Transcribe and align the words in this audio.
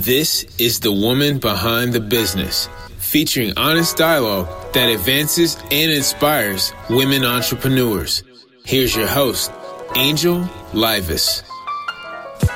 This 0.00 0.46
is 0.56 0.80
The 0.80 0.90
Woman 0.90 1.40
Behind 1.40 1.92
the 1.92 2.00
Business, 2.00 2.70
featuring 2.96 3.52
honest 3.58 3.98
dialogue 3.98 4.48
that 4.72 4.88
advances 4.88 5.58
and 5.70 5.92
inspires 5.92 6.72
women 6.88 7.22
entrepreneurs. 7.22 8.22
Here's 8.64 8.96
your 8.96 9.08
host, 9.08 9.52
Angel 9.96 10.40
Livas. 10.72 11.42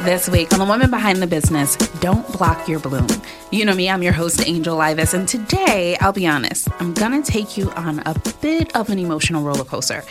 This 0.02 0.28
week 0.28 0.52
on 0.52 0.58
The 0.58 0.64
Woman 0.64 0.90
Behind 0.90 1.22
the 1.22 1.26
Business, 1.26 1.76
don't 2.00 2.26
block 2.36 2.68
your 2.68 2.78
bloom. 2.78 3.06
You 3.50 3.64
know 3.64 3.74
me, 3.74 3.88
I'm 3.88 4.02
your 4.02 4.12
host, 4.12 4.46
Angel 4.46 4.76
Livas, 4.76 5.14
and 5.14 5.28
today, 5.28 5.96
I'll 6.00 6.12
be 6.12 6.26
honest, 6.26 6.68
I'm 6.80 6.94
gonna 6.94 7.22
take 7.22 7.56
you 7.56 7.70
on 7.72 8.00
a 8.00 8.14
bit 8.40 8.74
of 8.76 8.90
an 8.90 8.98
emotional 8.98 9.42
roller 9.42 9.64
coaster. 9.64 10.02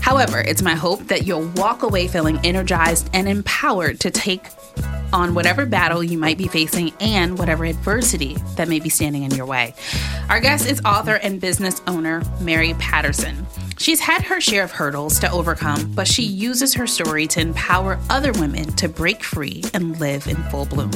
However, 0.00 0.40
it's 0.40 0.62
my 0.62 0.74
hope 0.74 1.00
that 1.08 1.26
you'll 1.26 1.48
walk 1.56 1.82
away 1.82 2.08
feeling 2.08 2.38
energized 2.44 3.10
and 3.12 3.28
empowered 3.28 4.00
to 4.00 4.10
take 4.10 4.44
on 5.12 5.34
whatever 5.34 5.66
battle 5.66 6.02
you 6.02 6.18
might 6.18 6.38
be 6.38 6.48
facing 6.48 6.92
and 7.00 7.38
whatever 7.38 7.64
adversity 7.64 8.36
that 8.56 8.68
may 8.68 8.80
be 8.80 8.88
standing 8.88 9.22
in 9.22 9.30
your 9.32 9.46
way. 9.46 9.74
Our 10.28 10.40
guest 10.40 10.68
is 10.70 10.80
author 10.84 11.14
and 11.14 11.40
business 11.40 11.80
owner 11.86 12.22
Mary 12.40 12.74
Patterson. 12.78 13.46
She's 13.78 14.00
had 14.00 14.22
her 14.24 14.40
share 14.40 14.64
of 14.64 14.72
hurdles 14.72 15.20
to 15.20 15.30
overcome, 15.30 15.92
but 15.94 16.08
she 16.08 16.24
uses 16.24 16.74
her 16.74 16.86
story 16.86 17.26
to 17.28 17.40
empower 17.40 17.98
other 18.10 18.32
women 18.32 18.64
to 18.72 18.88
break 18.88 19.22
free 19.22 19.62
and 19.72 19.98
live 20.00 20.26
in 20.26 20.36
full 20.50 20.66
bloom. 20.66 20.90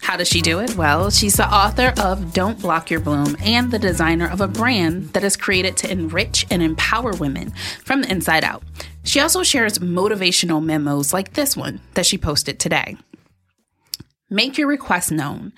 How 0.00 0.16
does 0.16 0.28
she 0.28 0.40
do 0.40 0.58
it? 0.58 0.74
Well, 0.74 1.10
she's 1.10 1.36
the 1.36 1.46
author 1.46 1.92
of 2.00 2.32
Don't 2.32 2.60
Block 2.60 2.90
Your 2.90 3.00
Bloom 3.00 3.36
and 3.44 3.70
the 3.70 3.78
designer 3.78 4.28
of 4.28 4.40
a 4.40 4.48
brand 4.48 5.12
that 5.12 5.22
is 5.22 5.36
created 5.36 5.76
to 5.78 5.90
enrich 5.90 6.46
and 6.50 6.62
empower 6.62 7.12
women 7.12 7.50
from 7.84 8.00
the 8.00 8.10
inside 8.10 8.42
out. 8.42 8.62
She 9.04 9.20
also 9.20 9.42
shares 9.42 9.78
motivational 9.78 10.64
memos 10.64 11.12
like 11.12 11.34
this 11.34 11.56
one 11.56 11.80
that 11.92 12.06
she 12.06 12.16
posted 12.16 12.58
today. 12.58 12.96
Make 14.30 14.56
your 14.56 14.66
request 14.66 15.12
known. 15.12 15.52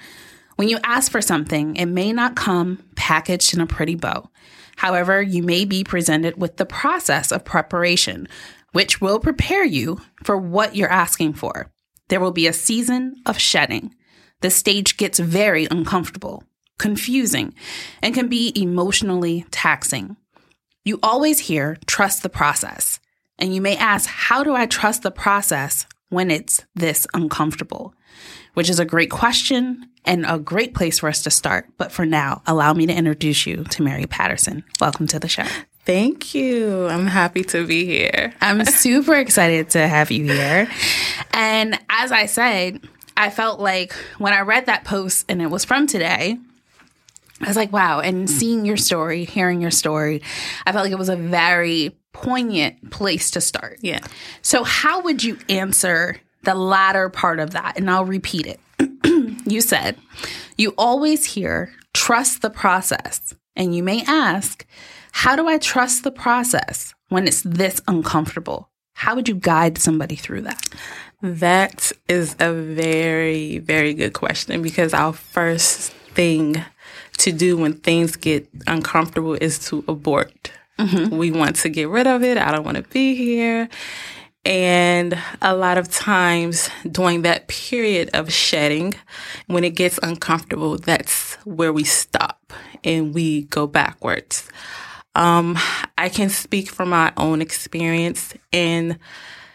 When 0.56 0.68
you 0.68 0.78
ask 0.82 1.12
for 1.12 1.22
something, 1.22 1.76
it 1.76 1.86
may 1.86 2.12
not 2.12 2.34
come 2.34 2.82
packaged 2.96 3.54
in 3.54 3.60
a 3.60 3.66
pretty 3.66 3.94
bow. 3.94 4.30
However, 4.76 5.20
you 5.20 5.42
may 5.42 5.64
be 5.64 5.84
presented 5.84 6.40
with 6.40 6.56
the 6.56 6.66
process 6.66 7.32
of 7.32 7.44
preparation, 7.44 8.28
which 8.72 9.00
will 9.00 9.18
prepare 9.18 9.64
you 9.64 10.00
for 10.22 10.36
what 10.36 10.76
you're 10.76 10.90
asking 10.90 11.34
for. 11.34 11.70
There 12.08 12.20
will 12.20 12.32
be 12.32 12.46
a 12.46 12.52
season 12.52 13.16
of 13.26 13.38
shedding. 13.38 13.94
The 14.42 14.50
stage 14.50 14.96
gets 14.96 15.18
very 15.18 15.66
uncomfortable, 15.70 16.44
confusing, 16.78 17.54
and 18.02 18.14
can 18.14 18.28
be 18.28 18.52
emotionally 18.54 19.46
taxing. 19.50 20.16
You 20.84 20.98
always 21.02 21.40
hear 21.40 21.78
trust 21.86 22.22
the 22.22 22.28
process. 22.28 23.00
And 23.38 23.54
you 23.54 23.60
may 23.60 23.76
ask, 23.76 24.08
how 24.08 24.44
do 24.44 24.54
I 24.54 24.66
trust 24.66 25.02
the 25.02 25.10
process 25.10 25.86
when 26.10 26.30
it's 26.30 26.64
this 26.74 27.06
uncomfortable? 27.12 27.94
Which 28.56 28.70
is 28.70 28.80
a 28.80 28.86
great 28.86 29.10
question 29.10 29.86
and 30.06 30.24
a 30.26 30.38
great 30.38 30.74
place 30.74 31.00
for 31.00 31.10
us 31.10 31.22
to 31.24 31.30
start. 31.30 31.66
But 31.76 31.92
for 31.92 32.06
now, 32.06 32.40
allow 32.46 32.72
me 32.72 32.86
to 32.86 32.92
introduce 32.92 33.46
you 33.46 33.64
to 33.64 33.82
Mary 33.82 34.06
Patterson. 34.06 34.64
Welcome 34.80 35.06
to 35.08 35.18
the 35.18 35.28
show. 35.28 35.44
Thank 35.84 36.34
you. 36.34 36.86
I'm 36.86 37.06
happy 37.06 37.44
to 37.44 37.66
be 37.66 37.84
here. 37.84 38.32
I'm 38.40 38.64
super 38.64 39.14
excited 39.14 39.70
to 39.70 39.86
have 39.86 40.10
you 40.10 40.24
here. 40.24 40.68
And 41.32 41.78
as 41.90 42.12
I 42.12 42.24
said, 42.24 42.80
I 43.14 43.28
felt 43.28 43.60
like 43.60 43.92
when 44.16 44.32
I 44.32 44.40
read 44.40 44.66
that 44.66 44.84
post 44.84 45.26
and 45.28 45.42
it 45.42 45.50
was 45.50 45.66
from 45.66 45.86
today, 45.86 46.38
I 47.42 47.48
was 47.48 47.56
like, 47.56 47.72
wow. 47.74 48.00
And 48.00 48.28
seeing 48.28 48.64
your 48.64 48.78
story, 48.78 49.26
hearing 49.26 49.60
your 49.60 49.70
story, 49.70 50.22
I 50.64 50.72
felt 50.72 50.84
like 50.84 50.92
it 50.92 50.98
was 50.98 51.10
a 51.10 51.16
very 51.16 51.94
poignant 52.12 52.90
place 52.90 53.30
to 53.32 53.42
start. 53.42 53.80
Yeah. 53.82 54.00
So, 54.40 54.64
how 54.64 55.02
would 55.02 55.22
you 55.22 55.38
answer 55.50 56.16
the 56.46 56.54
latter 56.54 57.10
part 57.10 57.38
of 57.38 57.50
that? 57.50 57.76
And 57.76 57.90
I'll 57.90 58.06
repeat 58.06 58.46
it. 58.46 58.60
you 59.46 59.60
said, 59.60 59.98
you 60.56 60.72
always 60.78 61.26
hear, 61.26 61.72
trust 61.92 62.40
the 62.40 62.50
process. 62.50 63.34
And 63.54 63.74
you 63.74 63.82
may 63.82 64.02
ask, 64.06 64.66
how 65.12 65.36
do 65.36 65.46
I 65.46 65.58
trust 65.58 66.04
the 66.04 66.10
process 66.10 66.94
when 67.08 67.26
it's 67.26 67.42
this 67.42 67.82
uncomfortable? 67.86 68.70
How 68.94 69.14
would 69.14 69.28
you 69.28 69.34
guide 69.34 69.76
somebody 69.78 70.16
through 70.16 70.42
that? 70.42 70.68
That 71.22 71.92
is 72.08 72.36
a 72.38 72.52
very, 72.52 73.58
very 73.58 73.94
good 73.94 74.12
question 74.14 74.62
because 74.62 74.94
our 74.94 75.12
first 75.12 75.92
thing 76.14 76.64
to 77.18 77.32
do 77.32 77.56
when 77.56 77.74
things 77.74 78.16
get 78.16 78.48
uncomfortable 78.66 79.34
is 79.34 79.58
to 79.68 79.84
abort. 79.88 80.52
Mm-hmm. 80.78 81.16
We 81.16 81.30
want 81.30 81.56
to 81.56 81.68
get 81.68 81.88
rid 81.88 82.06
of 82.06 82.22
it. 82.22 82.36
I 82.36 82.52
don't 82.52 82.64
want 82.64 82.76
to 82.76 82.82
be 82.82 83.14
here. 83.14 83.68
And 84.46 85.18
a 85.42 85.56
lot 85.56 85.76
of 85.76 85.90
times 85.90 86.70
during 86.88 87.22
that 87.22 87.48
period 87.48 88.10
of 88.14 88.32
shedding, 88.32 88.94
when 89.48 89.64
it 89.64 89.74
gets 89.74 89.98
uncomfortable, 90.04 90.78
that's 90.78 91.34
where 91.44 91.72
we 91.72 91.82
stop 91.82 92.52
and 92.84 93.12
we 93.12 93.42
go 93.42 93.66
backwards. 93.66 94.48
Um, 95.16 95.58
I 95.98 96.08
can 96.08 96.28
speak 96.28 96.70
from 96.70 96.90
my 96.90 97.12
own 97.16 97.42
experience 97.42 98.34
and 98.52 99.00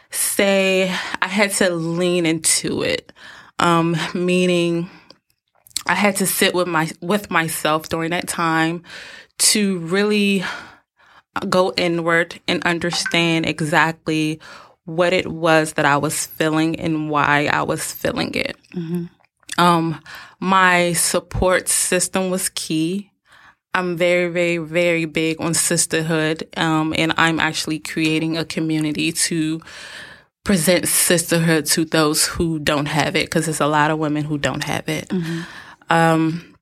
say 0.10 0.94
I 1.22 1.28
had 1.28 1.52
to 1.52 1.70
lean 1.70 2.26
into 2.26 2.84
it, 2.84 3.14
um, 3.60 3.96
meaning 4.14 4.90
I 5.88 5.96
had 5.96 6.18
to 6.18 6.26
sit 6.26 6.54
with 6.54 6.68
my 6.68 6.92
with 7.00 7.32
myself 7.32 7.88
during 7.88 8.10
that 8.10 8.28
time 8.28 8.84
to 9.38 9.80
really 9.80 10.44
go 11.48 11.72
inward 11.78 12.42
and 12.50 12.62
understand 12.66 13.46
exactly 13.46 14.42
what 14.96 15.14
it 15.14 15.28
was 15.28 15.74
that 15.74 15.86
I 15.86 15.98
was 15.98 16.26
feeling 16.26 16.80
and 16.80 17.10
why 17.10 17.50
I 17.52 17.64
was 17.64 17.92
feeling 17.92 18.34
it. 18.36 18.58
Mm-hmm. 18.74 19.06
Um, 19.58 20.02
my 20.40 20.94
support 20.94 21.70
system 21.70 22.30
was 22.30 22.50
key. 22.50 23.12
I'm 23.74 23.96
very, 23.96 24.30
very, 24.30 24.58
very 24.58 25.06
big 25.06 25.40
on 25.40 25.54
sisterhood, 25.54 26.48
um, 26.58 26.94
and 26.98 27.14
I'm 27.18 27.40
actually 27.40 27.80
creating 27.80 28.38
a 28.38 28.44
community 28.44 29.12
to 29.14 29.62
present 30.44 30.88
sisterhood 30.88 31.68
to 31.68 31.86
those 31.86 32.26
who 32.26 32.60
don't 32.60 32.88
have 32.88 33.16
it, 33.16 33.28
because 33.28 33.46
there's 33.46 33.62
a 33.62 33.68
lot 33.68 33.92
of 33.92 34.00
women 34.00 34.26
who 34.26 34.38
don't 34.38 34.64
have 34.64 34.90
it. 34.90 35.08
Mm-hmm. 35.08 35.42
Um, 35.90 36.56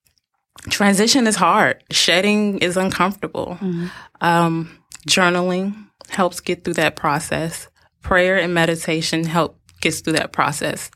transition 0.70 1.26
is 1.26 1.36
hard. 1.36 1.84
Shedding 1.90 2.60
is 2.60 2.78
uncomfortable. 2.78 3.58
Mm-hmm. 3.60 3.88
Um, 4.22 4.78
journaling 5.08 5.88
helps 6.10 6.42
get 6.42 6.64
through 6.64 6.74
that 6.74 6.96
process 6.96 7.70
prayer 8.02 8.38
and 8.38 8.54
meditation 8.54 9.24
help 9.24 9.60
gets 9.82 10.02
through 10.02 10.14
that 10.14 10.32
process. 10.32 10.90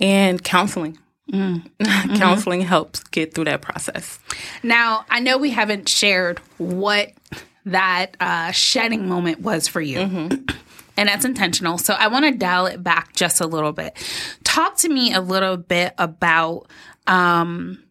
And 0.00 0.42
counseling. 0.42 0.98
Mm. 1.32 1.68
mm-hmm. 1.80 2.14
counseling 2.16 2.60
helps 2.60 3.02
get 3.04 3.34
through 3.34 3.46
that 3.46 3.62
process. 3.62 4.18
Now 4.62 5.04
i 5.10 5.20
know 5.20 5.38
we 5.38 5.50
haven't 5.50 5.88
shared 5.88 6.38
what 6.58 7.12
that 7.64 8.16
uh, 8.20 8.52
shedding 8.52 9.08
moment 9.08 9.40
was 9.40 9.66
for 9.66 9.80
you. 9.80 9.98
Mm-hmm. 9.98 10.56
and 10.96 11.08
that's 11.08 11.24
intentional. 11.24 11.78
So 11.78 11.94
i 11.94 12.08
want 12.08 12.26
to 12.26 12.32
dial 12.32 12.66
it 12.66 12.82
back 12.82 13.14
just 13.14 13.40
a 13.40 13.46
little 13.46 13.72
bit. 13.72 13.96
Talk 14.44 14.76
to 14.78 14.88
me 14.88 15.12
a 15.12 15.20
little 15.20 15.56
bit 15.56 15.94
about 15.98 16.68
um, 17.06 17.82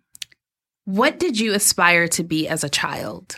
what 0.85 1.19
did 1.19 1.39
you 1.39 1.53
aspire 1.53 2.07
to 2.09 2.23
be 2.23 2.47
as 2.47 2.63
a 2.63 2.69
child? 2.69 3.38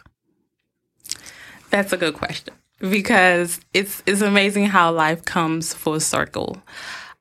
That's 1.70 1.92
a 1.92 1.98
good 1.98 2.14
question 2.14 2.54
because 2.80 3.60
it's 3.74 4.04
it's 4.06 4.22
amazing 4.22 4.66
how 4.66 4.92
life 4.92 5.26
comes 5.26 5.74
full 5.74 6.00
circle. 6.00 6.62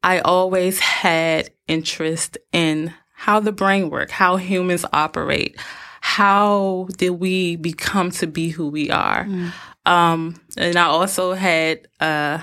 I 0.02 0.20
always 0.20 0.78
had 0.78 1.50
interest 1.66 2.38
in 2.52 2.92
how 3.12 3.40
the 3.40 3.52
brain 3.52 3.90
works, 3.90 4.12
how 4.12 4.36
humans 4.36 4.84
operate, 4.92 5.56
how 6.00 6.88
did 6.96 7.10
we 7.10 7.56
become 7.56 8.10
to 8.12 8.26
be 8.26 8.50
who 8.50 8.68
we 8.68 8.90
are. 8.90 9.24
Mm. 9.24 9.52
Um, 9.86 10.40
and 10.56 10.76
I 10.76 10.84
also 10.84 11.32
had 11.32 11.88
uh, 12.00 12.40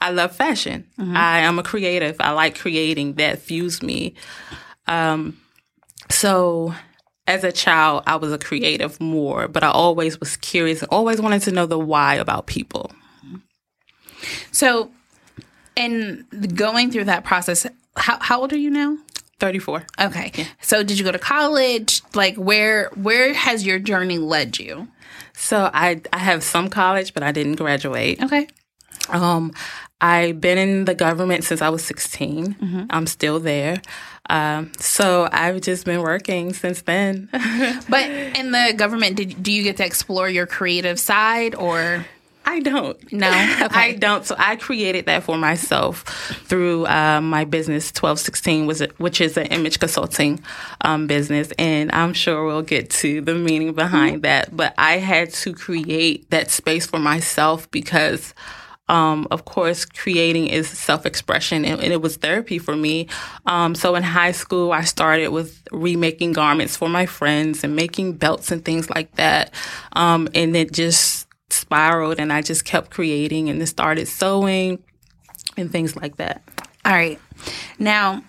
I 0.00 0.10
love 0.10 0.34
fashion. 0.34 0.86
Mm-hmm. 0.98 1.16
I 1.16 1.40
am 1.40 1.58
a 1.58 1.62
creative. 1.62 2.16
I 2.20 2.32
like 2.32 2.58
creating. 2.58 3.14
That 3.14 3.40
fused 3.40 3.82
me. 3.82 4.14
Um, 4.86 5.40
so 6.10 6.74
as 7.26 7.44
a 7.44 7.52
child, 7.52 8.02
I 8.06 8.16
was 8.16 8.32
a 8.32 8.38
creative 8.38 9.00
more, 9.00 9.48
but 9.48 9.62
I 9.62 9.70
always 9.70 10.18
was 10.18 10.36
curious 10.36 10.82
and 10.82 10.88
always 10.90 11.20
wanted 11.20 11.42
to 11.42 11.52
know 11.52 11.66
the 11.66 11.78
why 11.78 12.16
about 12.16 12.46
people. 12.46 12.90
So, 14.50 14.90
in 15.76 16.26
going 16.54 16.90
through 16.90 17.04
that 17.04 17.24
process, 17.24 17.66
how, 17.96 18.18
how 18.20 18.40
old 18.40 18.52
are 18.52 18.58
you 18.58 18.70
now? 18.70 18.98
34. 19.38 19.86
Okay. 20.00 20.32
Yeah. 20.34 20.44
So, 20.60 20.82
did 20.82 20.98
you 20.98 21.04
go 21.04 21.12
to 21.12 21.18
college? 21.18 22.02
Like, 22.14 22.36
where 22.36 22.90
where 22.94 23.32
has 23.34 23.66
your 23.66 23.78
journey 23.78 24.18
led 24.18 24.58
you? 24.58 24.88
So, 25.34 25.70
I 25.72 26.00
I 26.12 26.18
have 26.18 26.42
some 26.42 26.68
college, 26.70 27.14
but 27.14 27.22
I 27.22 27.32
didn't 27.32 27.56
graduate. 27.56 28.22
Okay. 28.22 28.48
Um, 29.08 29.52
I've 30.02 30.40
been 30.40 30.58
in 30.58 30.84
the 30.84 30.94
government 30.94 31.44
since 31.44 31.62
I 31.62 31.68
was 31.70 31.84
16. 31.84 32.54
Mm-hmm. 32.54 32.84
I'm 32.90 33.06
still 33.06 33.38
there. 33.40 33.80
Um, 34.28 34.72
so 34.78 35.28
I've 35.32 35.60
just 35.60 35.84
been 35.84 36.00
working 36.02 36.52
since 36.52 36.82
then. 36.82 37.28
but 37.88 38.10
in 38.10 38.50
the 38.50 38.74
government, 38.76 39.16
did, 39.16 39.42
do 39.42 39.52
you 39.52 39.62
get 39.62 39.76
to 39.78 39.86
explore 39.86 40.28
your 40.28 40.46
creative 40.46 40.98
side 40.98 41.54
or? 41.54 42.04
I 42.44 42.58
don't. 42.58 43.12
No? 43.12 43.28
Okay. 43.62 43.78
I 43.78 43.92
don't. 43.92 44.26
So 44.26 44.34
I 44.36 44.56
created 44.56 45.06
that 45.06 45.22
for 45.22 45.38
myself 45.38 46.02
through 46.46 46.86
uh, 46.86 47.20
my 47.20 47.44
business, 47.44 47.90
1216, 47.90 48.66
was 48.66 48.80
which 48.98 49.20
is 49.20 49.36
an 49.36 49.46
image 49.46 49.78
consulting 49.78 50.40
um, 50.80 51.06
business. 51.06 51.52
And 51.56 51.92
I'm 51.92 52.12
sure 52.12 52.44
we'll 52.44 52.62
get 52.62 52.90
to 52.90 53.20
the 53.20 53.36
meaning 53.36 53.72
behind 53.74 54.16
Mm-hmm. 54.16 54.20
that. 54.22 54.56
But 54.56 54.74
I 54.76 54.98
had 54.98 55.32
to 55.34 55.52
create 55.54 56.28
that 56.30 56.50
space 56.50 56.86
for 56.86 56.98
myself 56.98 57.70
because 57.70 58.34
um, 58.88 59.28
of 59.30 59.44
course, 59.44 59.84
creating 59.84 60.48
is 60.48 60.68
self 60.68 61.06
expression, 61.06 61.64
and, 61.64 61.80
and, 61.80 61.92
it 61.92 62.02
was 62.02 62.16
therapy 62.16 62.58
for 62.58 62.74
me. 62.74 63.08
Um, 63.46 63.74
so 63.74 63.94
in 63.94 64.02
high 64.02 64.32
school, 64.32 64.72
I 64.72 64.82
started 64.82 65.28
with 65.28 65.62
remaking 65.70 66.32
garments 66.32 66.76
for 66.76 66.88
my 66.88 67.06
friends 67.06 67.62
and 67.62 67.76
making 67.76 68.14
belts 68.14 68.50
and 68.50 68.64
things 68.64 68.90
like 68.90 69.14
that. 69.16 69.54
Um, 69.92 70.28
and 70.34 70.56
it 70.56 70.72
just 70.72 71.28
spiraled, 71.50 72.18
and 72.18 72.32
I 72.32 72.42
just 72.42 72.64
kept 72.64 72.90
creating 72.90 73.48
and 73.48 73.60
then 73.60 73.66
started 73.66 74.08
sewing 74.08 74.82
and 75.56 75.70
things 75.70 75.96
like 75.96 76.16
that. 76.16 76.42
All 76.84 76.92
right. 76.92 77.20
Now, 77.78 78.22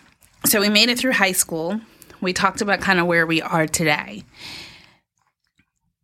so 0.46 0.62
we 0.62 0.70
made 0.70 0.90
it 0.90 1.00
through 1.00 1.14
high 1.14 1.32
school. 1.32 1.82
We 2.22 2.32
talked 2.32 2.62
about 2.62 2.80
kind 2.80 3.00
of 3.00 3.08
where 3.08 3.26
we 3.26 3.42
are 3.42 3.66
today. 3.66 4.24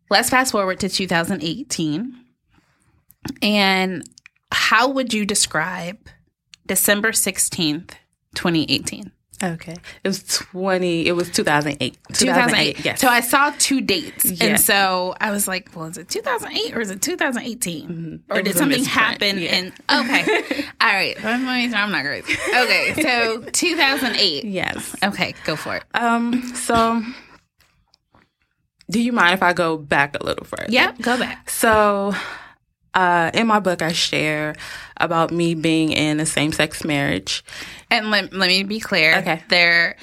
Let's 0.10 0.30
fast 0.30 0.52
forward 0.52 0.80
to 0.80 0.90
2018. 0.90 2.16
And 3.42 4.04
how 4.70 4.88
would 4.88 5.14
you 5.16 5.26
describe 5.26 5.98
December 6.68 7.12
16th, 7.12 7.90
2018? 8.36 9.12
Okay. 9.42 9.76
It 10.04 10.08
was 10.08 10.22
20, 10.22 11.08
it 11.08 11.14
was 11.14 11.32
2008. 11.32 11.98
2008. 12.14 12.86
yes. 12.86 13.02
So 13.02 13.08
I 13.08 13.22
saw 13.22 13.52
two 13.58 13.82
dates. 13.82 14.26
Yeah. 14.26 14.46
And 14.48 14.60
so 14.60 15.16
I 15.20 15.32
was 15.32 15.48
like, 15.48 15.76
well, 15.76 15.86
is 15.86 15.98
it 15.98 16.08
2008 16.10 16.76
or 16.76 16.82
is 16.82 16.92
it 16.92 17.02
2018? 17.02 18.26
Or 18.30 18.38
It 18.38 18.46
did 18.46 18.56
something 18.58 18.84
happen? 18.84 19.40
yeah. 19.40 19.56
in 19.56 19.66
okay. 19.90 20.66
All 20.82 20.94
right. 20.94 21.18
Let 21.24 21.40
me 21.40 21.46
make 21.48 21.70
sure 21.72 21.80
I'm 21.80 21.92
not 21.92 22.04
crazy. 22.04 22.34
Okay. 22.34 22.94
So 23.02 23.42
2008. 23.52 24.44
yes. 24.46 24.96
Okay. 25.04 25.34
Go 25.46 25.56
for 25.56 25.78
it. 25.78 25.84
Um, 25.96 26.44
so 26.54 27.02
do 28.92 29.02
you 29.02 29.14
mind 29.14 29.34
if 29.34 29.42
I 29.42 29.54
go 29.54 29.78
back 29.78 30.16
a 30.20 30.24
little 30.24 30.46
further? 30.46 30.66
Yep. 30.70 31.02
Go 31.02 31.18
back. 31.18 31.50
So, 31.50 32.14
uh, 33.00 33.32
in 33.34 33.48
my 33.48 33.60
book, 33.60 33.82
I 33.82 33.92
share 33.94 34.56
about 34.98 35.32
me 35.32 35.56
being 35.56 35.92
in 35.92 36.20
a 36.20 36.26
same 36.26 36.52
sex 36.52 36.84
marriage. 36.84 37.44
And 37.90 38.12
let, 38.12 38.34
let 38.34 38.48
me 38.50 38.64
be 38.64 38.80
clear. 38.80 39.18
Okay. 39.20 39.42
There, 39.50 39.96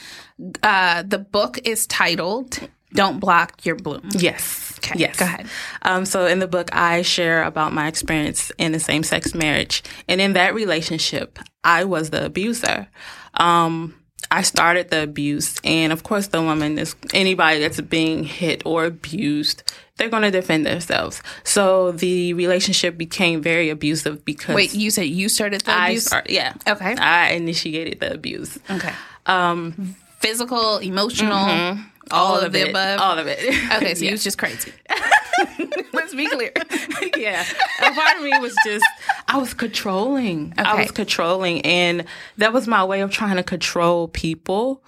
uh, 0.63 1.03
the 1.03 1.19
book 1.19 1.59
is 1.65 1.87
titled 1.87 2.59
"Don't 2.95 3.21
Block 3.21 3.65
Your 3.67 3.77
Bloom." 3.77 4.09
Yes. 4.13 4.75
Okay, 4.79 4.99
Yes. 4.99 5.17
go 5.17 5.25
ahead. 5.25 5.47
Um, 5.83 6.05
so 6.05 6.27
in 6.27 6.39
the 6.39 6.47
book, 6.49 6.69
I 6.75 7.03
share 7.03 7.43
about 7.45 7.73
my 7.73 7.87
experience 7.89 8.53
in 8.59 8.75
a 8.75 8.79
same 8.81 9.03
sex 9.03 9.35
marriage. 9.35 9.83
And 10.09 10.21
in 10.21 10.35
that 10.35 10.55
relationship, 10.55 11.39
I 11.65 11.85
was 11.85 12.11
the 12.11 12.25
abuser. 12.25 12.87
Um, 13.35 13.95
I 14.31 14.43
started 14.43 14.91
the 14.91 15.03
abuse. 15.03 15.57
And 15.65 15.93
of 15.93 16.03
course, 16.03 16.29
the 16.29 16.43
woman 16.43 16.79
is 16.79 16.95
anybody 17.15 17.61
that's 17.61 17.81
being 17.81 18.25
hit 18.25 18.63
or 18.65 18.85
abused, 18.85 19.63
they're 19.97 20.09
going 20.11 20.23
to 20.23 20.31
defend 20.31 20.67
themselves. 20.67 21.23
So 21.45 21.93
the 21.93 22.35
relationship 22.35 22.99
became 22.99 23.41
very 23.43 23.71
abusive 23.71 24.25
because. 24.25 24.55
Wait, 24.55 24.75
you 24.75 24.91
said 24.91 25.03
you 25.05 25.29
started 25.29 25.63
the 25.63 25.73
I 25.73 25.89
abuse? 25.89 26.07
start, 26.07 26.29
yeah. 26.31 26.55
Okay. 26.69 26.95
I 26.97 27.31
initiated 27.33 28.01
the 28.01 28.13
abuse. 28.13 28.59
okay. 28.71 28.93
Um, 29.27 29.97
Physical, 30.19 30.79
emotional, 30.79 31.79
all, 32.11 32.39
of, 32.39 32.53
the 32.53 32.63
it. 32.67 32.71
above. 32.71 33.01
All 33.01 33.19
of 33.19 33.27
it. 33.27 33.39
okay, 33.73 33.95
so 33.95 34.05
Yeah. 34.05 34.11
you 34.11 34.13
was 34.13 34.25
just 34.25 34.39
crazy. 34.39 34.73
Let's 35.93 36.15
be 36.15 36.27
clear. 36.27 36.53
yeah. 37.17 37.45
A 37.83 37.93
part 37.93 38.17
of 38.19 38.23
me 38.23 38.39
was 38.41 38.55
just 38.65 38.85
I 39.29 39.39
was 39.39 39.55
controlling. 39.55 40.55
I 40.57 40.81
was 40.81 40.91
controlling 40.91 41.63
and 41.63 42.05
that 42.39 42.53
was 42.53 42.67
my 42.67 42.85
way 42.85 43.01
of 43.01 43.11
trying 43.11 43.37
to 43.37 43.43
control 43.43 44.09
people. 44.09 44.83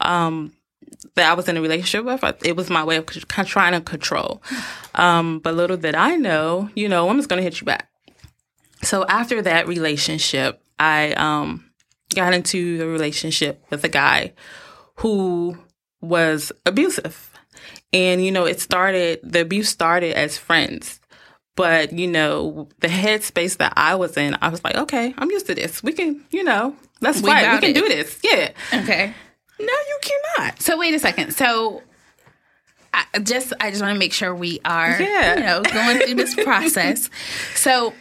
Um 0.00 0.52
that 1.16 1.30
I 1.30 1.34
was 1.34 1.48
in 1.48 1.56
a 1.56 1.60
relationship 1.60 2.04
with, 2.04 2.44
it 2.44 2.56
was 2.56 2.70
my 2.70 2.82
way 2.82 2.96
of 2.96 3.08
c- 3.12 3.20
trying 3.44 3.72
to 3.72 3.80
control. 3.80 4.42
Um, 4.96 5.38
but 5.38 5.54
little 5.54 5.76
did 5.76 5.94
I 5.94 6.16
know, 6.16 6.70
you 6.74 6.88
know, 6.88 7.04
a 7.04 7.06
woman's 7.06 7.26
going 7.28 7.38
to 7.38 7.42
hit 7.44 7.60
you 7.60 7.64
back. 7.66 7.88
So 8.82 9.04
after 9.06 9.40
that 9.42 9.68
relationship, 9.68 10.60
I 10.78 11.12
um, 11.12 11.70
got 12.14 12.34
into 12.34 12.80
a 12.82 12.86
relationship 12.86 13.62
with 13.70 13.84
a 13.84 13.88
guy 13.88 14.32
who 14.96 15.56
was 16.04 16.52
abusive. 16.66 17.30
And, 17.92 18.24
you 18.24 18.32
know, 18.32 18.44
it 18.44 18.60
started, 18.60 19.20
the 19.22 19.40
abuse 19.40 19.68
started 19.68 20.16
as 20.16 20.36
friends. 20.36 21.00
But, 21.56 21.92
you 21.92 22.08
know, 22.08 22.68
the 22.80 22.88
headspace 22.88 23.58
that 23.58 23.72
I 23.76 23.94
was 23.94 24.16
in, 24.16 24.36
I 24.42 24.48
was 24.48 24.64
like, 24.64 24.74
okay, 24.74 25.14
I'm 25.16 25.30
used 25.30 25.46
to 25.46 25.54
this. 25.54 25.82
We 25.82 25.92
can, 25.92 26.24
you 26.30 26.42
know, 26.42 26.74
let's 27.00 27.22
We 27.22 27.28
fight. 27.30 27.52
We 27.54 27.60
can 27.60 27.70
it. 27.70 27.74
do 27.74 27.88
this. 27.88 28.18
Yeah. 28.24 28.50
Okay. 28.82 29.14
No, 29.60 29.64
you 29.66 29.98
cannot. 30.02 30.60
So 30.60 30.76
wait 30.76 30.94
a 30.94 30.98
second. 30.98 31.32
So 31.32 31.82
I 32.92 33.20
just 33.20 33.52
I 33.60 33.70
just 33.70 33.82
want 33.82 33.94
to 33.94 33.98
make 33.98 34.12
sure 34.12 34.34
we 34.34 34.58
are 34.64 35.00
Yeah. 35.00 35.34
you 35.36 35.40
know 35.44 35.62
going 35.62 35.98
through 36.00 36.14
this 36.14 36.34
process. 36.44 37.08
So 37.54 37.94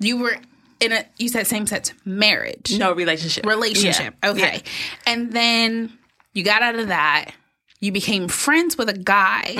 you 0.00 0.16
were 0.16 0.36
in 0.80 0.92
a 0.92 1.04
you 1.18 1.28
said 1.28 1.46
same 1.46 1.66
sex 1.66 1.92
marriage. 2.06 2.78
No 2.78 2.94
relationship. 2.94 3.44
Relationship. 3.44 4.14
Yeah. 4.22 4.30
Okay. 4.30 4.62
And 5.06 5.32
then 5.32 5.98
you 6.36 6.44
got 6.44 6.62
out 6.62 6.76
of 6.76 6.88
that. 6.88 7.32
You 7.80 7.92
became 7.92 8.28
friends 8.28 8.78
with 8.78 8.88
a 8.88 8.96
guy, 8.96 9.52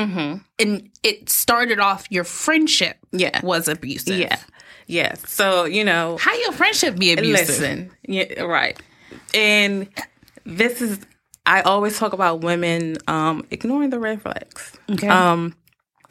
and 0.58 0.90
it 1.02 1.28
started 1.28 1.80
off 1.80 2.06
your 2.10 2.24
friendship. 2.24 2.96
Mm-hmm. 3.06 3.18
Yeah. 3.18 3.40
was 3.44 3.68
abusive. 3.68 4.18
Yeah. 4.18 4.38
Yeah. 4.86 5.14
So, 5.26 5.64
you 5.64 5.84
know, 5.84 6.16
how 6.18 6.34
your 6.34 6.52
friendship 6.52 6.96
be 6.96 7.12
abusive? 7.12 7.48
Listen, 7.48 7.90
yeah, 8.06 8.42
right. 8.42 8.80
And 9.34 9.88
this 10.44 10.80
is, 10.80 11.00
I 11.44 11.62
always 11.62 11.98
talk 11.98 12.12
about 12.12 12.40
women 12.40 12.96
um, 13.06 13.44
ignoring 13.50 13.90
the 13.90 13.98
red 13.98 14.22
flags. 14.22 14.72
Okay. 14.90 15.08
Um, 15.08 15.54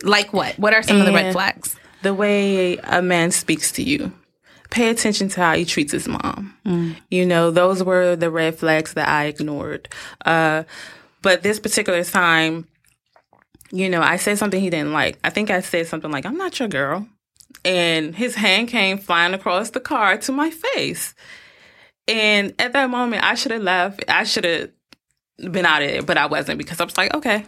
like 0.04 0.34
what? 0.34 0.60
What 0.60 0.74
are 0.74 0.84
some 0.84 1.00
of 1.00 1.06
the 1.06 1.14
red 1.14 1.34
flags? 1.34 1.76
the 2.06 2.14
way 2.14 2.78
a 2.78 3.02
man 3.02 3.32
speaks 3.32 3.72
to 3.74 3.84
you. 3.84 4.12
Pay 4.76 4.90
attention 4.90 5.30
to 5.30 5.40
how 5.40 5.56
he 5.56 5.64
treats 5.64 5.94
his 5.94 6.06
mom. 6.06 6.54
You 7.10 7.26
know, 7.26 7.50
those 7.50 7.82
were 7.82 8.18
the 8.18 8.30
red 8.30 8.60
flags 8.60 8.94
that 8.96 9.08
I 9.08 9.26
ignored. 9.26 9.88
Uh, 10.26 10.64
but 11.22 11.44
this 11.44 11.60
particular 11.62 12.04
time, 12.04 12.68
you 13.72 13.90
know, 13.90 14.02
I 14.02 14.18
said 14.18 14.38
something 14.38 14.60
he 14.60 14.70
didn't 14.70 14.92
like. 14.92 15.18
I 15.24 15.30
think 15.30 15.50
I 15.50 15.62
said 15.62 15.88
something 15.88 16.12
like, 16.12 16.26
I'm 16.26 16.38
not 16.38 16.60
your 16.60 16.68
girl. 16.68 17.08
And 17.64 18.14
his 18.14 18.36
hand 18.36 18.68
came 18.68 18.98
flying 18.98 19.34
across 19.34 19.70
the 19.70 19.80
car 19.80 20.18
to 20.18 20.32
my 20.34 20.50
face. 20.50 21.16
And 22.08 22.54
at 22.60 22.74
that 22.74 22.90
moment, 22.90 23.24
I 23.24 23.36
should 23.36 23.54
have 23.54 23.64
left. 23.64 24.04
I 24.10 24.26
should 24.26 24.44
have 24.44 24.72
been 25.54 25.66
out 25.66 25.84
of 25.84 25.90
it, 25.90 26.06
but 26.06 26.18
I 26.18 26.26
wasn't 26.26 26.58
because 26.58 26.82
I 26.82 26.84
was 26.84 26.98
like, 26.98 27.14
okay, 27.14 27.46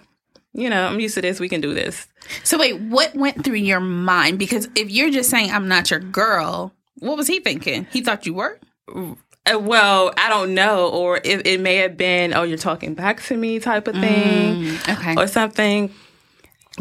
you 0.53 0.69
know, 0.69 0.87
I'm 0.87 0.99
used 0.99 1.15
to 1.15 1.21
this. 1.21 1.39
We 1.41 1.49
can 1.49 1.61
do 1.61 1.73
this. 1.73 2.07
So 2.43 2.57
wait, 2.57 2.79
what 2.79 3.13
went 3.15 3.43
through 3.43 3.55
your 3.55 3.81
mind? 3.81 4.39
Because 4.39 4.69
if 4.75 4.89
you're 4.89 5.11
just 5.11 5.29
saying 5.29 5.51
I'm 5.51 5.67
not 5.67 5.91
your 5.91 5.99
girl, 5.99 6.73
what 6.99 7.17
was 7.17 7.27
he 7.27 7.39
thinking? 7.39 7.87
He 7.91 8.01
thought 8.01 8.25
you 8.25 8.33
were. 8.33 8.59
Uh, 8.87 9.59
well, 9.59 10.13
I 10.17 10.29
don't 10.29 10.53
know, 10.53 10.89
or 10.89 11.17
it, 11.23 11.47
it 11.47 11.59
may 11.59 11.77
have 11.77 11.95
been, 11.97 12.33
oh, 12.33 12.43
you're 12.43 12.57
talking 12.57 12.93
back 12.93 13.21
to 13.23 13.37
me 13.37 13.59
type 13.59 13.87
of 13.87 13.95
thing, 13.95 14.77
okay. 14.89 15.15
or 15.15 15.27
something. 15.27 15.93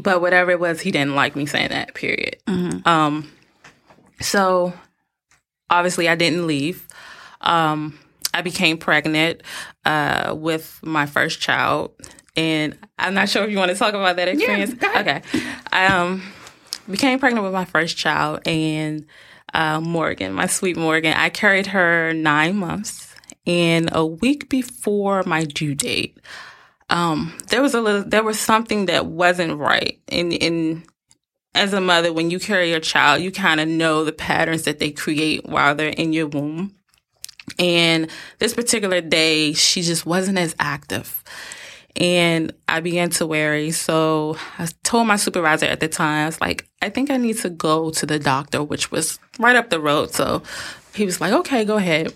But 0.00 0.20
whatever 0.20 0.50
it 0.50 0.60
was, 0.60 0.80
he 0.80 0.90
didn't 0.90 1.14
like 1.14 1.36
me 1.36 1.46
saying 1.46 1.70
that. 1.70 1.94
Period. 1.94 2.36
Um, 2.84 3.30
so 4.20 4.72
obviously, 5.70 6.08
I 6.08 6.16
didn't 6.16 6.46
leave. 6.46 6.86
Um, 7.40 7.98
I 8.34 8.42
became 8.42 8.76
pregnant 8.78 9.42
uh, 9.84 10.34
with 10.36 10.80
my 10.82 11.06
first 11.06 11.40
child, 11.40 11.92
and 12.36 12.76
I'm 12.98 13.14
not 13.14 13.28
sure 13.28 13.44
if 13.44 13.50
you 13.50 13.56
want 13.56 13.70
to 13.70 13.76
talk 13.76 13.94
about 13.94 14.16
that 14.16 14.28
experience. 14.28 14.74
ahead. 14.82 15.24
Okay, 15.24 15.42
I 15.72 15.86
um, 15.86 16.22
became 16.90 17.18
pregnant 17.18 17.44
with 17.44 17.54
my 17.54 17.64
first 17.64 17.96
child, 17.96 18.40
and 18.46 19.06
uh, 19.54 19.80
Morgan, 19.80 20.32
my 20.32 20.46
sweet 20.46 20.76
Morgan, 20.76 21.14
I 21.14 21.30
carried 21.30 21.68
her 21.68 22.12
nine 22.12 22.56
months, 22.56 23.14
and 23.46 23.88
a 23.92 24.04
week 24.04 24.48
before 24.48 25.22
my 25.24 25.44
due 25.44 25.74
date, 25.74 26.18
um, 26.90 27.36
there 27.48 27.62
was 27.62 27.74
a 27.74 27.80
little, 27.80 28.04
there 28.04 28.22
was 28.24 28.38
something 28.38 28.86
that 28.86 29.06
wasn't 29.06 29.58
right, 29.58 30.00
and 30.08 30.32
in 30.32 30.84
as 31.56 31.72
a 31.72 31.80
mother, 31.80 32.12
when 32.12 32.30
you 32.30 32.38
carry 32.38 32.70
your 32.70 32.80
child, 32.80 33.22
you 33.22 33.32
kind 33.32 33.60
of 33.60 33.66
know 33.66 34.04
the 34.04 34.12
patterns 34.12 34.64
that 34.64 34.78
they 34.78 34.90
create 34.90 35.46
while 35.46 35.74
they're 35.74 35.88
in 35.88 36.12
your 36.12 36.26
womb. 36.26 36.74
And 37.58 38.10
this 38.38 38.52
particular 38.52 39.00
day, 39.00 39.54
she 39.54 39.82
just 39.82 40.04
wasn't 40.04 40.38
as 40.38 40.54
active. 40.58 41.24
And 41.98 42.52
I 42.68 42.80
began 42.80 43.10
to 43.10 43.26
worry. 43.26 43.70
So 43.70 44.36
I 44.58 44.68
told 44.82 45.06
my 45.06 45.16
supervisor 45.16 45.66
at 45.66 45.80
the 45.80 45.88
time, 45.88 46.24
I 46.24 46.26
was 46.26 46.40
like, 46.40 46.68
I 46.82 46.90
think 46.90 47.10
I 47.10 47.16
need 47.16 47.38
to 47.38 47.50
go 47.50 47.90
to 47.90 48.06
the 48.06 48.18
doctor, 48.18 48.62
which 48.62 48.90
was 48.90 49.18
right 49.38 49.56
up 49.56 49.70
the 49.70 49.80
road. 49.80 50.12
So 50.12 50.42
he 50.94 51.06
was 51.06 51.20
like, 51.20 51.32
okay, 51.32 51.64
go 51.64 51.76
ahead. 51.76 52.12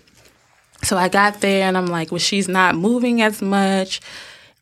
So 0.83 0.97
I 0.97 1.09
got 1.09 1.41
there 1.41 1.67
and 1.67 1.77
I'm 1.77 1.87
like, 1.87 2.11
well, 2.11 2.19
she's 2.19 2.47
not 2.47 2.75
moving 2.75 3.21
as 3.21 3.41
much. 3.41 4.01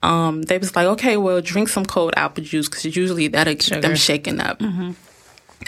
Um, 0.02 0.44
they 0.44 0.58
was 0.58 0.76
like, 0.76 0.86
okay, 0.88 1.18
well, 1.18 1.42
drink 1.42 1.68
some 1.68 1.86
cold 1.86 2.14
apple 2.16 2.44
juice 2.44 2.70
because 2.70 2.86
usually 2.96 3.28
that'll 3.28 3.54
get 3.56 3.82
them 3.82 3.96
shaken 3.96 4.40
up. 4.40 4.62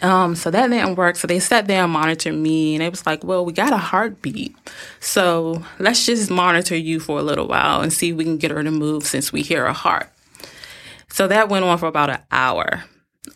Um, 0.01 0.35
so 0.35 0.49
that 0.49 0.69
didn't 0.69 0.95
work. 0.95 1.15
So 1.15 1.27
they 1.27 1.39
sat 1.39 1.67
there 1.67 1.83
and 1.83 1.91
monitored 1.91 2.33
me, 2.33 2.75
and 2.75 2.83
it 2.83 2.89
was 2.89 3.05
like, 3.05 3.23
well, 3.23 3.45
we 3.45 3.53
got 3.53 3.73
a 3.73 3.77
heartbeat, 3.77 4.55
so 4.99 5.63
let's 5.79 6.05
just 6.05 6.31
monitor 6.31 6.75
you 6.75 6.99
for 6.99 7.19
a 7.19 7.23
little 7.23 7.47
while 7.47 7.81
and 7.81 7.91
see 7.91 8.09
if 8.09 8.15
we 8.15 8.23
can 8.23 8.37
get 8.37 8.51
her 8.51 8.63
to 8.63 8.71
move 8.71 9.03
since 9.03 9.31
we 9.31 9.41
hear 9.41 9.65
a 9.65 9.73
heart. 9.73 10.09
So 11.09 11.27
that 11.27 11.49
went 11.49 11.65
on 11.65 11.77
for 11.77 11.87
about 11.87 12.09
an 12.09 12.21
hour. 12.31 12.83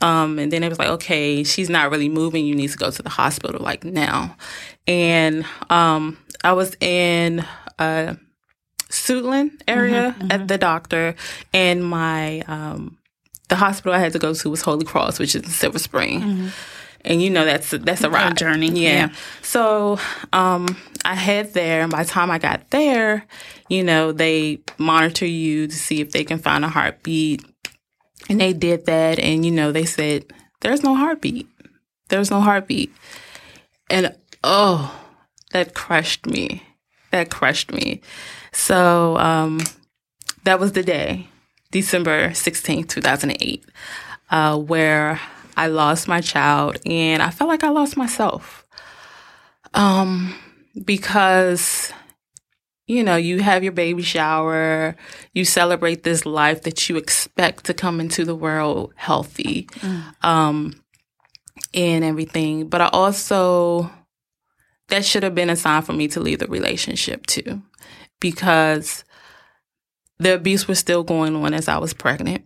Um, 0.01 0.39
and 0.39 0.51
then 0.51 0.63
it 0.63 0.69
was 0.69 0.79
like, 0.79 0.89
okay, 0.89 1.43
she's 1.43 1.69
not 1.69 1.91
really 1.91 2.09
moving. 2.09 2.45
You 2.45 2.55
need 2.55 2.71
to 2.71 2.77
go 2.77 2.89
to 2.89 3.01
the 3.03 3.09
hospital 3.09 3.62
like 3.62 3.83
now. 3.83 4.35
And 4.88 5.45
um, 5.69 6.17
I 6.43 6.53
was 6.53 6.75
in 6.79 7.45
uh, 7.77 8.15
Suitland 8.89 9.62
area 9.67 10.15
mm-hmm, 10.17 10.31
at 10.31 10.47
the 10.47 10.57
doctor, 10.57 11.15
and 11.53 11.83
my 11.83 12.41
um, 12.41 12.97
the 13.50 13.56
hospital 13.56 13.94
I 13.94 14.00
had 14.00 14.14
to 14.14 14.20
go 14.20 14.34
to 14.34 14.50
was 14.50 14.62
Holy 14.62 14.86
Cross, 14.86 15.20
which 15.20 15.36
is 15.36 15.44
in 15.44 15.50
Silver 15.50 15.80
Spring. 15.80 16.22
Mm-hmm. 16.22 16.48
And 17.02 17.22
you 17.22 17.30
know 17.30 17.46
that's 17.46 17.72
a, 17.72 17.78
that's 17.78 18.04
a 18.04 18.10
ride 18.10 18.36
journey. 18.36 18.70
Yeah. 18.70 18.90
yeah. 18.90 19.10
So 19.44 20.00
um, 20.34 20.75
I 21.04 21.14
head 21.14 21.54
there, 21.54 21.82
and 21.82 21.92
by 21.92 22.04
the 22.04 22.10
time 22.10 22.32
I 22.32 22.40
got 22.40 22.72
there, 22.72 23.28
you 23.70 23.84
know 23.84 24.12
they 24.12 24.62
monitor 24.80 25.28
you 25.28 25.68
to 25.68 25.75
see 25.75 26.02
if 26.02 26.12
they 26.12 26.24
can 26.24 26.40
find 26.40 26.66
a 26.66 26.68
heartbeat, 26.68 27.46
and 28.28 28.42
they 28.42 28.54
did 28.54 28.88
that, 28.88 29.20
and 29.20 29.46
you 29.46 29.52
know 29.52 29.72
they 29.72 29.86
said 29.86 30.25
there's 30.62 30.82
no 30.82 30.96
heartbeat. 30.96 31.48
There's 32.10 32.32
no 32.32 32.42
heartbeat, 32.42 32.92
and 33.92 34.16
oh, 34.44 35.00
that 35.52 35.75
crushed 35.75 36.25
me. 36.25 36.64
That 37.12 37.30
crushed 37.30 37.72
me. 37.72 38.02
So 38.52 39.16
um, 39.18 39.62
that 40.44 40.60
was 40.60 40.72
the 40.72 40.82
day 40.82 41.28
December 41.75 42.29
16th, 42.29 42.88
2008, 42.88 43.65
uh, 44.29 44.58
where 44.58 45.20
I 45.58 45.67
lost 45.67 46.08
my 46.08 46.22
child 46.22 46.77
and 46.86 47.22
I 47.22 47.32
felt 47.32 47.50
like 47.50 47.65
I 47.65 47.70
lost 47.70 47.98
myself. 47.98 48.65
Um, 49.74 50.34
because, 50.86 51.91
you 52.88 53.03
know, 53.03 53.17
you 53.17 53.41
have 53.41 53.62
your 53.62 53.74
baby 53.74 54.03
shower, 54.03 54.96
you 55.34 55.44
celebrate 55.44 56.03
this 56.03 56.25
life 56.25 56.62
that 56.62 56.88
you 56.88 56.96
expect 56.96 57.65
to 57.65 57.74
come 57.74 58.00
into 58.00 58.24
the 58.24 58.36
world 58.36 58.94
healthy, 58.96 59.63
mm. 59.63 60.24
um, 60.24 60.82
and 61.74 62.05
everything. 62.05 62.70
But 62.70 62.79
I 62.79 62.88
also, 62.94 63.91
that 64.88 65.03
should 65.03 65.24
have 65.24 65.36
been 65.36 65.50
a 65.50 65.58
sign 65.58 65.82
for 65.82 65.91
me 65.91 66.08
to 66.08 66.22
leave 66.22 66.39
the 66.39 66.48
relationship 66.48 67.25
too, 67.25 67.62
because 68.22 69.03
the 70.17 70.34
abuse 70.34 70.67
was 70.67 70.79
still 70.79 71.03
going 71.03 71.36
on 71.36 71.53
as 71.53 71.67
I 71.67 71.77
was 71.77 71.93
pregnant. 71.93 72.45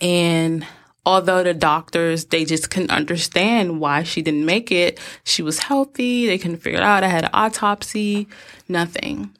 And 0.00 0.66
although 1.04 1.42
the 1.42 1.54
doctors, 1.54 2.26
they 2.26 2.44
just 2.44 2.70
couldn't 2.70 2.90
understand 2.90 3.80
why 3.80 4.02
she 4.02 4.22
didn't 4.22 4.46
make 4.46 4.70
it, 4.70 5.00
she 5.24 5.42
was 5.42 5.58
healthy. 5.58 6.26
They 6.26 6.38
couldn't 6.38 6.58
figure 6.58 6.78
it 6.78 6.84
out. 6.84 7.04
I 7.04 7.08
had 7.08 7.24
an 7.24 7.30
autopsy, 7.32 8.28
nothing. 8.68 9.30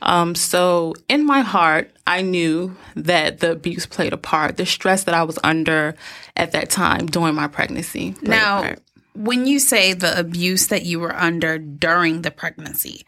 Um, 0.00 0.34
so 0.34 0.94
in 1.08 1.26
my 1.26 1.40
heart, 1.40 1.90
I 2.06 2.22
knew 2.22 2.76
that 2.94 3.40
the 3.40 3.52
abuse 3.52 3.86
played 3.86 4.12
a 4.12 4.16
part. 4.16 4.56
The 4.56 4.66
stress 4.66 5.04
that 5.04 5.14
I 5.14 5.24
was 5.24 5.38
under 5.42 5.96
at 6.36 6.52
that 6.52 6.70
time 6.70 7.06
during 7.06 7.34
my 7.34 7.48
pregnancy. 7.48 8.14
Now, 8.22 8.74
when 9.14 9.46
you 9.46 9.58
say 9.58 9.94
the 9.94 10.16
abuse 10.18 10.68
that 10.68 10.84
you 10.84 11.00
were 11.00 11.14
under 11.14 11.58
during 11.58 12.22
the 12.22 12.30
pregnancy, 12.30 13.04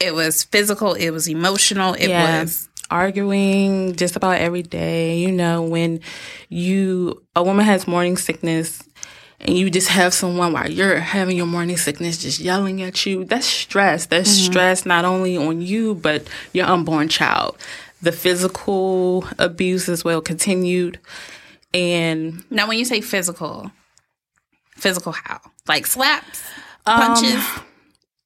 it 0.00 0.14
was 0.14 0.44
physical, 0.44 0.94
it 0.94 1.10
was 1.10 1.28
emotional, 1.28 1.94
it 1.94 2.08
yeah. 2.08 2.42
was 2.42 2.68
arguing 2.90 3.96
just 3.96 4.16
about 4.16 4.38
every 4.38 4.62
day. 4.62 5.18
You 5.18 5.32
know, 5.32 5.62
when 5.62 6.00
you 6.48 7.22
a 7.34 7.42
woman 7.42 7.64
has 7.64 7.86
morning 7.86 8.16
sickness 8.16 8.82
and 9.40 9.56
you 9.56 9.70
just 9.70 9.88
have 9.88 10.14
someone 10.14 10.52
while 10.52 10.70
you're 10.70 10.98
having 10.98 11.36
your 11.36 11.46
morning 11.46 11.76
sickness 11.76 12.18
just 12.18 12.40
yelling 12.40 12.82
at 12.82 13.04
you, 13.06 13.24
that's 13.24 13.46
stress. 13.46 14.06
That's 14.06 14.30
mm-hmm. 14.30 14.52
stress 14.52 14.86
not 14.86 15.04
only 15.04 15.36
on 15.36 15.62
you 15.62 15.94
but 15.94 16.28
your 16.52 16.66
unborn 16.66 17.08
child. 17.08 17.56
The 18.02 18.12
physical 18.12 19.24
abuse 19.38 19.88
as 19.88 20.04
well 20.04 20.20
continued. 20.20 20.98
And 21.72 22.44
now 22.50 22.66
when 22.68 22.78
you 22.78 22.84
say 22.84 23.00
physical, 23.00 23.70
physical 24.76 25.12
how? 25.12 25.40
Like 25.68 25.86
slaps, 25.86 26.42
punches? 26.84 27.34
Um, 27.34 27.64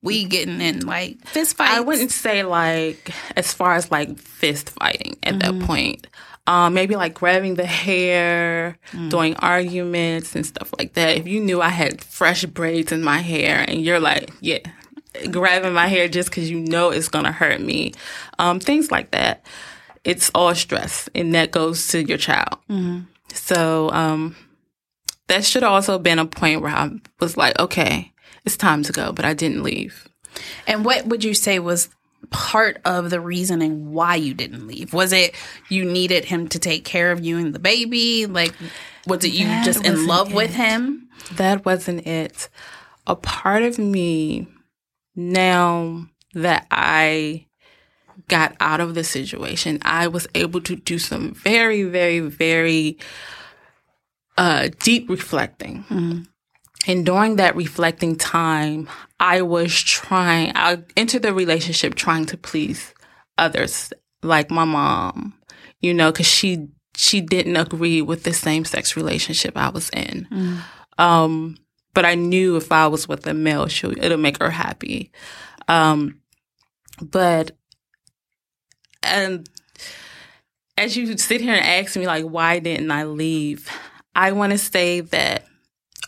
we 0.02 0.24
getting 0.24 0.60
in 0.60 0.86
like 0.86 1.24
fist 1.26 1.56
fights? 1.56 1.72
I 1.72 1.80
wouldn't 1.80 2.10
say 2.10 2.42
like 2.42 3.10
as 3.36 3.52
far 3.52 3.74
as 3.74 3.90
like 3.90 4.18
fist 4.18 4.70
fighting 4.70 5.16
at 5.22 5.34
mm-hmm. 5.34 5.58
that 5.58 5.66
point. 5.66 6.06
Um, 6.48 6.74
maybe 6.74 6.94
like 6.94 7.14
grabbing 7.14 7.56
the 7.56 7.66
hair, 7.66 8.78
mm. 8.92 9.10
doing 9.10 9.34
arguments 9.36 10.36
and 10.36 10.46
stuff 10.46 10.72
like 10.78 10.92
that. 10.92 11.16
If 11.16 11.26
you 11.26 11.40
knew 11.40 11.60
I 11.60 11.70
had 11.70 12.00
fresh 12.04 12.44
braids 12.44 12.92
in 12.92 13.02
my 13.02 13.18
hair 13.18 13.64
and 13.66 13.82
you're 13.82 13.98
like, 13.98 14.30
yeah, 14.40 14.60
grabbing 15.30 15.72
my 15.72 15.88
hair 15.88 16.06
just 16.06 16.30
because 16.30 16.48
you 16.48 16.60
know 16.60 16.90
it's 16.90 17.08
gonna 17.08 17.32
hurt 17.32 17.60
me, 17.60 17.94
um, 18.38 18.60
things 18.60 18.92
like 18.92 19.10
that. 19.10 19.44
It's 20.04 20.30
all 20.36 20.54
stress, 20.54 21.08
and 21.16 21.34
that 21.34 21.50
goes 21.50 21.88
to 21.88 22.04
your 22.04 22.18
child. 22.18 22.58
Mm-hmm. 22.70 23.00
So 23.32 23.90
um, 23.90 24.36
that 25.26 25.44
should 25.44 25.64
also 25.64 25.98
been 25.98 26.18
a 26.18 26.26
point 26.26 26.62
where 26.62 26.74
I 26.74 26.90
was 27.18 27.36
like, 27.36 27.58
okay, 27.58 28.12
it's 28.46 28.56
time 28.56 28.82
to 28.84 28.92
go, 28.92 29.12
but 29.12 29.24
I 29.24 29.34
didn't 29.34 29.62
leave. 29.62 30.08
And 30.66 30.84
what 30.84 31.06
would 31.06 31.24
you 31.24 31.34
say 31.34 31.58
was 31.58 31.88
part 32.30 32.80
of 32.84 33.10
the 33.10 33.20
reasoning 33.20 33.92
why 33.92 34.14
you 34.14 34.34
didn't 34.34 34.66
leave? 34.66 34.92
Was 34.92 35.12
it 35.12 35.34
you 35.68 35.84
needed 35.84 36.24
him 36.24 36.48
to 36.48 36.58
take 36.58 36.84
care 36.84 37.12
of 37.12 37.24
you 37.24 37.38
and 37.38 37.54
the 37.54 37.58
baby? 37.58 38.26
Like, 38.26 38.54
was 39.06 39.24
it 39.24 39.32
you 39.32 39.46
that 39.46 39.64
just 39.64 39.84
in 39.84 40.06
love 40.06 40.30
it. 40.30 40.36
with 40.36 40.54
him? 40.54 41.08
That 41.34 41.64
wasn't 41.64 42.06
it. 42.06 42.48
A 43.06 43.16
part 43.16 43.62
of 43.62 43.78
me 43.78 44.46
now 45.14 46.06
that 46.34 46.66
I 46.70 47.46
got 48.28 48.56
out 48.60 48.80
of 48.80 48.94
the 48.94 49.04
situation, 49.04 49.78
I 49.82 50.08
was 50.08 50.26
able 50.34 50.60
to 50.62 50.76
do 50.76 50.98
some 50.98 51.32
very, 51.34 51.84
very, 51.84 52.20
very 52.20 52.98
uh, 54.36 54.68
deep 54.80 55.08
reflecting. 55.08 55.84
Mm-hmm. 55.88 56.22
And 56.86 57.04
during 57.04 57.36
that 57.36 57.56
reflecting 57.56 58.16
time, 58.16 58.88
I 59.18 59.42
was 59.42 59.74
trying, 59.74 60.52
I 60.54 60.82
entered 60.96 61.22
the 61.22 61.34
relationship 61.34 61.94
trying 61.94 62.26
to 62.26 62.36
please 62.36 62.94
others, 63.38 63.92
like 64.22 64.50
my 64.50 64.64
mom, 64.64 65.34
you 65.80 65.92
know, 65.92 66.12
cause 66.12 66.26
she, 66.26 66.68
she 66.94 67.20
didn't 67.20 67.56
agree 67.56 68.02
with 68.02 68.22
the 68.22 68.32
same 68.32 68.64
sex 68.64 68.96
relationship 68.96 69.56
I 69.56 69.70
was 69.70 69.90
in. 69.90 70.28
Mm. 70.30 70.58
Um, 70.98 71.56
but 71.92 72.04
I 72.04 72.14
knew 72.14 72.56
if 72.56 72.70
I 72.70 72.86
was 72.86 73.08
with 73.08 73.26
a 73.26 73.34
male, 73.34 73.66
she 73.68 73.86
it'll 73.86 74.18
make 74.18 74.38
her 74.38 74.50
happy. 74.50 75.10
Um, 75.68 76.20
but, 77.02 77.56
and 79.02 79.48
as 80.78 80.96
you 80.96 81.16
sit 81.18 81.40
here 81.40 81.54
and 81.54 81.64
ask 81.64 81.96
me, 81.96 82.06
like, 82.06 82.24
why 82.24 82.58
didn't 82.58 82.90
I 82.90 83.04
leave? 83.04 83.70
I 84.14 84.32
want 84.32 84.52
to 84.52 84.58
say 84.58 85.00
that 85.00 85.35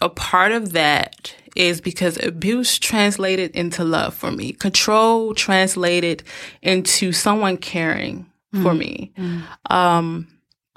a 0.00 0.08
part 0.08 0.52
of 0.52 0.72
that 0.72 1.34
is 1.56 1.80
because 1.80 2.22
abuse 2.22 2.78
translated 2.78 3.50
into 3.52 3.84
love 3.84 4.14
for 4.14 4.30
me. 4.30 4.52
Control 4.52 5.34
translated 5.34 6.22
into 6.62 7.12
someone 7.12 7.56
caring 7.56 8.26
mm. 8.54 8.62
for 8.62 8.74
me. 8.74 9.12
Mm. 9.16 9.42
Um, 9.70 10.28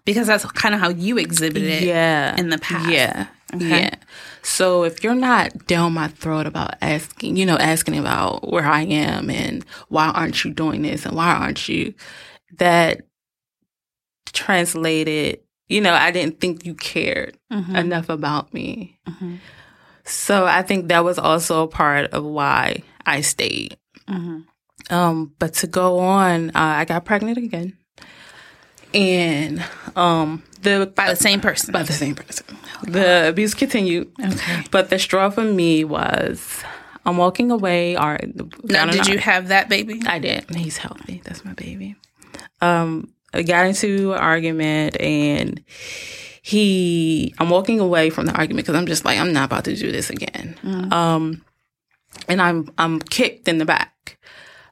because 0.06 0.28
that's 0.28 0.46
kind 0.46 0.74
of 0.74 0.82
how 0.82 0.90
you 0.90 1.18
exhibited 1.18 1.84
yeah, 1.84 2.36
in 2.38 2.50
the 2.50 2.58
past. 2.58 2.90
Yeah. 2.90 3.28
Okay. 3.54 3.82
Yeah. 3.82 3.96
So 4.42 4.84
if 4.84 5.04
you're 5.04 5.13
not 5.13 5.68
down 5.68 5.94
my 5.94 6.08
throat 6.08 6.48
about 6.48 6.75
asking, 6.82 7.36
you 7.36 7.46
know, 7.46 7.58
asking 7.58 7.98
about 7.98 8.51
where 8.51 8.66
I 8.66 8.82
am 8.84 9.30
and 9.30 9.63
why 9.90 10.08
aren't 10.08 10.44
you 10.44 10.51
doing 10.51 10.82
this 10.82 11.06
and 11.06 11.16
why 11.16 11.32
aren't 11.32 11.70
you, 11.70 11.94
that 12.58 13.01
translated 14.34 15.42
you 15.72 15.80
know, 15.80 15.94
I 15.94 16.12
didn't 16.12 16.40
think 16.42 16.66
you 16.66 16.75
cared 16.75 17.38
mm-hmm. 17.51 17.75
enough 17.75 18.10
about 18.10 18.54
me. 18.54 19.00
Mm-hmm. 19.08 19.36
So 20.04 20.46
I 20.46 20.63
think 20.63 20.90
that 20.90 21.06
was 21.06 21.18
also 21.18 21.63
a 21.63 21.68
part 21.68 22.12
of 22.12 22.25
why 22.25 22.84
I 23.06 23.22
stayed. 23.22 23.78
Mm-hmm. 24.10 24.94
Um, 24.94 25.34
but 25.40 25.54
to 25.56 25.68
go 25.68 26.00
on, 26.00 26.50
uh, 26.50 26.54
I 26.56 26.86
got 26.86 27.06
pregnant 27.06 27.38
again, 27.38 27.78
and 28.94 29.63
um, 29.96 30.44
the 30.62 30.92
by 30.94 31.10
the 31.10 31.16
same 31.16 31.40
person. 31.40 31.72
By 31.72 31.84
the 31.84 31.94
same 31.94 32.16
person. 32.16 32.46
The 32.84 33.30
abuse 33.30 33.54
continued. 33.54 34.12
Okay, 34.20 34.63
but 34.72 34.90
the 34.90 35.00
straw 35.00 35.30
for 35.30 35.46
me 35.46 35.86
was 35.86 36.63
I'm 37.06 37.18
walking 37.18 37.51
away. 37.51 37.96
Or 37.96 38.20
now, 38.63 38.88
did 38.88 39.08
you 39.08 39.20
have 39.20 39.48
that 39.50 39.70
baby? 39.70 40.01
I 40.06 40.20
did. 40.20 40.54
He's 40.54 40.78
healthy. 40.78 41.22
That's 41.24 41.46
my 41.46 41.54
baby. 41.54 41.96
Um, 42.60 43.13
got 43.34 43.66
into 43.66 44.14
an 44.14 44.20
argument 44.20 45.00
and 45.00 45.64
he, 46.42 47.34
I'm 47.38 47.50
walking 47.50 47.80
away 47.80 48.10
from 48.10 48.26
the 48.26 48.34
argument 48.34 48.66
because 48.66 48.80
I'm 48.80 48.88
just 48.88 49.06
like, 49.06 49.20
I'm 49.20 49.34
not 49.34 49.46
about 49.46 49.66
to 49.66 49.76
do 49.76 49.92
this 49.92 50.10
again. 50.10 50.58
Mm. 50.64 50.92
Um, 50.92 51.46
and 52.28 52.42
I'm, 52.42 52.72
I'm 52.78 53.00
kicked 53.00 53.48
in 53.48 53.58
the 53.58 53.66
back. 53.66 54.18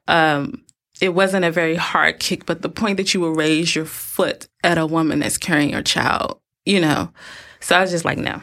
Um, 0.07 0.63
it 1.01 1.13
wasn't 1.13 1.45
a 1.45 1.51
very 1.51 1.75
hard 1.75 2.19
kick, 2.19 2.45
but 2.45 2.61
the 2.61 2.69
point 2.69 2.97
that 2.97 3.13
you 3.13 3.21
will 3.21 3.33
raise 3.33 3.75
your 3.75 3.85
foot 3.85 4.47
at 4.63 4.77
a 4.77 4.85
woman 4.85 5.19
that's 5.19 5.37
carrying 5.37 5.69
your 5.69 5.81
child, 5.81 6.39
you 6.65 6.81
know. 6.81 7.11
So 7.59 7.77
I 7.77 7.81
was 7.81 7.91
just 7.91 8.05
like, 8.05 8.17
no. 8.17 8.41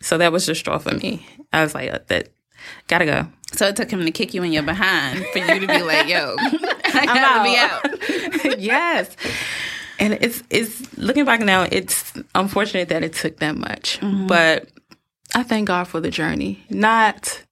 So 0.00 0.18
that 0.18 0.32
was 0.32 0.46
the 0.46 0.54
straw 0.54 0.78
for 0.78 0.94
me. 0.94 1.26
I 1.52 1.62
was 1.62 1.74
like, 1.74 1.92
uh, 1.92 2.00
that 2.08 2.28
gotta 2.88 3.06
go. 3.06 3.26
So 3.54 3.66
it 3.66 3.76
took 3.76 3.90
him 3.90 4.04
to 4.04 4.10
kick 4.10 4.34
you 4.34 4.42
in 4.42 4.52
your 4.52 4.62
behind 4.62 5.24
for 5.32 5.38
you 5.38 5.60
to 5.60 5.66
be 5.66 5.82
like, 5.82 6.08
yo, 6.08 6.34
I 6.38 7.06
gotta 7.06 7.44
be 7.44 7.56
out. 7.56 8.58
yes. 8.60 9.16
And 9.98 10.14
it's 10.14 10.42
it's 10.50 10.96
looking 10.98 11.24
back 11.24 11.40
now, 11.40 11.62
it's 11.70 12.12
unfortunate 12.34 12.88
that 12.88 13.02
it 13.04 13.12
took 13.12 13.38
that 13.38 13.56
much. 13.56 13.98
But 14.26 14.68
I 15.34 15.42
thank 15.44 15.68
God 15.68 15.84
for 15.88 16.00
the 16.00 16.10
journey. 16.10 16.64
Not 16.68 17.42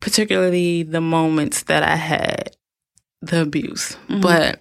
particularly 0.00 0.82
the 0.82 1.00
moments 1.00 1.64
that 1.64 1.82
I 1.82 1.96
had 1.96 2.56
the 3.20 3.42
abuse, 3.42 3.96
but 4.08 4.60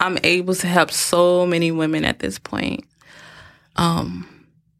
I'm 0.00 0.18
able 0.22 0.54
to 0.54 0.66
help 0.66 0.90
so 0.90 1.46
many 1.46 1.70
women 1.72 2.04
at 2.04 2.18
this 2.18 2.38
point. 2.38 2.84
Um 3.76 4.28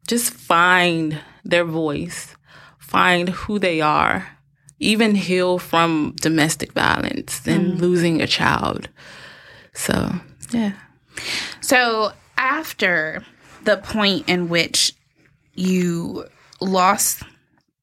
just 0.07 0.33
find 0.33 1.19
their 1.45 1.65
voice, 1.65 2.35
find 2.79 3.29
who 3.29 3.59
they 3.59 3.79
are, 3.79 4.27
even 4.79 5.15
heal 5.15 5.59
from 5.59 6.15
domestic 6.21 6.71
violence 6.73 7.45
and 7.47 7.79
losing 7.81 8.21
a 8.21 8.27
child. 8.27 8.89
So, 9.73 10.11
yeah. 10.51 10.73
So 11.61 12.13
after 12.37 13.25
the 13.63 13.77
point 13.77 14.29
in 14.29 14.49
which 14.49 14.93
you 15.53 16.25
lost 16.61 17.23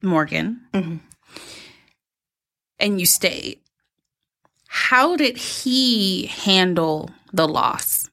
Morgan 0.03 0.61
and 2.79 3.01
you 3.01 3.07
stayed, 3.07 3.61
how 4.69 5.17
did 5.17 5.37
he 5.37 6.27
handle 6.27 7.11
the 7.33 7.47
loss? 7.47 8.09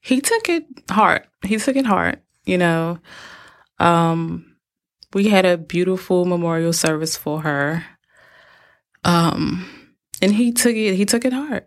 He 0.00 0.20
took 0.20 0.48
it 0.48 0.64
hard. 0.90 1.26
He 1.44 1.56
took 1.56 1.76
it 1.76 1.86
hard, 1.86 2.20
you 2.44 2.58
know. 2.58 2.98
Um 3.78 4.53
we 5.14 5.28
had 5.28 5.44
a 5.44 5.56
beautiful 5.56 6.24
memorial 6.24 6.72
service 6.72 7.16
for 7.16 7.42
her. 7.42 7.84
Um 9.04 9.66
and 10.20 10.34
he 10.34 10.52
took 10.52 10.74
it 10.74 10.94
he 10.94 11.04
took 11.04 11.24
it 11.24 11.32
hard. 11.32 11.66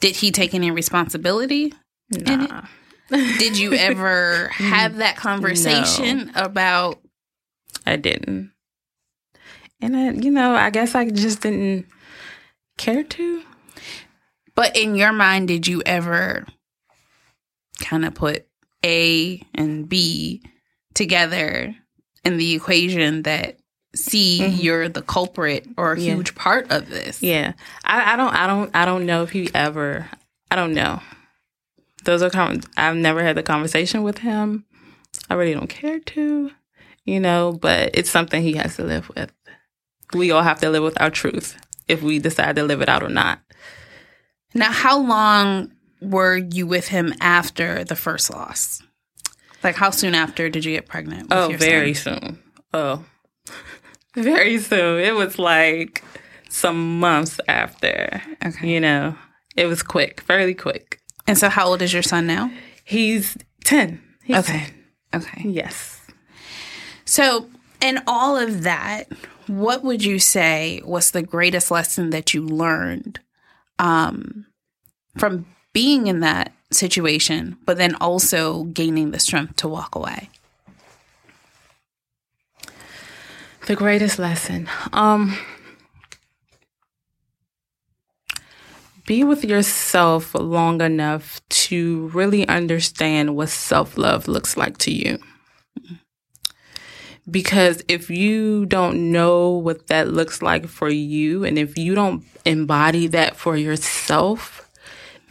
Did 0.00 0.16
he 0.16 0.30
take 0.30 0.54
any 0.54 0.70
responsibility? 0.70 1.72
Nah. 2.10 2.62
Did 3.10 3.58
you 3.58 3.74
ever 3.74 4.48
have 4.48 4.96
that 4.96 5.16
conversation 5.16 6.30
about 6.34 7.02
I 7.86 7.96
didn't. 7.96 8.52
And 9.80 9.96
I, 9.96 10.10
you 10.10 10.30
know, 10.30 10.54
I 10.54 10.70
guess 10.70 10.94
I 10.94 11.10
just 11.10 11.42
didn't 11.42 11.86
care 12.78 13.02
to. 13.02 13.42
But 14.54 14.76
in 14.76 14.94
your 14.94 15.12
mind, 15.12 15.48
did 15.48 15.66
you 15.66 15.82
ever 15.84 16.46
kind 17.80 18.04
of 18.04 18.14
put 18.14 18.46
A 18.84 19.42
and 19.54 19.88
B 19.88 20.42
together 20.94 21.74
in 22.24 22.36
the 22.36 22.54
equation 22.54 23.22
that 23.22 23.58
C, 23.94 24.46
you're 24.46 24.88
the 24.88 25.02
culprit 25.02 25.66
or 25.76 25.92
a 25.92 25.96
Mm-hmm. 25.96 26.04
Yeah. 26.06 26.14
huge 26.14 26.34
part 26.34 26.70
of 26.70 26.88
this? 26.88 27.22
Yeah, 27.22 27.52
I, 27.84 28.14
I 28.14 28.16
don't, 28.16 28.34
I 28.34 28.46
don't, 28.46 28.70
I 28.74 28.84
don't 28.84 29.06
know 29.06 29.22
if 29.22 29.30
he 29.30 29.50
ever. 29.54 30.08
I 30.50 30.56
don't 30.56 30.74
know. 30.74 31.00
Those 32.04 32.22
are 32.22 32.30
com- 32.30 32.60
I've 32.76 32.96
never 32.96 33.22
had 33.22 33.36
the 33.36 33.42
conversation 33.42 34.02
with 34.02 34.18
him. 34.18 34.64
I 35.30 35.34
really 35.34 35.54
don't 35.54 35.68
care 35.68 36.00
to, 36.00 36.50
you 37.04 37.20
know. 37.20 37.52
But 37.52 37.90
it's 37.94 38.10
something 38.10 38.42
he 38.42 38.54
has 38.54 38.76
to 38.76 38.84
live 38.84 39.08
with. 39.14 39.30
We 40.14 40.30
all 40.30 40.42
have 40.42 40.60
to 40.60 40.70
live 40.70 40.82
with 40.82 41.00
our 41.00 41.10
truth 41.10 41.56
if 41.88 42.02
we 42.02 42.18
decide 42.18 42.56
to 42.56 42.64
live 42.64 42.80
it 42.82 42.88
out 42.88 43.02
or 43.02 43.08
not. 43.08 43.40
Now, 44.54 44.72
how 44.72 44.98
long 44.98 45.72
were 46.00 46.36
you 46.36 46.66
with 46.66 46.88
him 46.88 47.14
after 47.20 47.84
the 47.84 47.96
first 47.96 48.30
loss? 48.32 48.82
Like, 49.62 49.76
how 49.76 49.90
soon 49.90 50.14
after 50.14 50.48
did 50.48 50.64
you 50.64 50.72
get 50.74 50.86
pregnant? 50.88 51.24
With 51.24 51.32
Oh, 51.32 51.48
very 51.56 51.94
son? 51.94 52.20
soon. 52.20 52.38
Oh, 52.74 53.04
very 54.14 54.58
soon. 54.58 55.00
It 55.00 55.14
was 55.14 55.38
like 55.38 56.02
some 56.48 56.98
months 57.00 57.38
after. 57.48 58.20
Okay. 58.44 58.68
You 58.68 58.80
know, 58.80 59.16
it 59.56 59.66
was 59.66 59.82
quick, 59.82 60.20
fairly 60.22 60.54
quick. 60.54 61.00
And 61.26 61.38
so, 61.38 61.48
how 61.48 61.66
old 61.66 61.82
is 61.82 61.92
your 61.92 62.02
son 62.02 62.26
now? 62.26 62.50
He's 62.84 63.36
10. 63.64 64.02
He's 64.24 64.36
Okay. 64.38 64.66
10. 65.12 65.22
Okay. 65.22 65.48
Yes. 65.48 66.00
So, 67.04 67.48
in 67.80 68.00
all 68.06 68.36
of 68.36 68.62
that, 68.62 69.04
what 69.46 69.82
would 69.84 70.04
you 70.04 70.18
say 70.18 70.80
was 70.84 71.10
the 71.10 71.22
greatest 71.22 71.70
lesson 71.70 72.10
that 72.10 72.32
you 72.34 72.42
learned 72.42 73.20
um, 73.78 74.46
from 75.18 75.46
being 75.72 76.06
in 76.06 76.20
that 76.20 76.52
situation, 76.74 77.56
but 77.64 77.76
then 77.76 77.94
also 77.96 78.64
gaining 78.64 79.10
the 79.10 79.18
strength 79.18 79.56
to 79.56 79.68
walk 79.68 79.94
away? 79.94 80.30
The 83.66 83.76
greatest 83.76 84.18
lesson. 84.18 84.68
Um 84.92 85.36
be 89.06 89.24
with 89.24 89.44
yourself 89.44 90.34
long 90.34 90.80
enough 90.80 91.40
to 91.48 92.08
really 92.08 92.46
understand 92.48 93.34
what 93.34 93.48
self-love 93.48 94.28
looks 94.28 94.56
like 94.56 94.78
to 94.78 94.92
you. 94.92 95.18
Because 97.30 97.82
if 97.88 98.10
you 98.10 98.66
don't 98.66 99.12
know 99.12 99.50
what 99.50 99.86
that 99.88 100.08
looks 100.08 100.42
like 100.42 100.66
for 100.66 100.88
you 100.88 101.44
and 101.44 101.58
if 101.58 101.78
you 101.78 101.94
don't 101.94 102.24
embody 102.44 103.06
that 103.08 103.36
for 103.36 103.56
yourself, 103.56 104.61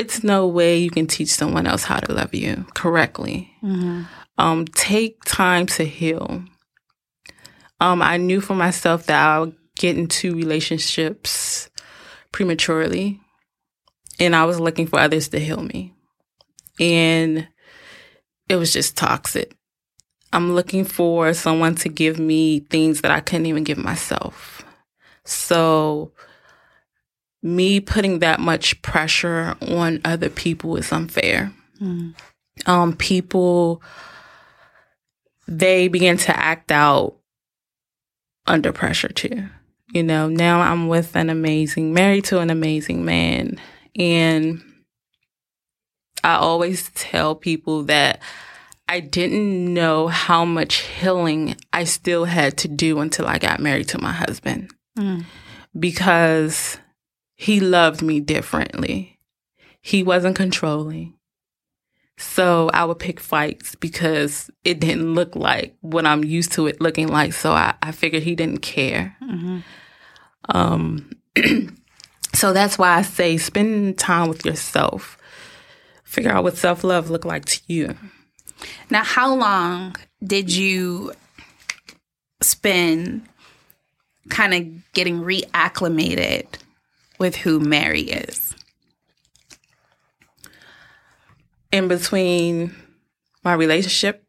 it's 0.02 0.24
no 0.24 0.48
way 0.48 0.78
you 0.80 0.90
can 0.90 1.06
teach 1.06 1.30
someone 1.30 1.68
else 1.68 1.84
how 1.84 2.00
to 2.00 2.12
love 2.12 2.34
you 2.34 2.66
correctly. 2.74 3.54
Um, 4.40 4.66
take 4.66 5.24
time 5.26 5.68
to 5.68 5.86
heal. 5.86 6.44
Um, 7.80 8.02
I 8.02 8.18
knew 8.18 8.42
for 8.42 8.56
myself 8.56 9.06
that 9.06 9.24
I 9.24 9.40
would 9.40 9.56
get 9.78 9.98
into 9.98 10.36
relationships 10.36 11.70
prematurely, 12.32 13.20
and 14.20 14.36
I 14.36 14.46
was 14.46 14.60
looking 14.60 14.88
for 14.88 15.00
others 15.00 15.30
to 15.30 15.40
heal 15.40 15.62
me. 15.62 15.94
And 16.80 17.48
it 18.50 18.56
was 18.56 18.74
just 18.74 18.98
toxic. 18.98 19.56
I'm 20.34 20.54
looking 20.56 20.84
for 20.84 21.34
someone 21.36 21.76
to 21.76 21.90
give 21.90 22.18
me 22.18 22.62
things 22.62 23.02
that 23.02 23.12
I 23.12 23.20
couldn't 23.20 23.46
even 23.46 23.64
give 23.64 23.78
myself. 23.78 24.64
So, 25.26 26.14
me 27.44 27.80
putting 27.80 28.20
that 28.20 28.40
much 28.40 28.82
pressure 28.82 29.56
on 29.62 30.00
other 30.06 30.30
people 30.30 30.76
is 30.78 30.92
unfair. 30.92 31.52
Um, 32.68 32.96
people, 32.96 33.82
they 35.48 35.88
begin 35.88 36.18
to 36.18 36.38
act 36.38 36.72
out 36.72 37.16
under 38.46 38.72
pressure 38.72 39.10
too. 39.10 39.46
You 39.94 40.04
know, 40.04 40.30
now 40.30 40.62
I'm 40.62 40.88
with 40.88 41.16
an 41.16 41.30
amazing, 41.30 41.94
married 41.94 42.26
to 42.26 42.40
an 42.40 42.50
amazing 42.50 43.04
man. 43.04 43.60
And 43.98 44.62
I 46.24 46.36
always 46.36 46.90
tell 46.92 47.36
people 47.36 47.84
that 47.84 48.20
I 48.88 49.00
didn't 49.00 49.74
know 49.74 50.08
how 50.08 50.46
much 50.46 50.76
healing 50.76 51.56
I 51.74 51.86
still 51.86 52.26
had 52.26 52.58
to 52.60 52.68
do 52.68 53.00
until 53.00 53.26
I 53.26 53.38
got 53.38 53.60
married 53.60 53.88
to 53.90 54.00
my 54.02 54.12
husband 54.12 54.70
because 55.80 56.78
he 57.42 57.60
loved 57.60 58.04
me 58.04 58.20
differently. 58.20 59.18
He 59.82 60.04
wasn't 60.04 60.36
controlling. 60.36 61.16
So 62.16 62.70
I 62.72 62.86
would 62.86 63.00
pick 63.00 63.20
fights 63.20 63.74
because 63.74 64.52
it 64.64 64.80
didn't 64.80 65.16
look 65.16 65.36
like 65.36 65.76
what 65.82 66.06
I'm 66.06 66.24
used 66.24 66.52
to 66.52 66.68
it 66.68 66.80
looking 66.80 67.08
like. 67.08 67.34
So 67.34 67.52
I, 67.52 67.74
I 67.82 67.94
figured 67.94 68.22
he 68.22 68.36
didn't 68.36 68.60
care. 68.60 69.18
Um, 70.50 71.10
so 72.36 72.54
that's 72.54 72.78
why 72.78 72.90
I 72.98 73.02
say 73.02 73.38
spend 73.38 73.98
time 73.98 74.30
with 74.30 74.46
yourself. 74.46 75.18
Figure 76.04 76.30
out 76.30 76.44
what 76.44 76.58
self 76.58 76.84
love 76.84 77.10
look 77.10 77.26
like 77.26 77.46
to 77.46 77.60
you. 77.66 77.96
Now, 78.92 79.04
how 79.04 79.34
long 79.34 79.96
did 80.24 80.54
you 80.54 81.12
spend 82.40 83.28
kind 84.30 84.54
of 84.54 84.94
getting 84.94 85.22
reacclimated 85.24 86.46
with 87.22 87.38
who 87.38 87.60
Mary 87.62 88.02
is? 88.02 88.54
In 91.72 91.88
between 91.88 92.76
my 93.44 93.54
relationship, 93.54 94.26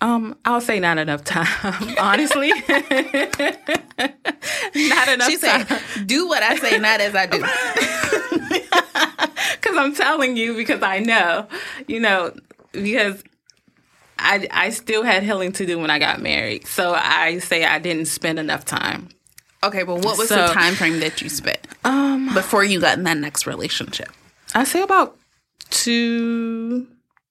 um, 0.00 0.36
I'll 0.44 0.60
say 0.60 0.78
not 0.78 0.98
enough 0.98 1.24
time. 1.24 1.96
Honestly, 1.98 2.50
not 2.50 2.68
enough 5.08 5.28
She 5.28 5.38
time. 5.38 5.66
said, 5.66 5.80
Do 6.06 6.28
what 6.28 6.42
I 6.44 6.56
say, 6.56 6.78
not 6.78 7.00
as 7.00 7.14
I 7.16 7.26
do. 7.26 7.42
Because 9.60 9.76
I'm 9.78 9.94
telling 9.94 10.36
you, 10.36 10.54
because 10.54 10.82
I 10.82 11.00
know, 11.00 11.48
you 11.88 11.98
know, 11.98 12.32
because 12.72 13.22
I 14.18 14.46
I 14.50 14.70
still 14.70 15.02
had 15.02 15.22
healing 15.24 15.52
to 15.52 15.66
do 15.66 15.78
when 15.78 15.90
I 15.90 15.98
got 15.98 16.20
married. 16.20 16.66
So 16.68 16.94
I 16.94 17.38
say 17.38 17.64
I 17.64 17.78
didn't 17.80 18.06
spend 18.06 18.38
enough 18.38 18.64
time. 18.64 19.08
Okay, 19.64 19.82
but 19.82 19.96
what 19.96 20.18
was 20.18 20.28
the 20.28 20.48
time 20.48 20.74
frame 20.74 21.00
that 21.00 21.20
you 21.22 21.28
spent 21.28 21.58
Um, 21.84 22.32
before 22.34 22.62
you 22.64 22.80
got 22.80 22.98
in 22.98 23.04
that 23.04 23.16
next 23.16 23.46
relationship? 23.46 24.08
I 24.54 24.64
say 24.64 24.82
about 24.82 25.16
two 25.70 26.86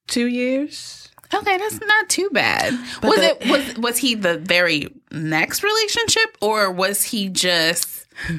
two 0.07 0.27
years. 0.27 1.09
Okay, 1.33 1.57
that's 1.57 1.79
not 1.81 2.09
too 2.09 2.29
bad. 2.31 2.77
But 3.01 3.09
was 3.09 3.19
the- 3.19 3.43
it 3.43 3.49
was 3.49 3.77
was 3.77 3.97
he 3.97 4.15
the 4.15 4.38
very 4.38 4.89
next 5.11 5.63
relationship 5.63 6.38
or 6.41 6.71
was 6.71 7.03
he 7.03 7.29
just 7.29 8.05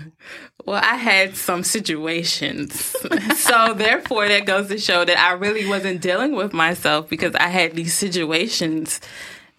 Well, 0.64 0.82
I 0.82 0.96
had 0.96 1.36
some 1.36 1.62
situations. 1.62 2.74
so 3.36 3.72
therefore 3.74 4.26
that 4.26 4.46
goes 4.46 4.68
to 4.68 4.78
show 4.78 5.04
that 5.04 5.16
I 5.18 5.32
really 5.34 5.66
wasn't 5.68 6.00
dealing 6.00 6.34
with 6.34 6.52
myself 6.52 7.08
because 7.08 7.34
I 7.36 7.48
had 7.48 7.74
these 7.76 7.94
situations 7.94 9.00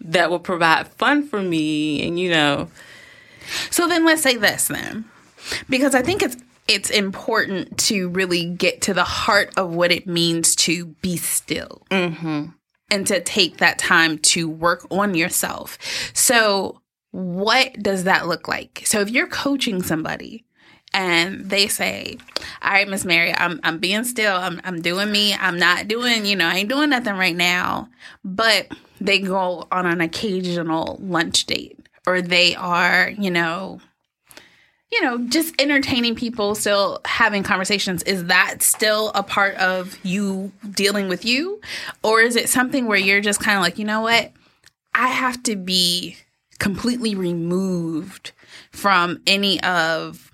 that 0.02 0.30
would 0.30 0.44
provide 0.44 0.88
fun 0.88 1.26
for 1.26 1.40
me 1.40 2.06
and 2.06 2.18
you 2.20 2.30
know, 2.30 2.68
So 3.70 3.86
then 3.88 4.04
let's 4.04 4.22
say 4.22 4.36
this 4.36 4.68
then. 4.68 5.04
Because 5.68 5.94
I 5.94 6.02
think 6.02 6.22
it's 6.22 6.36
it's 6.66 6.90
important 6.90 7.78
to 7.78 8.10
really 8.10 8.44
get 8.44 8.82
to 8.82 8.94
the 8.94 9.04
heart 9.04 9.52
of 9.56 9.74
what 9.74 9.90
it 9.90 10.06
means 10.06 10.54
to 10.54 10.86
be 10.86 11.16
still. 11.16 11.82
Mm-hmm. 11.90 12.46
And 12.90 13.06
to 13.06 13.20
take 13.20 13.58
that 13.58 13.78
time 13.78 14.16
to 14.18 14.48
work 14.48 14.86
on 14.90 15.14
yourself. 15.14 15.78
So 16.14 16.80
what 17.10 17.74
does 17.82 18.04
that 18.04 18.26
look 18.26 18.48
like? 18.48 18.82
So 18.86 19.00
if 19.00 19.10
you're 19.10 19.26
coaching 19.26 19.82
somebody 19.82 20.44
and 20.94 21.50
they 21.50 21.66
say, 21.68 22.16
All 22.62 22.70
right, 22.70 22.88
Miss 22.88 23.04
Mary, 23.04 23.34
I'm 23.34 23.60
I'm 23.62 23.78
being 23.78 24.04
still, 24.04 24.36
I'm 24.36 24.60
I'm 24.64 24.80
doing 24.80 25.12
me, 25.12 25.34
I'm 25.34 25.58
not 25.58 25.88
doing, 25.88 26.24
you 26.24 26.36
know, 26.36 26.46
I 26.46 26.56
ain't 26.56 26.68
doing 26.68 26.90
nothing 26.90 27.14
right 27.14 27.36
now. 27.36 27.88
But 28.24 28.68
they 29.00 29.20
go 29.20 29.66
on 29.70 29.86
an 29.86 30.00
occasional 30.00 30.98
lunch 31.00 31.46
date 31.46 31.77
or 32.08 32.22
they 32.22 32.54
are, 32.54 33.10
you 33.10 33.30
know, 33.30 33.80
you 34.90 35.02
know, 35.02 35.18
just 35.28 35.54
entertaining 35.60 36.14
people, 36.14 36.54
still 36.54 37.00
having 37.04 37.42
conversations. 37.42 38.02
Is 38.04 38.24
that 38.26 38.62
still 38.62 39.12
a 39.14 39.22
part 39.22 39.54
of 39.56 39.98
you 40.02 40.50
dealing 40.70 41.08
with 41.08 41.26
you? 41.26 41.60
Or 42.02 42.22
is 42.22 42.36
it 42.36 42.48
something 42.48 42.86
where 42.86 42.98
you're 42.98 43.20
just 43.20 43.40
kind 43.40 43.58
of 43.58 43.62
like, 43.62 43.78
you 43.78 43.84
know 43.84 44.00
what? 44.00 44.32
I 44.94 45.08
have 45.08 45.42
to 45.42 45.56
be 45.56 46.16
completely 46.58 47.14
removed 47.14 48.32
from 48.72 49.20
any 49.26 49.62
of 49.62 50.27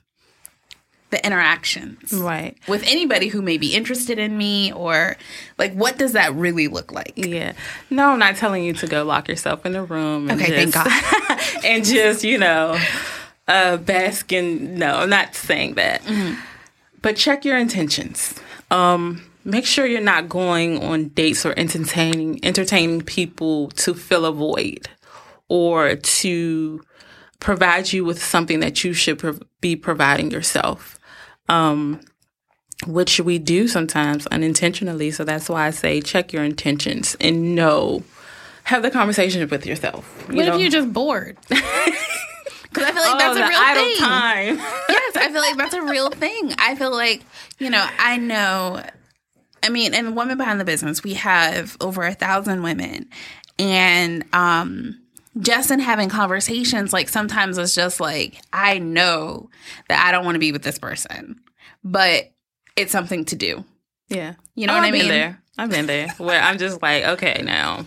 the 1.15 1.25
interactions 1.25 2.13
right. 2.13 2.59
with 2.67 2.83
anybody 2.87 3.29
who 3.29 3.41
may 3.41 3.57
be 3.57 3.73
interested 3.75 4.19
in 4.19 4.37
me 4.37 4.73
or 4.73 5.17
like 5.59 5.73
what 5.75 5.97
does 5.97 6.13
that 6.13 6.35
really 6.35 6.69
look 6.69 6.93
like? 6.93 7.13
Yeah. 7.15 7.53
No, 7.89 8.11
I'm 8.11 8.19
not 8.19 8.37
telling 8.37 8.65
you 8.65 8.73
to 8.75 8.87
go 8.87 9.05
lock 9.05 9.29
yourself 9.29 9.65
in 9.65 9.77
a 9.77 9.85
room. 9.85 10.29
And 10.29 10.41
Okay, 10.41 10.67
thank 10.67 10.75
just, 10.75 11.65
and 11.65 11.85
just, 11.85 12.25
you 12.25 12.39
know, 12.39 12.79
uh, 13.47 13.77
bask 13.77 14.33
in. 14.33 14.79
No, 14.79 14.97
I'm 14.97 15.11
not 15.11 15.35
saying 15.35 15.75
that. 15.75 16.03
But 17.01 17.17
check 17.17 17.45
your 17.45 17.59
intentions. 17.59 18.35
Um, 18.71 19.23
make 19.45 19.67
sure 19.67 19.87
you're 19.87 20.01
not 20.01 20.29
going 20.29 20.83
on 20.83 21.09
dates 21.09 21.47
or 21.47 21.55
entertaining 21.57 22.45
entertaining 22.45 23.03
people 23.03 23.69
to 23.71 23.95
fill 23.95 24.25
a 24.25 24.33
void 24.33 24.89
or 25.49 25.95
to 25.95 26.83
provide 27.39 27.93
you 27.93 28.05
with 28.05 28.23
something 28.23 28.61
that 28.61 28.83
you 28.83 28.95
should 28.95 29.19
prov- 29.19 29.43
be 29.61 29.77
providing 29.77 30.31
yourself. 30.31 30.99
Um, 31.49 32.01
which 32.87 33.21
we 33.21 33.39
do 33.39 33.69
sometimes 33.69 34.27
unintentionally. 34.27 35.11
So 35.11 35.25
that's 35.25 35.49
why 35.49 35.67
I 35.67 35.71
say 35.71 36.01
check 36.01 36.33
your 36.33 36.45
intentions 36.45 37.17
and 37.21 37.55
know, 37.55 38.03
have 38.65 38.83
the 38.83 38.91
conversation 38.91 39.49
with 39.49 39.65
yourself. 39.65 40.29
What 40.29 40.47
if 40.47 40.61
you're 40.61 40.71
just 40.71 40.93
bored? 40.93 41.39
Because 42.75 42.91
I 42.91 42.93
feel 42.93 43.03
like 43.03 43.19
that's 43.21 43.37
oh, 43.37 43.41
a 43.41 43.45
the 43.45 43.49
real 43.49 43.61
idle 43.61 43.85
thing. 43.85 43.97
time. 43.99 44.57
yes, 44.89 45.17
I 45.17 45.31
feel 45.31 45.41
like 45.41 45.57
that's 45.57 45.75
a 45.75 45.83
real 45.83 46.11
thing. 46.11 46.55
I 46.59 46.75
feel 46.75 46.91
like, 46.91 47.23
you 47.61 47.71
know, 47.71 47.87
I 48.01 48.17
know, 48.17 48.83
I 49.63 49.69
mean, 49.69 49.95
in 49.95 50.17
Women 50.17 50.37
Behind 50.37 50.59
the 50.59 50.65
Business, 50.65 51.05
we 51.05 51.15
have 51.15 51.77
over 51.81 52.03
a 52.03 52.15
thousand 52.15 52.65
women. 52.65 53.09
And 53.61 54.25
um, 54.33 55.01
just 55.41 55.71
in 55.71 55.81
having 55.81 56.09
conversations, 56.09 56.93
like 56.93 57.09
sometimes 57.09 57.59
it's 57.59 57.75
just 57.75 58.01
like, 58.01 58.41
I 58.53 58.79
know 58.79 59.51
that 59.89 60.05
I 60.07 60.13
don't 60.13 60.25
want 60.25 60.35
to 60.37 60.41
be 60.41 60.53
with 60.53 60.63
this 60.63 60.79
person, 60.79 61.41
but 61.83 62.33
it's 62.77 62.93
something 62.93 63.25
to 63.27 63.37
do. 63.37 63.65
yeah, 64.09 64.35
You 64.55 64.67
know 64.67 64.75
Oh, 64.75 64.77
what 64.77 64.85
I 64.85 64.89
I've 64.89 64.93
been 64.93 65.01
mean? 65.03 65.09
There, 65.11 65.43
I've 65.59 65.71
been 65.71 65.87
there. 65.87 66.09
Where 66.19 66.41
I'm 66.41 66.59
just 66.59 66.83
like, 66.83 67.05
okay, 67.05 67.43
now. 67.45 67.85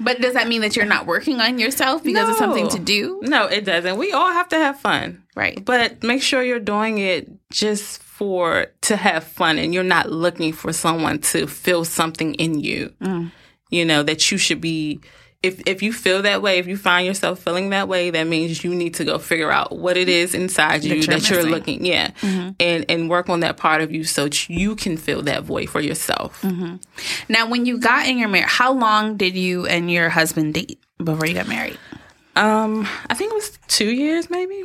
But 0.00 0.20
does 0.20 0.34
that 0.34 0.48
mean 0.48 0.60
that 0.62 0.74
you're 0.76 0.84
not 0.86 1.06
working 1.06 1.40
on 1.40 1.58
yourself 1.58 2.02
because 2.02 2.28
it's 2.28 2.38
something 2.38 2.68
to 2.70 2.78
do? 2.80 3.20
No, 3.22 3.46
it 3.46 3.64
doesn't. 3.64 3.96
We 3.96 4.12
all 4.12 4.32
have 4.32 4.48
to 4.48 4.56
have 4.56 4.80
fun, 4.80 5.22
Right. 5.36 5.64
but 5.64 6.02
make 6.02 6.20
sure 6.20 6.42
you're 6.42 6.58
doing 6.58 6.98
it 6.98 7.30
just 7.50 8.02
for 8.02 8.66
to 8.82 8.96
have 8.96 9.24
fun, 9.24 9.56
and 9.58 9.72
you're 9.72 9.84
not 9.84 10.10
looking 10.10 10.52
for 10.52 10.72
someone 10.72 11.20
to 11.20 11.46
feel 11.46 11.84
something 11.84 12.34
in 12.34 12.60
you. 12.60 12.92
Mm. 13.00 13.30
You 13.70 13.84
know 13.84 14.02
that 14.02 14.30
you 14.30 14.36
should 14.38 14.60
be. 14.60 15.00
If 15.44 15.62
if 15.66 15.82
you 15.82 15.92
feel 15.92 16.22
that 16.22 16.40
way, 16.40 16.58
if 16.58 16.66
you 16.66 16.76
find 16.76 17.06
yourself 17.06 17.38
feeling 17.38 17.70
that 17.70 17.86
way, 17.86 18.10
that 18.10 18.24
means 18.24 18.64
you 18.64 18.74
need 18.74 18.94
to 18.94 19.04
go 19.04 19.18
figure 19.18 19.50
out 19.50 19.76
what 19.76 19.96
it 19.96 20.08
is 20.08 20.34
inside 20.34 20.84
you 20.84 20.94
you're 20.94 21.06
that 21.06 21.28
you're 21.28 21.42
looking, 21.44 21.84
yeah, 21.84 22.12
and 22.22 22.86
and 22.88 23.10
work 23.10 23.28
on 23.28 23.40
that 23.40 23.56
part 23.56 23.82
of 23.82 23.92
you 23.92 24.04
so 24.04 24.28
you 24.48 24.74
can 24.74 24.96
fill 24.96 25.22
that 25.22 25.44
void 25.44 25.68
for 25.68 25.80
yourself. 25.80 26.42
Now, 27.28 27.48
when 27.48 27.66
you 27.66 27.78
got 27.78 28.06
in 28.06 28.18
your 28.18 28.28
marriage, 28.28 28.50
how 28.50 28.72
long 28.72 29.16
did 29.16 29.36
you 29.36 29.66
and 29.66 29.90
your 29.90 30.08
husband 30.08 30.54
date 30.54 30.80
before 30.96 31.26
you 31.26 31.34
got 31.34 31.48
married? 31.48 31.78
Um, 32.36 32.88
I 33.08 33.14
think 33.14 33.32
it 33.32 33.34
was 33.34 33.58
two 33.68 33.90
years, 33.90 34.30
maybe. 34.30 34.64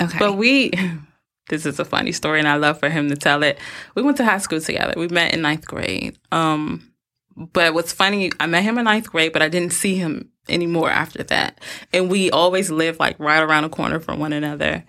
Okay. 0.00 0.18
But 0.18 0.36
we, 0.36 0.72
this 1.48 1.66
is 1.66 1.78
a 1.78 1.84
funny 1.84 2.12
story, 2.12 2.38
and 2.38 2.48
I 2.48 2.56
love 2.56 2.78
for 2.78 2.88
him 2.88 3.08
to 3.10 3.16
tell 3.16 3.42
it. 3.42 3.58
We 3.94 4.02
went 4.02 4.16
to 4.18 4.24
high 4.24 4.38
school 4.38 4.60
together. 4.60 4.94
We 4.96 5.08
met 5.08 5.32
in 5.32 5.42
ninth 5.42 5.66
grade. 5.66 6.18
Um, 6.32 6.90
but 7.36 7.74
what's 7.74 7.92
funny, 7.92 8.30
I 8.40 8.46
met 8.46 8.62
him 8.62 8.78
in 8.78 8.84
ninth 8.84 9.10
grade, 9.10 9.32
but 9.32 9.42
I 9.42 9.48
didn't 9.48 9.72
see 9.72 9.96
him 9.96 10.30
anymore 10.48 10.90
after 10.90 11.22
that. 11.24 11.60
And 11.92 12.10
we 12.10 12.30
always 12.30 12.70
lived 12.70 13.00
like 13.00 13.18
right 13.18 13.42
around 13.42 13.64
the 13.64 13.68
corner 13.70 14.00
from 14.00 14.20
one 14.20 14.32
another. 14.32 14.84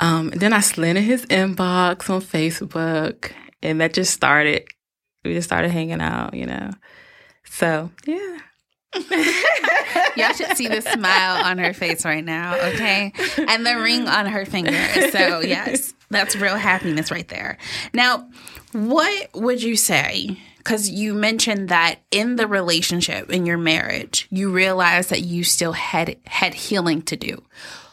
Um, 0.00 0.30
and 0.32 0.40
then 0.40 0.52
I 0.52 0.60
slid 0.60 0.96
in 0.96 1.02
his 1.04 1.24
inbox 1.26 2.10
on 2.10 2.20
Facebook, 2.20 3.32
and 3.62 3.80
that 3.80 3.94
just 3.94 4.12
started. 4.12 4.66
We 5.24 5.34
just 5.34 5.48
started 5.48 5.70
hanging 5.70 6.00
out, 6.00 6.34
you 6.34 6.46
know. 6.46 6.70
So 7.44 7.90
yeah, 8.04 8.38
Y'all 10.16 10.32
should 10.32 10.56
see 10.56 10.68
the 10.68 10.80
smile 10.80 11.44
on 11.44 11.58
her 11.58 11.72
face 11.74 12.04
right 12.04 12.24
now, 12.24 12.54
okay? 12.68 13.12
And 13.48 13.66
the 13.66 13.78
ring 13.78 14.08
on 14.08 14.26
her 14.26 14.46
finger. 14.46 14.72
So, 15.10 15.40
yes, 15.40 15.94
that's 16.10 16.36
real 16.36 16.56
happiness 16.56 17.10
right 17.10 17.28
there. 17.28 17.58
Now, 17.92 18.28
what 18.72 19.28
would 19.34 19.62
you 19.62 19.76
say? 19.76 20.38
Because 20.66 20.90
you 20.90 21.14
mentioned 21.14 21.68
that 21.68 22.00
in 22.10 22.34
the 22.34 22.48
relationship, 22.48 23.30
in 23.30 23.46
your 23.46 23.56
marriage, 23.56 24.26
you 24.30 24.50
realized 24.50 25.10
that 25.10 25.22
you 25.22 25.44
still 25.44 25.70
had 25.70 26.16
had 26.26 26.54
healing 26.54 27.02
to 27.02 27.14
do. 27.14 27.40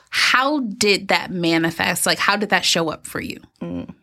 How 0.10 0.62
did 0.62 1.10
that 1.10 1.30
manifest? 1.30 2.08
Like, 2.08 2.18
how 2.18 2.36
did 2.36 2.50
that 2.50 2.66
show 2.66 2.90
up 2.90 3.06
for 3.06 3.22
you? 3.22 3.40
Mm. 3.62 3.94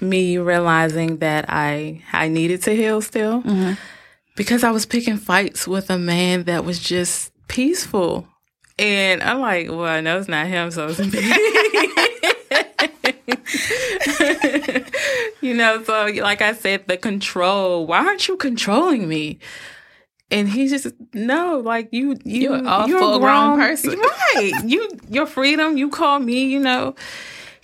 me 0.00 0.38
realizing 0.38 1.18
that 1.18 1.44
I 1.50 2.00
I 2.14 2.28
needed 2.28 2.62
to 2.62 2.74
heal 2.74 3.02
still 3.02 3.42
mm-hmm. 3.42 3.74
because 4.36 4.64
I 4.64 4.70
was 4.70 4.86
picking 4.86 5.18
fights 5.18 5.68
with 5.68 5.90
a 5.90 5.98
man 5.98 6.44
that 6.44 6.64
was 6.64 6.78
just 6.78 7.30
peaceful. 7.48 8.26
And 8.78 9.22
I'm 9.22 9.40
like, 9.40 9.68
well, 9.68 9.84
I 9.84 10.00
know 10.00 10.18
it's 10.18 10.28
not 10.28 10.46
him, 10.46 10.70
so 10.70 10.88
it's 10.88 10.98
me. 10.98 12.88
you 15.40 15.54
know, 15.54 15.82
so 15.84 16.06
like 16.20 16.42
I 16.42 16.52
said, 16.54 16.88
the 16.88 16.96
control. 16.96 17.86
Why 17.86 18.04
aren't 18.04 18.28
you 18.28 18.36
controlling 18.36 19.08
me? 19.08 19.38
And 20.30 20.48
he's 20.48 20.70
just 20.70 20.94
no, 21.12 21.58
like 21.58 21.90
you, 21.92 22.16
you, 22.24 22.54
You're 22.54 22.66
a 22.66 22.88
you're 22.88 22.98
full-grown 22.98 23.58
person. 23.58 23.98
right? 23.98 24.52
You, 24.64 24.88
your 25.08 25.26
freedom. 25.26 25.76
You 25.76 25.90
call 25.90 26.18
me, 26.18 26.44
you 26.44 26.58
know 26.58 26.94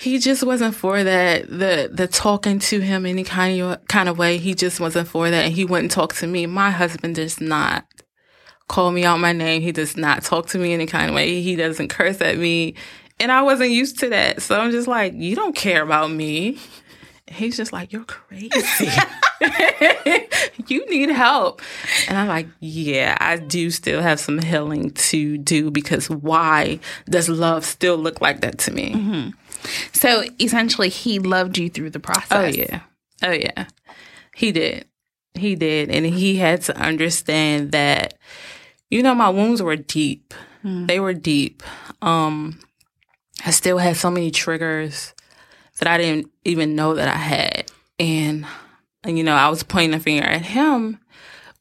he 0.01 0.19
just 0.19 0.43
wasn't 0.43 0.75
for 0.75 1.05
that. 1.05 1.47
The 1.47 1.91
the 1.93 2.07
talking 2.07 2.59
to 2.59 2.81
him 2.81 3.05
any 3.05 3.23
kind 3.23 3.61
of 3.61 3.87
kind 3.89 4.09
of 4.09 4.17
way, 4.17 4.39
he 4.39 4.55
just 4.55 4.81
wasn't 4.81 5.09
for 5.09 5.29
that, 5.29 5.45
and 5.45 5.55
he 5.55 5.65
wouldn't 5.65 5.93
talk 5.93 6.15
to 6.17 6.27
me. 6.27 6.47
My 6.47 6.71
husband 6.71 7.17
does 7.17 7.41
not 7.41 7.85
call 8.69 8.93
me 8.93 9.05
out 9.05 9.21
my 9.21 9.33
name. 9.33 9.61
He 9.61 9.73
does 9.73 9.97
not 9.97 10.23
talk 10.23 10.47
to 10.49 10.59
me 10.59 10.73
any 10.73 10.87
kind 10.87 11.11
of 11.11 11.15
way. 11.15 11.43
He 11.43 11.55
doesn't 11.55 11.89
curse 11.89 12.21
at 12.23 12.39
me, 12.39 12.75
and 13.21 13.31
I 13.31 13.43
wasn't 13.43 13.71
used 13.71 14.01
to 14.01 14.09
that. 14.09 14.43
So 14.43 14.59
I'm 14.59 14.71
just 14.71 14.89
like, 14.89 15.13
you 15.15 15.37
don't 15.37 15.55
care 15.55 15.83
about 15.83 16.11
me. 16.11 16.59
He's 17.29 17.57
just 17.57 17.73
like, 17.73 17.93
you're 17.93 18.05
crazy. 18.05 18.51
you 20.67 20.85
need 20.91 21.11
help. 21.11 21.63
And 22.09 22.19
I'm 22.19 22.27
like, 22.27 22.49
yeah, 22.59 23.17
I 23.21 23.37
do 23.37 23.71
still 23.71 24.03
have 24.03 24.19
some 24.19 24.41
healing 24.41 24.91
to 24.91 25.39
do 25.39 25.71
because 25.71 26.11
why 26.11 26.81
does 27.09 27.29
love 27.29 27.65
still 27.65 27.97
look 27.97 28.21
like 28.21 28.41
that 28.41 28.59
to 28.61 28.73
me? 28.73 29.33
So, 29.93 30.25
essentially, 30.41 30.89
he 30.89 31.19
loved 31.19 31.57
you 31.59 31.69
through 31.69 31.91
the 31.91 32.01
process. 32.01 32.27
Oh 32.31 32.47
yeah. 32.47 32.81
Oh 33.23 33.31
yeah. 33.31 33.67
He 34.35 34.51
did. 34.51 34.87
He 35.35 35.55
did. 35.55 35.91
And 35.91 36.07
he 36.07 36.37
had 36.37 36.63
to 36.63 36.77
understand 36.77 37.73
that, 37.73 38.15
you 38.91 39.03
know, 39.03 39.15
my 39.15 39.29
wounds 39.29 39.63
were 39.63 39.77
deep. 39.77 40.35
They 40.87 40.99
were 40.99 41.15
deep. 41.15 41.63
Um 42.03 42.59
I 43.45 43.51
still 43.51 43.79
had 43.79 43.97
so 43.97 44.11
many 44.11 44.31
triggers 44.31 45.15
that 45.79 45.89
I 45.89 45.99
didn't 45.99 46.31
even 46.45 46.75
know 46.75 46.95
that 46.95 47.09
I 47.09 47.17
had. 47.19 47.73
And, 47.99 48.47
and 49.03 49.17
you 49.19 49.25
know, 49.25 49.35
I 49.35 49.49
was 49.49 49.63
pointing 49.63 49.95
a 49.95 50.01
finger 50.01 50.25
at 50.25 50.43
him 50.43 50.99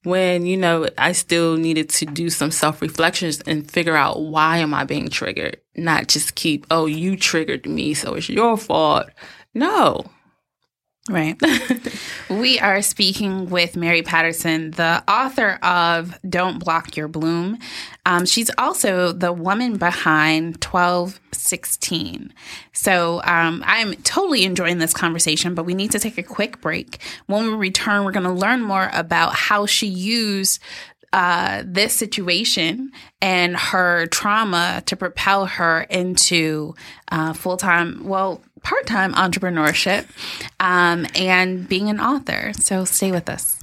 when 0.03 0.45
you 0.45 0.57
know 0.57 0.87
I 0.97 1.11
still 1.11 1.57
needed 1.57 1.89
to 1.89 2.05
do 2.05 2.29
some 2.29 2.51
self 2.51 2.81
reflections 2.81 3.41
and 3.41 3.69
figure 3.69 3.95
out 3.95 4.21
why 4.21 4.57
am 4.57 4.73
I 4.73 4.85
being 4.85 5.09
triggered, 5.09 5.57
not 5.75 6.07
just 6.07 6.35
keep 6.35 6.65
oh 6.71 6.85
you 6.85 7.17
triggered 7.17 7.65
me 7.65 7.93
so 7.93 8.15
it's 8.15 8.29
your 8.29 8.57
fault. 8.57 9.09
No, 9.53 10.09
Right. 11.09 11.41
we 12.29 12.59
are 12.59 12.83
speaking 12.83 13.49
with 13.49 13.75
Mary 13.75 14.03
Patterson, 14.03 14.69
the 14.71 15.03
author 15.07 15.57
of 15.63 16.15
Don't 16.29 16.63
Block 16.63 16.95
Your 16.95 17.07
Bloom. 17.07 17.57
Um, 18.05 18.27
she's 18.27 18.51
also 18.59 19.11
the 19.11 19.33
woman 19.33 19.77
behind 19.77 20.63
1216. 20.63 22.31
So 22.73 23.21
um, 23.23 23.63
I'm 23.65 23.95
totally 24.03 24.43
enjoying 24.43 24.77
this 24.77 24.93
conversation, 24.93 25.55
but 25.55 25.63
we 25.63 25.73
need 25.73 25.89
to 25.91 25.99
take 25.99 26.19
a 26.19 26.23
quick 26.23 26.61
break. 26.61 27.01
When 27.25 27.43
we 27.45 27.53
return, 27.55 28.05
we're 28.05 28.11
going 28.11 28.23
to 28.25 28.31
learn 28.31 28.61
more 28.61 28.91
about 28.93 29.33
how 29.33 29.65
she 29.65 29.87
used 29.87 30.61
uh, 31.13 31.63
this 31.65 31.93
situation 31.93 32.91
and 33.21 33.55
her 33.57 34.05
trauma 34.07 34.83
to 34.85 34.95
propel 34.95 35.45
her 35.45 35.81
into 35.89 36.75
uh, 37.11 37.33
full 37.33 37.57
time, 37.57 38.03
well, 38.05 38.41
part 38.61 38.85
time 38.85 39.13
entrepreneurship 39.13 40.05
um, 40.59 41.05
and 41.15 41.67
being 41.67 41.89
an 41.89 41.99
author. 41.99 42.51
So 42.53 42.85
stay 42.85 43.11
with 43.11 43.29
us. 43.29 43.59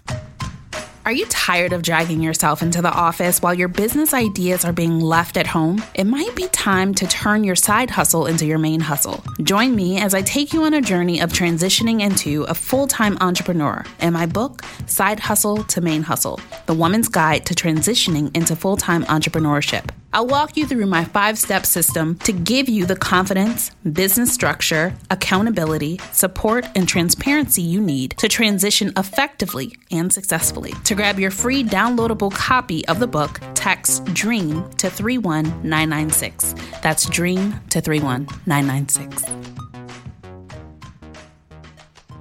Are 1.07 1.13
you 1.13 1.27
tired 1.27 1.73
of 1.73 1.85
dragging 1.85 2.21
yourself 2.21 2.63
into 2.65 2.83
the 2.83 2.91
office 2.91 3.41
while 3.41 3.55
your 3.55 3.69
business 3.69 4.13
ideas 4.13 4.65
are 4.65 4.73
being 4.73 4.99
left 4.99 5.37
at 5.37 5.47
home? 5.47 5.81
It 5.95 6.03
might 6.03 6.35
be 6.35 6.49
time 6.49 6.95
to 6.95 7.07
turn 7.07 7.45
your 7.45 7.55
side 7.55 7.91
hustle 7.91 8.27
into 8.27 8.45
your 8.45 8.59
main 8.59 8.81
hustle. 8.81 9.23
Join 9.41 9.77
me 9.77 10.01
as 10.01 10.15
I 10.15 10.23
take 10.23 10.53
you 10.53 10.65
on 10.65 10.75
a 10.75 10.81
journey 10.81 11.21
of 11.21 11.33
transitioning 11.33 12.01
into 12.01 12.43
a 12.49 12.55
full 12.55 12.89
time 12.89 13.17
entrepreneur 13.21 13.85
in 14.01 14.15
my 14.15 14.27
book, 14.27 14.63
Side 14.87 15.21
Hustle 15.21 15.63
to 15.63 15.81
Main 15.81 16.03
Hustle 16.03 16.41
The 16.67 16.75
Woman's 16.75 17.07
Guide 17.09 17.47
to 17.47 17.55
Transitioning 17.55 18.37
into 18.37 18.57
Full 18.57 18.77
Time 18.77 19.05
Entrepreneurship. 19.05 19.91
I'll 20.17 20.27
walk 20.27 20.57
you 20.57 20.67
through 20.67 20.87
my 20.87 21.05
five 21.05 21.37
step 21.37 21.67
system 21.67 22.15
to 22.21 22.33
give 22.33 22.71
you 22.71 22.87
the 22.87 22.97
confidence, 22.97 23.73
business 23.81 24.33
structure, 24.33 24.95
accountability, 25.11 26.01
support, 26.13 26.67
and 26.75 26.89
transparency 26.89 27.61
you 27.61 27.83
need 27.83 28.15
to 28.17 28.27
transition 28.27 28.95
effectively 28.97 29.77
and 29.91 30.11
successfully. 30.11 30.73
To 30.85 30.95
grab 30.95 31.19
your 31.19 31.31
free 31.31 31.63
downloadable 31.63 32.33
copy 32.33 32.89
of 32.89 32.99
the 32.99 33.07
book, 33.07 33.43
text 33.53 34.07
DREAM 34.15 34.71
to 34.79 34.89
31996. 34.89 36.55
That's 36.83 37.07
DREAM 37.11 37.61
to 37.69 37.83
31996. 37.83 39.56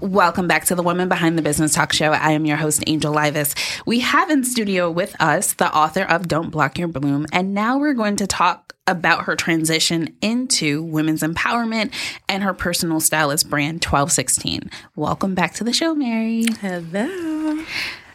Welcome 0.02 0.48
back 0.48 0.66
to 0.66 0.76
the 0.76 0.84
Woman 0.84 1.08
Behind 1.08 1.38
the 1.38 1.42
Business 1.42 1.74
Talk 1.74 1.94
Show. 1.94 2.12
I 2.12 2.32
am 2.32 2.46
your 2.46 2.58
host, 2.58 2.84
Angel 2.86 3.14
Livas. 3.14 3.56
We 3.86 4.02
have 4.02 4.30
in 4.30 4.44
studio 4.44 4.92
with 4.92 5.16
us 5.22 5.54
the 5.54 5.74
author 5.74 6.04
of 6.04 6.28
Don't 6.28 6.50
Block 6.50 6.78
Your 6.78 6.90
Bloom, 6.90 7.26
and 7.32 7.54
now 7.54 7.78
we're 7.78 7.94
going 7.94 8.18
to 8.18 8.28
talk 8.28 8.76
about 8.88 9.24
her 9.24 9.36
transition 9.36 10.16
into 10.22 10.84
women's 10.84 11.24
empowerment 11.24 11.94
and 12.28 12.44
her 12.44 12.54
personal 12.54 13.00
stylist 13.00 13.50
brand 13.50 13.84
1216. 13.84 14.70
Welcome 14.96 15.34
back 15.34 15.54
to 15.56 15.64
the 15.64 15.74
show, 15.74 15.96
Mary. 15.96 16.46
hello. 16.60 17.64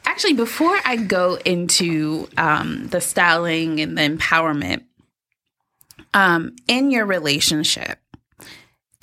Actually, 0.04 0.34
before 0.34 0.78
I 0.84 0.96
go 0.96 1.38
into 1.44 2.28
um, 2.36 2.88
the 2.88 3.00
styling 3.00 3.80
and 3.80 3.96
the 3.96 4.02
empowerment, 4.02 4.84
um, 6.12 6.56
in 6.66 6.90
your 6.90 7.06
relationship, 7.06 7.99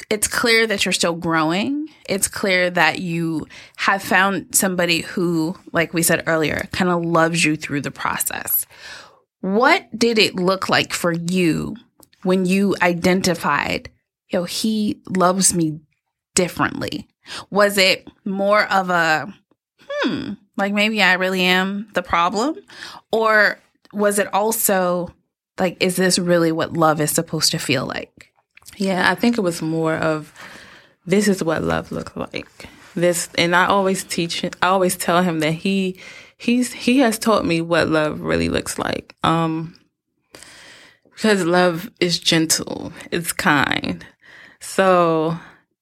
it's 0.10 0.28
clear 0.28 0.66
that 0.68 0.86
you're 0.86 0.94
still 0.94 1.16
growing. 1.16 1.88
It's 2.08 2.28
clear 2.28 2.70
that 2.70 3.00
you 3.00 3.48
have 3.76 4.02
found 4.02 4.56
somebody 4.56 5.02
who, 5.02 5.58
like 5.74 5.94
we 5.94 6.02
said 6.02 6.24
earlier, 6.28 6.68
kind 6.72 6.90
of 6.90 7.04
loves 7.04 7.44
you 7.44 7.58
through 7.58 7.82
the 7.82 7.92
process. 7.92 8.66
What 9.42 9.88
did 9.98 10.18
it 10.18 10.36
look 10.36 10.70
like 10.70 10.94
for 10.94 11.12
you 11.12 11.76
when 12.24 12.46
you 12.46 12.76
identified, 12.82 13.90
yo, 14.30 14.46
he 14.46 15.02
loves 15.10 15.54
me 15.54 15.82
differently? 16.36 17.08
Was 17.50 17.78
it 17.78 18.08
more 18.24 18.64
of 18.72 18.90
a, 18.90 19.34
hmm, 19.88 20.34
like 20.56 20.74
maybe 20.74 21.02
I 21.02 21.14
really 21.14 21.42
am 21.42 21.90
the 21.94 22.04
problem? 22.04 22.56
Or 23.12 23.60
was 23.92 24.20
it 24.20 24.34
also 24.34 25.14
like, 25.60 25.76
is 25.82 25.98
this 25.98 26.18
really 26.18 26.54
what 26.54 26.74
love 26.74 27.02
is 27.02 27.12
supposed 27.12 27.52
to 27.52 27.60
feel 27.60 27.86
like? 27.86 28.32
Yeah, 28.78 29.12
I 29.12 29.16
think 29.16 29.38
it 29.38 29.42
was 29.42 29.62
more 29.62 29.96
of 29.96 30.34
this 31.06 31.28
is 31.28 31.44
what 31.44 31.64
love 31.64 31.92
looks 31.92 32.16
like. 32.16 32.48
This, 32.96 33.30
and 33.38 33.56
I 33.56 33.68
always 33.68 34.04
teach. 34.04 34.44
I 34.44 34.50
always 34.68 34.96
tell 34.96 35.22
him 35.22 35.40
that 35.42 35.52
he 35.52 36.00
he's 36.38 36.74
he 36.74 37.00
has 37.00 37.20
taught 37.20 37.46
me 37.46 37.62
what 37.62 37.90
love 37.90 38.22
really 38.22 38.50
looks 38.50 38.80
like. 38.80 39.16
Um, 39.24 39.76
because 41.18 41.44
love 41.46 41.90
is 42.00 42.20
gentle, 42.20 42.94
it's 43.12 43.34
kind. 43.34 44.06
So, 44.60 45.38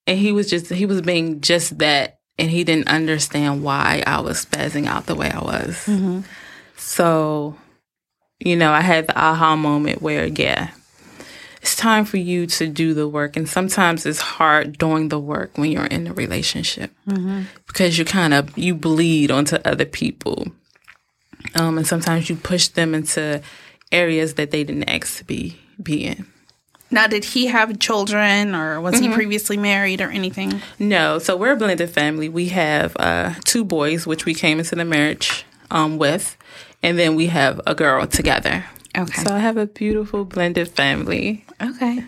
and 0.08 0.18
he 0.18 0.32
was 0.32 0.50
just 0.50 0.70
he 0.70 0.86
was 0.86 1.02
being 1.02 1.42
just 1.42 1.78
that, 1.80 2.20
and 2.40 2.50
he 2.50 2.64
didn't 2.64 2.88
understand 2.88 3.64
why 3.64 4.02
I 4.08 4.22
was 4.22 4.46
spazzing 4.46 4.88
out 4.88 5.08
the 5.08 5.16
way 5.16 5.30
I 5.30 5.40
was. 5.40 5.76
Mm-hmm. 5.86 6.22
So, 6.78 7.58
you 8.40 8.56
know, 8.56 8.72
I 8.72 8.82
had 8.82 9.08
the 9.08 9.18
aha 9.18 9.58
moment 9.58 10.02
where, 10.02 10.26
yeah, 10.26 10.72
it's 11.66 11.76
time 11.76 12.06
for 12.06 12.18
you 12.18 12.46
to 12.46 12.68
do 12.68 12.94
the 12.94 13.08
work. 13.08 13.36
And 13.36 13.50
sometimes 13.50 14.06
it's 14.06 14.22
hard 14.22 14.78
doing 14.78 15.10
the 15.10 15.20
work 15.20 15.58
when 15.58 15.72
you're 15.72 15.88
in 15.88 16.06
a 16.06 16.14
relationship 16.14 16.92
because 17.66 17.98
you 17.98 18.06
kind 18.06 18.36
of 18.36 18.56
you 18.56 18.76
bleed 18.76 19.32
onto 19.32 19.56
other 19.66 19.86
people, 19.86 20.46
um, 21.56 21.80
and 21.80 21.88
sometimes 21.88 22.30
you 22.30 22.36
push 22.36 22.68
them 22.68 22.94
into 22.94 23.42
areas 23.92 24.36
that 24.36 24.52
they 24.52 24.64
didn't 24.64 24.88
ask 24.88 25.18
to 25.18 25.24
be 25.26 25.58
be 25.82 26.06
in. 26.06 26.28
Now, 26.92 27.08
did 27.08 27.26
he 27.26 27.48
have 27.48 27.80
children 27.80 28.54
or 28.54 28.80
was 28.80 29.00
he 29.00 29.10
previously 29.10 29.58
married 29.58 30.02
or 30.02 30.12
anything? 30.12 30.62
No, 30.78 31.18
so 31.18 31.36
we're 31.36 31.54
a 31.54 31.56
blended 31.56 31.90
family. 31.90 32.30
We 32.30 32.50
have 32.50 32.96
uh, 33.00 33.34
two 33.44 33.66
boys, 33.66 34.06
which 34.06 34.26
we 34.26 34.36
came 34.36 34.60
into 34.60 34.76
the 34.76 34.86
marriage 34.86 35.46
um, 35.72 35.98
with, 35.98 36.38
and 36.84 37.00
then 37.00 37.16
we 37.16 37.26
have 37.28 37.60
a 37.66 37.74
girl 37.74 38.06
together. 38.06 38.66
Okay. 38.98 39.24
So 39.24 39.34
I 39.34 39.40
have 39.40 39.58
a 39.58 39.66
beautiful 39.68 40.26
blended 40.26 40.70
family. 40.70 41.46
Okay. 41.62 42.04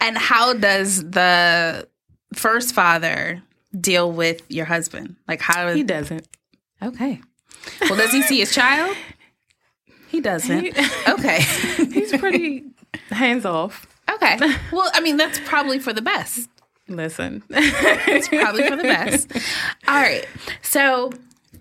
And 0.00 0.18
how 0.18 0.54
does 0.54 1.08
the 1.10 1.88
first 2.34 2.74
father 2.74 3.42
deal 3.78 4.10
with 4.10 4.42
your 4.48 4.64
husband? 4.64 5.16
Like, 5.28 5.40
how 5.40 5.72
He 5.72 5.82
doesn't. 5.82 6.26
Okay. 6.82 7.20
Well, 7.82 7.96
does 7.96 8.12
he 8.12 8.22
see 8.22 8.40
his 8.40 8.52
child? 8.52 8.96
He 10.08 10.20
doesn't. 10.20 10.76
Okay. 11.08 11.40
He's 11.92 12.16
pretty 12.16 12.64
hands 13.10 13.44
off. 13.44 13.86
Okay. 14.12 14.38
Well, 14.72 14.90
I 14.92 15.00
mean, 15.00 15.16
that's 15.16 15.38
probably 15.40 15.78
for 15.78 15.92
the 15.92 16.02
best. 16.02 16.48
Listen. 16.88 17.42
It's 17.50 18.28
probably 18.28 18.68
for 18.68 18.76
the 18.76 18.82
best. 18.82 19.32
All 19.88 19.94
right. 19.94 20.26
So, 20.62 21.10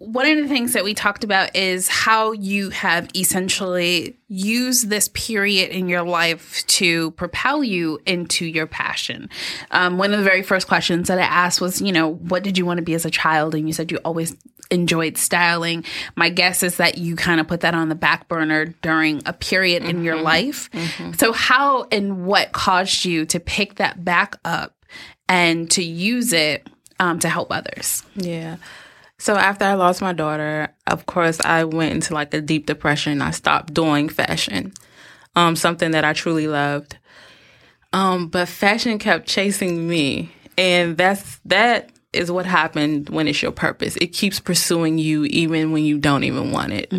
one 0.06 0.26
of 0.26 0.38
the 0.38 0.48
things 0.48 0.74
that 0.74 0.84
we 0.84 0.94
talked 0.94 1.24
about 1.24 1.56
is 1.56 1.88
how 1.88 2.32
you 2.32 2.70
have 2.72 3.10
essentially 3.16 4.18
used 4.28 4.90
this 4.90 5.10
period 5.10 5.70
in 5.70 5.88
your 5.88 6.04
life 6.04 6.66
to 6.68 7.12
propel 7.12 7.64
you 7.64 8.00
into 8.06 8.46
your 8.46 8.68
passion. 8.68 9.30
Um, 9.72 9.98
one 9.98 10.12
of 10.12 10.20
the 10.20 10.24
very 10.24 10.42
first 10.42 10.68
questions 10.68 11.08
that 11.08 11.20
I 11.20 11.24
asked 11.24 11.62
was, 11.62 11.82
you 11.82 11.92
know, 11.92 12.14
what 12.14 12.44
did 12.44 12.58
you 12.58 12.66
want 12.66 12.80
to 12.80 12.84
be 12.84 12.94
as 12.94 13.06
a 13.06 13.12
child? 13.12 13.56
And 13.56 13.68
you 13.68 13.74
said 13.74 13.92
you 13.92 13.98
always 14.00 14.36
enjoyed 14.72 15.18
styling. 15.18 15.86
My 16.16 16.30
guess 16.30 16.64
is 16.64 16.78
that 16.78 16.98
you 16.98 17.16
kind 17.16 17.40
of 17.40 17.48
put 17.48 17.62
that 17.62 17.76
on 17.76 17.90
the 17.90 17.96
back 17.96 18.28
burner 18.28 18.66
during 18.82 19.22
a 19.26 19.34
period 19.34 19.84
in 19.84 20.04
your 20.04 20.20
life. 20.22 20.70
So, 21.18 21.32
how 21.32 21.88
and 21.92 22.26
what 22.26 22.52
caused 22.52 23.06
you 23.06 23.26
to 23.28 23.40
pick 23.40 23.76
that 23.76 24.04
back 24.04 24.36
up 24.44 24.76
and 25.30 25.70
to 25.72 25.84
use 25.84 26.34
it 26.34 26.68
um, 27.00 27.20
to 27.20 27.30
help 27.30 27.52
others? 27.52 28.04
Yeah. 28.16 28.58
So 29.24 29.38
after 29.38 29.64
I 29.64 29.76
lost 29.76 30.02
my 30.02 30.12
daughter, 30.12 30.68
of 30.86 31.06
course, 31.06 31.40
I 31.40 31.64
went 31.64 31.94
into 31.94 32.14
like 32.14 32.34
a 32.34 32.42
deep 32.42 32.66
depression. 32.66 33.22
I 33.22 33.32
stopped 33.32 33.74
doing 33.74 34.10
fashion, 34.10 34.74
um, 35.34 35.56
something 35.56 35.92
that 35.92 36.04
I 36.04 36.12
truly 36.12 36.50
loved. 36.50 36.98
Um, 37.94 38.28
but 38.28 38.50
fashion 38.50 39.00
kept 39.00 39.26
chasing 39.26 39.88
me, 39.88 40.30
and 40.58 40.98
that's 40.98 41.40
that 41.46 41.90
is 42.12 42.32
what 42.34 42.46
happened 42.46 43.08
when 43.12 43.30
it's 43.30 43.42
your 43.42 43.54
purpose. 43.54 43.96
It 43.96 44.08
keeps 44.08 44.42
pursuing 44.42 44.98
you 44.98 45.24
even 45.24 45.72
when 45.72 45.86
you 45.86 46.00
don't 46.00 46.26
even 46.26 46.52
want 46.52 46.74
it. 46.74 46.94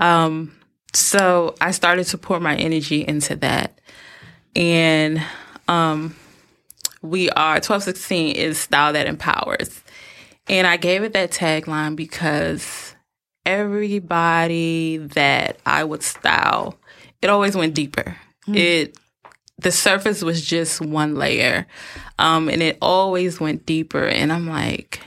Um, 0.00 0.52
so 0.92 1.54
I 1.60 1.70
started 1.70 2.06
to 2.08 2.18
pour 2.18 2.40
my 2.40 2.56
energy 2.56 3.06
into 3.06 3.36
that, 3.36 3.78
and 4.56 5.22
um, 5.68 6.16
we 7.00 7.30
are 7.30 7.60
twelve 7.60 7.84
sixteen 7.84 8.34
is 8.34 8.58
style 8.58 8.92
that 8.94 9.06
empowers. 9.06 9.84
And 10.48 10.66
I 10.66 10.76
gave 10.76 11.02
it 11.02 11.12
that 11.12 11.30
tagline 11.30 11.96
because 11.96 12.94
everybody 13.46 14.96
that 14.98 15.58
I 15.64 15.84
would 15.84 16.02
style, 16.02 16.76
it 17.22 17.30
always 17.30 17.56
went 17.56 17.74
deeper. 17.74 18.16
It 18.48 18.98
the 19.58 19.70
surface 19.70 20.22
was 20.22 20.44
just 20.44 20.80
one 20.80 21.14
layer. 21.14 21.66
Um, 22.18 22.48
and 22.48 22.62
it 22.62 22.78
always 22.80 23.38
went 23.38 23.66
deeper. 23.66 24.06
And 24.06 24.32
I'm 24.32 24.48
like, 24.48 25.00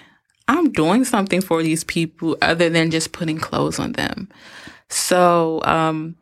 I'm 0.48 0.72
doing 0.72 1.06
something 1.06 1.41
for 1.41 1.63
these 1.63 1.84
people 1.84 2.38
other 2.41 2.69
than 2.69 2.91
just 2.91 3.12
putting 3.12 3.39
clothes 3.39 3.80
on 3.80 3.93
them. 3.93 4.30
So, 4.89 5.62
um, 5.63 6.15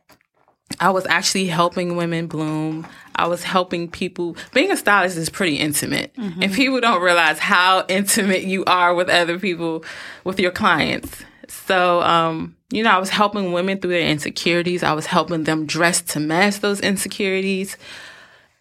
I 0.80 0.90
was 0.92 1.06
actually 1.08 1.48
helping 1.48 1.98
women 1.98 2.28
bloom. 2.28 2.88
I 3.16 3.28
was 3.28 3.44
helping 3.44 3.90
people. 3.90 4.36
Being 4.54 4.72
a 4.72 4.78
stylist 4.78 5.18
is 5.18 5.30
pretty 5.30 5.58
intimate. 5.58 6.16
Mm-hmm. 6.16 6.44
And 6.44 6.54
people 6.54 6.82
don't 6.82 7.02
realize 7.02 7.40
how 7.40 7.86
intimate 7.88 8.44
you 8.44 8.66
are 8.66 8.94
with 8.94 9.10
other 9.10 9.40
people, 9.40 9.84
with 10.24 10.40
your 10.40 10.52
clients. 10.52 11.24
So, 11.48 12.02
um, 12.02 12.56
you 12.72 12.84
know, 12.84 12.92
I 12.92 12.98
was 12.98 13.10
helping 13.10 13.52
women 13.52 13.80
through 13.80 13.92
their 13.92 14.08
insecurities. 14.08 14.84
I 14.84 14.94
was 14.94 15.06
helping 15.06 15.44
them 15.44 15.66
dress 15.66 16.02
to 16.02 16.20
match 16.20 16.62
those 16.62 16.80
insecurities, 16.80 17.78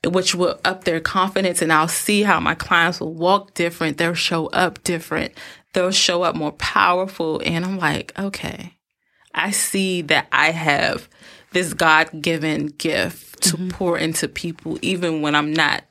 which 0.04 0.34
will 0.34 0.58
up 0.64 0.84
their 0.84 1.00
confidence. 1.00 1.62
And 1.62 1.72
I'll 1.72 1.88
see 1.88 2.22
how 2.22 2.40
my 2.40 2.54
clients 2.54 3.00
will 3.00 3.14
walk 3.14 3.54
different. 3.54 3.98
They'll 3.98 4.14
show 4.14 4.48
up 4.48 4.82
different. 4.82 5.34
They'll 5.72 5.92
show 5.92 6.24
up 6.24 6.34
more 6.34 6.52
powerful. 6.52 7.40
And 7.44 7.64
I'm 7.64 7.78
like, 7.78 8.12
okay, 8.18 8.76
I 9.34 9.52
see 9.52 10.02
that 10.02 10.26
I 10.32 10.50
have 10.50 11.08
this 11.52 11.74
God 11.74 12.22
given 12.22 12.66
gift 12.66 13.42
to 13.42 13.56
mm-hmm. 13.56 13.68
pour 13.70 13.98
into 13.98 14.28
people, 14.28 14.78
even 14.82 15.22
when 15.22 15.34
I'm 15.34 15.52
not 15.52 15.84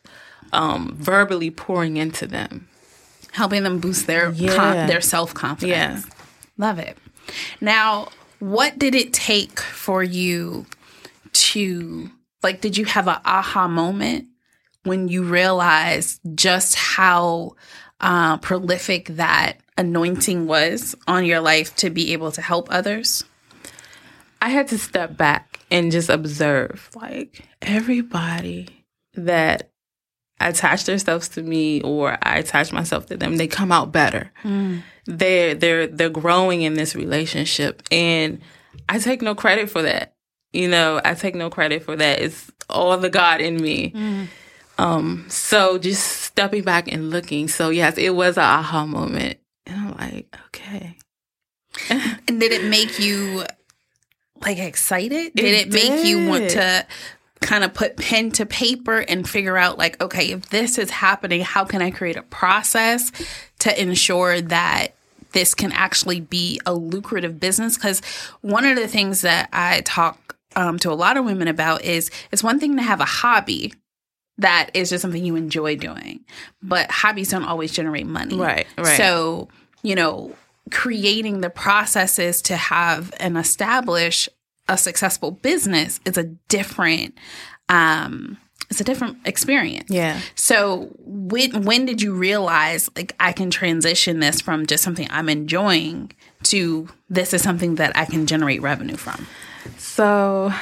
um, 0.53 0.95
verbally 0.97 1.51
pouring 1.51 1.97
into 1.97 2.27
them, 2.27 2.67
helping 3.31 3.63
them 3.63 3.79
boost 3.79 4.07
their 4.07 4.31
yeah. 4.31 4.55
con- 4.55 4.87
their 4.87 5.01
self 5.01 5.33
confidence. 5.33 6.05
Yeah. 6.05 6.13
Love 6.57 6.79
it. 6.79 6.97
Now, 7.61 8.09
what 8.39 8.79
did 8.79 8.95
it 8.95 9.13
take 9.13 9.59
for 9.59 10.03
you 10.03 10.65
to 11.33 12.09
like? 12.43 12.61
Did 12.61 12.77
you 12.77 12.85
have 12.85 13.07
an 13.07 13.19
aha 13.25 13.67
moment 13.67 14.27
when 14.83 15.07
you 15.07 15.23
realized 15.23 16.19
just 16.35 16.75
how 16.75 17.55
uh, 17.99 18.37
prolific 18.37 19.07
that 19.07 19.57
anointing 19.77 20.47
was 20.47 20.95
on 21.07 21.25
your 21.25 21.39
life 21.39 21.75
to 21.77 21.89
be 21.89 22.13
able 22.13 22.31
to 22.31 22.41
help 22.41 22.67
others? 22.71 23.23
I 24.41 24.49
had 24.49 24.67
to 24.69 24.77
step 24.77 25.17
back 25.17 25.59
and 25.69 25.91
just 25.91 26.09
observe 26.09 26.89
like 26.95 27.43
everybody 27.61 28.67
that 29.15 29.71
attach 30.39 30.85
themselves 30.85 31.29
to 31.29 31.43
me 31.43 31.81
or 31.81 32.17
I 32.21 32.37
attach 32.37 32.71
myself 32.71 33.07
to 33.07 33.17
them, 33.17 33.37
they 33.37 33.47
come 33.47 33.71
out 33.71 33.91
better. 33.91 34.31
Mm. 34.43 34.83
They're 35.05 35.55
they're 35.55 35.87
they're 35.87 36.09
growing 36.09 36.61
in 36.61 36.75
this 36.75 36.95
relationship 36.95 37.83
and 37.91 38.39
I 38.87 38.99
take 38.99 39.21
no 39.21 39.35
credit 39.35 39.69
for 39.69 39.81
that. 39.81 40.13
You 40.53 40.67
know, 40.67 40.99
I 41.03 41.13
take 41.13 41.35
no 41.35 41.49
credit 41.49 41.83
for 41.83 41.95
that. 41.95 42.21
It's 42.21 42.51
all 42.69 42.97
the 42.97 43.09
God 43.09 43.41
in 43.41 43.61
me. 43.61 43.91
Mm. 43.91 44.27
Um, 44.77 45.25
so 45.27 45.77
just 45.77 46.05
stepping 46.23 46.63
back 46.63 46.91
and 46.91 47.09
looking. 47.09 47.47
So 47.49 47.69
yes, 47.69 47.97
it 47.97 48.15
was 48.15 48.37
an 48.37 48.43
aha 48.43 48.85
moment. 48.85 49.37
And 49.65 49.75
I'm 49.75 49.97
like, 49.97 50.35
okay. 50.47 50.95
and 51.89 52.39
did 52.39 52.51
it 52.51 52.63
make 52.63 52.97
you 52.97 53.43
like 54.41 54.57
excited? 54.57 55.33
Did 55.33 55.45
it, 55.45 55.67
it 55.67 55.73
make 55.73 56.05
you 56.05 56.27
want 56.27 56.51
to 56.51 56.85
kind 57.41 57.63
of 57.63 57.73
put 57.73 57.97
pen 57.97 58.31
to 58.31 58.45
paper 58.45 58.99
and 58.99 59.27
figure 59.27 59.57
out 59.57 59.77
like, 59.77 60.01
okay, 60.01 60.31
if 60.31 60.49
this 60.49 60.77
is 60.77 60.89
happening, 60.89 61.41
how 61.41 61.63
can 61.63 61.81
I 61.81 61.91
create 61.91 62.17
a 62.17 62.21
process 62.23 63.11
to 63.59 63.81
ensure 63.81 64.41
that 64.41 64.89
this 65.31 65.53
can 65.53 65.71
actually 65.71 66.19
be 66.19 66.59
a 66.65 66.73
lucrative 66.73 67.39
business? 67.39 67.77
Because 67.77 68.01
one 68.41 68.65
of 68.65 68.75
the 68.75 68.87
things 68.87 69.21
that 69.21 69.49
I 69.53 69.81
talk 69.81 70.35
um, 70.55 70.79
to 70.79 70.91
a 70.91 70.93
lot 70.93 71.17
of 71.17 71.25
women 71.25 71.47
about 71.47 71.83
is 71.83 72.11
it's 72.31 72.43
one 72.43 72.59
thing 72.59 72.75
to 72.77 72.81
have 72.81 72.99
a 72.99 73.05
hobby 73.05 73.73
that 74.39 74.69
is 74.73 74.89
just 74.89 75.01
something 75.01 75.23
you 75.23 75.35
enjoy 75.35 75.75
doing, 75.75 76.21
but 76.61 76.89
hobbies 76.89 77.29
don't 77.29 77.43
always 77.43 77.71
generate 77.71 78.07
money. 78.07 78.37
Right, 78.37 78.67
right. 78.77 78.97
So, 78.97 79.49
you 79.83 79.95
know, 79.95 80.33
creating 80.71 81.41
the 81.41 81.49
processes 81.49 82.41
to 82.43 82.55
have 82.55 83.13
and 83.19 83.37
establish 83.37 84.29
a 84.67 84.77
successful 84.77 85.31
business 85.31 85.99
is 86.05 86.17
a 86.17 86.23
different 86.23 87.17
um 87.67 88.37
it's 88.69 88.79
a 88.79 88.83
different 88.83 89.17
experience. 89.25 89.89
Yeah. 89.89 90.21
So 90.35 90.89
when 90.99 91.63
when 91.63 91.85
did 91.85 92.01
you 92.01 92.13
realize 92.13 92.89
like 92.95 93.15
I 93.19 93.31
can 93.31 93.49
transition 93.49 94.19
this 94.19 94.41
from 94.41 94.67
just 94.67 94.83
something 94.83 95.07
I'm 95.09 95.27
enjoying 95.27 96.11
to 96.43 96.87
this 97.09 97.33
is 97.33 97.41
something 97.41 97.75
that 97.75 97.97
I 97.97 98.05
can 98.05 98.27
generate 98.27 98.61
revenue 98.61 98.95
from? 98.95 99.25
So 99.77 100.53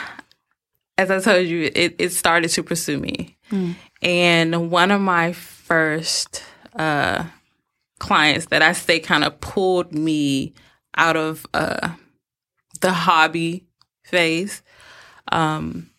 as 0.98 1.12
I 1.12 1.20
told 1.20 1.48
you, 1.48 1.70
it, 1.76 1.96
it 2.00 2.10
started 2.12 2.50
to 2.52 2.64
pursue 2.64 2.98
me. 2.98 3.38
Mm. 3.52 3.76
And 4.02 4.72
one 4.72 4.92
of 4.92 5.02
my 5.02 5.34
first 5.34 6.44
uh 6.76 7.26
clients 8.00 8.48
that 8.48 8.62
I 8.62 8.74
say 8.74 9.00
kind 9.00 9.24
of 9.24 9.40
pulled 9.42 9.94
me 9.94 10.54
out 10.96 11.16
of 11.16 11.46
uh, 11.54 11.90
the 12.82 12.92
hobby 12.92 13.66
phase. 14.04 14.62
Um, 15.32 15.90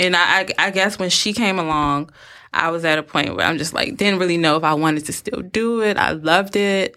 and 0.00 0.16
I, 0.16 0.48
I, 0.58 0.70
guess 0.70 0.98
when 0.98 1.10
she 1.10 1.32
came 1.32 1.58
along, 1.58 2.10
I 2.52 2.70
was 2.70 2.84
at 2.84 2.98
a 2.98 3.02
point 3.02 3.36
where 3.36 3.46
I'm 3.46 3.58
just 3.58 3.74
like, 3.74 3.96
didn't 3.96 4.18
really 4.18 4.38
know 4.38 4.56
if 4.56 4.64
I 4.64 4.74
wanted 4.74 5.04
to 5.06 5.12
still 5.12 5.42
do 5.42 5.82
it. 5.82 5.96
I 5.98 6.12
loved 6.12 6.56
it. 6.56 6.96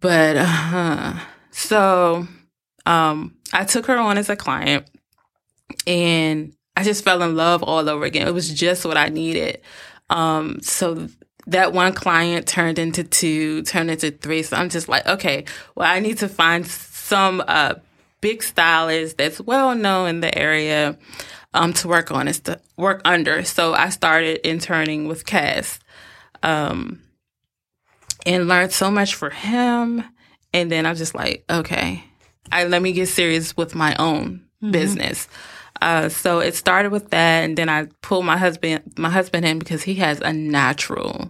But, 0.00 0.36
uh, 0.38 1.18
so, 1.50 2.26
um, 2.86 3.36
I 3.52 3.64
took 3.64 3.86
her 3.86 3.96
on 3.96 4.18
as 4.18 4.28
a 4.28 4.36
client 4.36 4.86
and 5.86 6.52
I 6.76 6.84
just 6.84 7.04
fell 7.04 7.22
in 7.22 7.36
love 7.36 7.62
all 7.62 7.88
over 7.88 8.04
again. 8.04 8.26
It 8.26 8.34
was 8.34 8.52
just 8.52 8.84
what 8.84 8.96
I 8.96 9.08
needed. 9.08 9.60
Um, 10.10 10.60
so 10.60 11.08
that 11.46 11.72
one 11.72 11.92
client 11.92 12.46
turned 12.46 12.78
into 12.78 13.04
two, 13.04 13.62
turned 13.62 13.90
into 13.90 14.10
three. 14.10 14.42
So 14.42 14.56
I'm 14.56 14.68
just 14.68 14.88
like, 14.88 15.06
okay, 15.06 15.44
well, 15.74 15.90
I 15.90 16.00
need 16.00 16.18
to 16.18 16.28
find 16.28 16.66
some 16.66 17.42
uh, 17.46 17.74
big 18.20 18.42
stylist 18.42 19.18
that's 19.18 19.40
well 19.40 19.74
known 19.74 20.08
in 20.08 20.20
the 20.20 20.36
area 20.36 20.96
um, 21.54 21.72
to 21.74 21.88
work 21.88 22.10
on, 22.10 22.26
to 22.26 22.60
work 22.76 23.02
under. 23.04 23.44
So 23.44 23.74
I 23.74 23.90
started 23.90 24.46
interning 24.48 25.08
with 25.08 25.26
Cass 25.26 25.78
um, 26.42 27.02
and 28.24 28.48
learned 28.48 28.72
so 28.72 28.90
much 28.90 29.14
for 29.14 29.30
him. 29.30 30.04
And 30.54 30.70
then 30.70 30.86
I'm 30.86 30.96
just 30.96 31.14
like, 31.14 31.44
okay, 31.50 32.04
I 32.50 32.64
let 32.64 32.82
me 32.82 32.92
get 32.92 33.08
serious 33.08 33.56
with 33.56 33.74
my 33.74 33.94
own 33.98 34.42
mm-hmm. 34.62 34.70
business. 34.70 35.28
Uh, 35.82 36.08
so 36.08 36.38
it 36.38 36.54
started 36.54 36.92
with 36.92 37.10
that, 37.10 37.42
and 37.42 37.58
then 37.58 37.68
I 37.68 37.86
pulled 38.02 38.24
my 38.24 38.36
husband 38.36 38.84
my 38.96 39.10
husband 39.10 39.44
in 39.44 39.58
because 39.58 39.82
he 39.82 39.96
has 39.96 40.20
a 40.20 40.32
natural, 40.32 41.28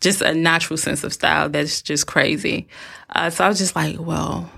just 0.00 0.22
a 0.22 0.32
natural 0.32 0.78
sense 0.78 1.04
of 1.04 1.12
style 1.12 1.50
that's 1.50 1.82
just 1.82 2.06
crazy. 2.06 2.66
Uh, 3.14 3.28
so 3.28 3.44
I 3.44 3.48
was 3.48 3.58
just 3.58 3.76
like, 3.76 4.00
well, 4.00 4.50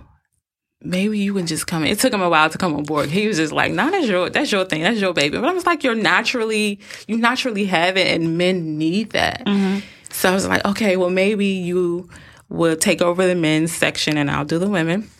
maybe 0.80 1.18
you 1.18 1.34
can 1.34 1.48
just 1.48 1.66
come. 1.66 1.82
In. 1.82 1.90
It 1.90 1.98
took 1.98 2.12
him 2.12 2.22
a 2.22 2.28
while 2.28 2.50
to 2.50 2.56
come 2.56 2.72
on 2.76 2.84
board. 2.84 3.08
He 3.08 3.26
was 3.26 3.38
just 3.38 3.52
like, 3.52 3.72
"No, 3.72 3.90
that's 3.90 4.06
your 4.06 4.30
that's 4.30 4.52
your 4.52 4.64
thing. 4.64 4.82
That's 4.82 5.00
your 5.00 5.12
baby." 5.12 5.38
But 5.38 5.48
I 5.48 5.52
was 5.52 5.66
like, 5.66 5.82
"You're 5.82 5.96
naturally 5.96 6.78
you 7.08 7.18
naturally 7.18 7.64
have 7.64 7.96
it, 7.96 8.06
and 8.06 8.38
men 8.38 8.78
need 8.78 9.10
that." 9.10 9.44
Mm-hmm. 9.44 9.80
So 10.10 10.30
I 10.30 10.34
was 10.34 10.46
like, 10.46 10.64
"Okay, 10.64 10.96
well, 10.96 11.10
maybe 11.10 11.46
you 11.46 12.08
will 12.48 12.76
take 12.76 13.02
over 13.02 13.26
the 13.26 13.34
men's 13.34 13.72
section, 13.72 14.16
and 14.16 14.30
I'll 14.30 14.44
do 14.44 14.60
the 14.60 14.70
women." 14.70 15.10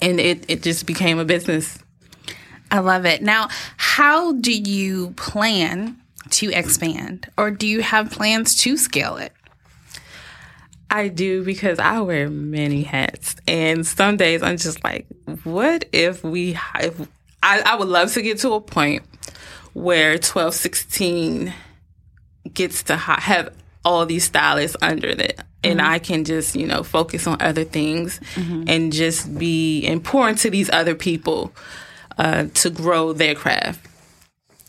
And 0.00 0.18
it 0.18 0.46
it 0.48 0.62
just 0.62 0.86
became 0.86 1.18
a 1.18 1.26
business 1.26 1.78
I 2.72 2.80
love 2.80 3.06
it. 3.06 3.22
Now, 3.22 3.50
how 3.76 4.32
do 4.32 4.52
you 4.52 5.10
plan 5.12 5.96
to 6.30 6.50
expand 6.50 7.30
or 7.36 7.50
do 7.50 7.66
you 7.66 7.82
have 7.82 8.10
plans 8.10 8.56
to 8.62 8.76
scale 8.76 9.18
it? 9.18 9.32
I 10.90 11.08
do 11.08 11.44
because 11.44 11.78
I 11.78 12.00
wear 12.00 12.28
many 12.28 12.82
hats. 12.82 13.36
And 13.46 13.86
some 13.86 14.16
days 14.16 14.42
I'm 14.42 14.56
just 14.56 14.82
like, 14.82 15.06
what 15.44 15.84
if 15.92 16.24
we, 16.24 16.58
if, 16.80 16.98
I, 17.42 17.60
I 17.60 17.76
would 17.76 17.88
love 17.88 18.12
to 18.14 18.22
get 18.22 18.38
to 18.40 18.52
a 18.52 18.60
point 18.60 19.02
where 19.74 20.18
twelve 20.18 20.54
sixteen 20.54 21.52
gets 22.52 22.82
to 22.84 22.96
have 22.96 23.54
all 23.84 24.06
these 24.06 24.24
stylists 24.24 24.76
under 24.82 25.08
it. 25.08 25.40
And 25.64 25.78
mm-hmm. 25.80 25.92
I 25.92 25.98
can 25.98 26.24
just, 26.24 26.56
you 26.56 26.66
know, 26.66 26.82
focus 26.82 27.26
on 27.26 27.40
other 27.40 27.64
things 27.64 28.20
mm-hmm. 28.34 28.64
and 28.66 28.92
just 28.92 29.38
be 29.38 29.84
important 29.86 30.38
to 30.40 30.50
these 30.50 30.70
other 30.70 30.94
people 30.94 31.52
uh, 32.18 32.46
to 32.54 32.70
grow 32.70 33.12
their 33.12 33.34
craft. 33.34 33.86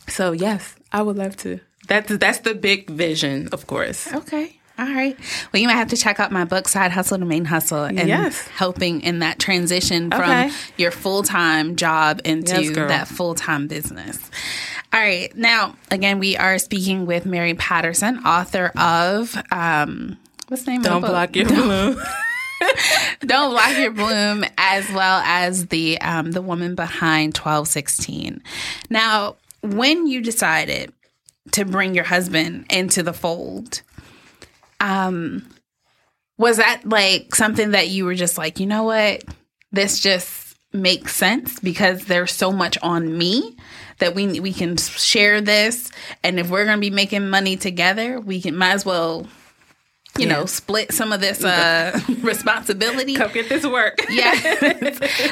So 0.08 0.32
yes, 0.32 0.76
I 0.92 1.02
would 1.02 1.18
love 1.18 1.36
to. 1.38 1.60
That's 1.88 2.16
that's 2.18 2.40
the 2.40 2.56
big 2.56 2.90
vision, 2.90 3.50
of 3.52 3.68
course. 3.68 4.12
Okay. 4.14 4.60
All 4.80 4.86
right. 4.86 5.16
Well, 5.52 5.62
you 5.62 5.68
might 5.68 5.76
have 5.76 5.90
to 5.90 5.98
check 5.98 6.20
out 6.20 6.32
my 6.32 6.46
book, 6.46 6.68
Side 6.68 6.90
Hustle 6.92 7.20
to 7.20 7.26
Main 7.26 7.46
Hustle, 7.46 7.84
and 7.84 8.00
yes. 8.00 8.48
helping 8.48 9.02
in 9.02 9.20
that 9.20 9.38
transition 9.38 10.10
from 10.10 10.22
okay. 10.22 10.52
your 10.78 10.90
full 10.90 11.22
time 11.22 11.76
job 11.76 12.22
into 12.26 12.64
yes, 12.64 12.76
that 12.76 13.08
full 13.08 13.36
time 13.36 13.68
business. 13.68 14.18
All 14.92 15.00
right. 15.00 15.36
Now, 15.36 15.76
again, 15.92 16.18
we 16.18 16.38
are 16.38 16.58
speaking 16.58 17.06
with 17.06 17.26
Mary 17.26 17.54
Patterson, 17.54 18.20
author 18.26 18.72
of 18.76 19.38
um, 19.52 20.18
what's 20.48 20.64
the 20.64 20.72
name 20.72 20.82
Don't 20.82 20.98
of 20.98 21.02
the 21.02 21.08
book? 21.08 21.12
Block 21.12 21.36
Your 21.36 21.46
Bloom. 21.48 22.02
Don't 23.22 23.52
block 23.52 23.78
your 23.78 23.92
bloom, 23.92 24.46
as 24.58 24.90
well 24.92 25.22
as 25.26 25.68
the 25.68 26.00
um, 26.02 26.32
the 26.32 26.42
woman 26.42 26.76
behind 26.76 27.36
twelve 27.36 27.68
sixteen. 27.68 28.42
Now, 28.90 29.36
when 29.62 30.08
you 30.08 30.22
decided 30.22 30.92
to 31.52 31.66
bring 31.66 31.94
your 31.96 32.06
husband 32.06 32.66
into 32.70 33.04
the 33.04 33.14
fold, 33.14 33.82
um, 34.80 35.48
Was 36.38 36.58
that 36.58 36.82
like 36.86 37.36
something 37.36 37.72
that 37.72 37.90
you 37.90 38.06
were 38.06 38.16
just 38.16 38.38
like, 38.38 38.60
you 38.60 38.66
know 38.66 38.84
what? 38.84 39.24
This 39.72 40.00
just 40.00 40.56
makes 40.74 41.16
sense 41.16 41.60
because 41.60 42.06
there's 42.06 42.32
so 42.32 42.52
much 42.52 42.78
on 42.82 43.16
me 43.18 43.56
that 44.00 44.16
we 44.16 44.40
we 44.40 44.52
can 44.52 44.76
share 44.78 45.40
this 45.40 45.92
and 46.24 46.40
if 46.40 46.50
we're 46.50 46.66
going 46.66 46.78
to 46.78 46.82
be 46.82 46.90
making 46.90 47.30
money 47.30 47.56
together, 47.56 48.20
we 48.20 48.42
can 48.42 48.56
might 48.56 48.72
as 48.74 48.86
well 48.86 49.28
you 50.20 50.28
know, 50.28 50.46
split 50.46 50.92
some 50.92 51.12
of 51.12 51.22
this 51.22 51.44
uh, 51.44 52.00
responsibility. 52.22 53.16
Come 53.16 53.32
get 53.32 53.50
this 53.50 53.66
work. 53.66 54.00
yeah. 54.10 54.32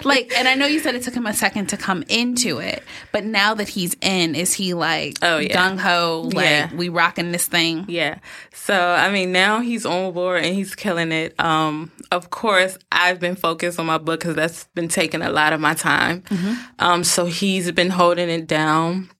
like, 0.03 0.33
and 0.35 0.47
I 0.47 0.55
know 0.55 0.65
you 0.65 0.79
said 0.79 0.95
it 0.95 1.03
took 1.03 1.13
him 1.13 1.27
a 1.27 1.33
second 1.33 1.67
to 1.67 1.77
come 1.77 2.03
into 2.09 2.57
it, 2.57 2.83
but 3.11 3.23
now 3.23 3.53
that 3.53 3.69
he's 3.69 3.95
in, 4.01 4.33
is 4.33 4.53
he 4.53 4.73
like 4.73 5.19
oh, 5.21 5.37
yeah. 5.37 5.55
gung 5.55 5.79
ho? 5.79 6.29
Like, 6.33 6.45
yeah. 6.45 6.75
we 6.75 6.89
rocking 6.89 7.31
this 7.31 7.47
thing? 7.47 7.85
Yeah. 7.87 8.17
So, 8.53 8.75
I 8.75 9.11
mean, 9.11 9.31
now 9.31 9.59
he's 9.59 9.85
on 9.85 10.13
board 10.13 10.43
and 10.43 10.55
he's 10.55 10.73
killing 10.73 11.11
it. 11.11 11.39
Um, 11.39 11.91
of 12.11 12.31
course, 12.31 12.77
I've 12.91 13.19
been 13.19 13.35
focused 13.35 13.79
on 13.79 13.85
my 13.85 13.99
book 13.99 14.21
because 14.21 14.35
that's 14.35 14.65
been 14.73 14.87
taking 14.87 15.21
a 15.21 15.29
lot 15.29 15.53
of 15.53 15.61
my 15.61 15.75
time. 15.75 16.23
Mm-hmm. 16.23 16.53
Um, 16.79 17.03
so 17.03 17.25
he's 17.25 17.71
been 17.71 17.91
holding 17.91 18.29
it 18.29 18.47
down, 18.47 19.11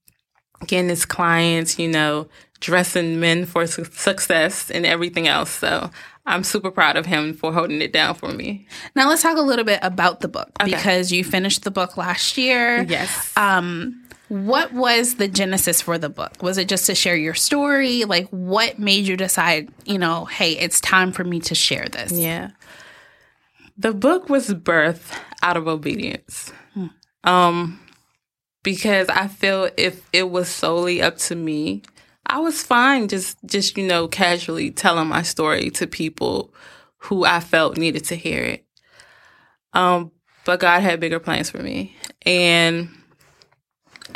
getting 0.66 0.90
his 0.90 1.06
clients, 1.06 1.78
you 1.78 1.88
know, 1.88 2.28
dressing 2.62 3.20
men 3.20 3.46
for 3.46 3.68
su- 3.68 3.84
success 3.84 4.72
and 4.72 4.86
everything 4.86 5.28
else. 5.28 5.50
So 5.50 5.92
I'm 6.26 6.44
super 6.44 6.72
proud 6.72 6.96
of 6.96 7.06
him 7.06 7.34
for 7.34 7.52
holding 7.52 7.82
it 7.82 7.92
down 7.92 8.16
for 8.16 8.30
me. 8.32 8.68
Now 8.96 9.10
let's 9.10 9.24
talk 9.24 9.38
a 9.38 9.42
little 9.42 9.66
bit 9.66 9.80
about 9.82 10.22
the 10.22 10.30
book 10.30 10.50
okay. 10.62 10.72
because 10.72 11.12
you 11.12 11.24
finished 11.24 11.64
the 11.64 11.72
book 11.72 11.98
last 11.98 12.38
year. 12.38 12.84
Yes. 12.84 13.36
Um, 13.36 14.02
what 14.30 14.72
was 14.72 15.16
the 15.16 15.28
genesis 15.28 15.82
for 15.82 15.98
the 15.98 16.08
book? 16.08 16.42
Was 16.42 16.58
it 16.58 16.70
just 16.70 16.86
to 16.86 16.96
share 16.96 17.18
your 17.18 17.34
story? 17.34 18.06
Like, 18.06 18.30
what 18.30 18.80
made 18.80 19.06
you 19.06 19.18
decide, 19.18 19.68
you 19.84 19.98
know, 19.98 20.24
hey, 20.24 20.54
it's 20.54 20.80
time 20.80 21.12
for 21.12 21.26
me 21.26 21.42
to 21.42 21.56
share 21.56 21.88
this? 21.92 22.14
Yeah. 22.14 22.52
The 23.78 23.94
book 23.94 24.30
was 24.30 24.48
birthed 24.50 25.20
out 25.42 25.58
of 25.58 25.68
obedience. 25.68 26.54
Hmm. 26.74 26.88
Um, 27.26 27.80
because 28.64 29.10
I 29.10 29.28
feel 29.28 29.70
if 29.76 30.08
it 30.14 30.30
was 30.30 30.48
solely 30.48 31.02
up 31.02 31.18
to 31.18 31.36
me, 31.36 31.82
I 32.32 32.40
was 32.40 32.64
fine 32.64 33.10
just 33.10 33.38
just 33.46 33.78
you 33.78 33.86
know 33.86 34.08
casually 34.08 34.72
telling 34.72 35.10
my 35.10 35.22
story 35.22 35.70
to 35.72 35.86
people 35.86 36.54
who 36.98 37.26
I 37.26 37.42
felt 37.42 37.78
needed 37.78 38.06
to 38.06 38.16
hear 38.16 38.42
it. 38.42 38.66
Um 39.74 40.12
but 40.46 40.62
God 40.62 40.82
had 40.82 41.02
bigger 41.02 41.20
plans 41.20 41.50
for 41.50 41.62
me 41.62 41.94
and 42.22 42.90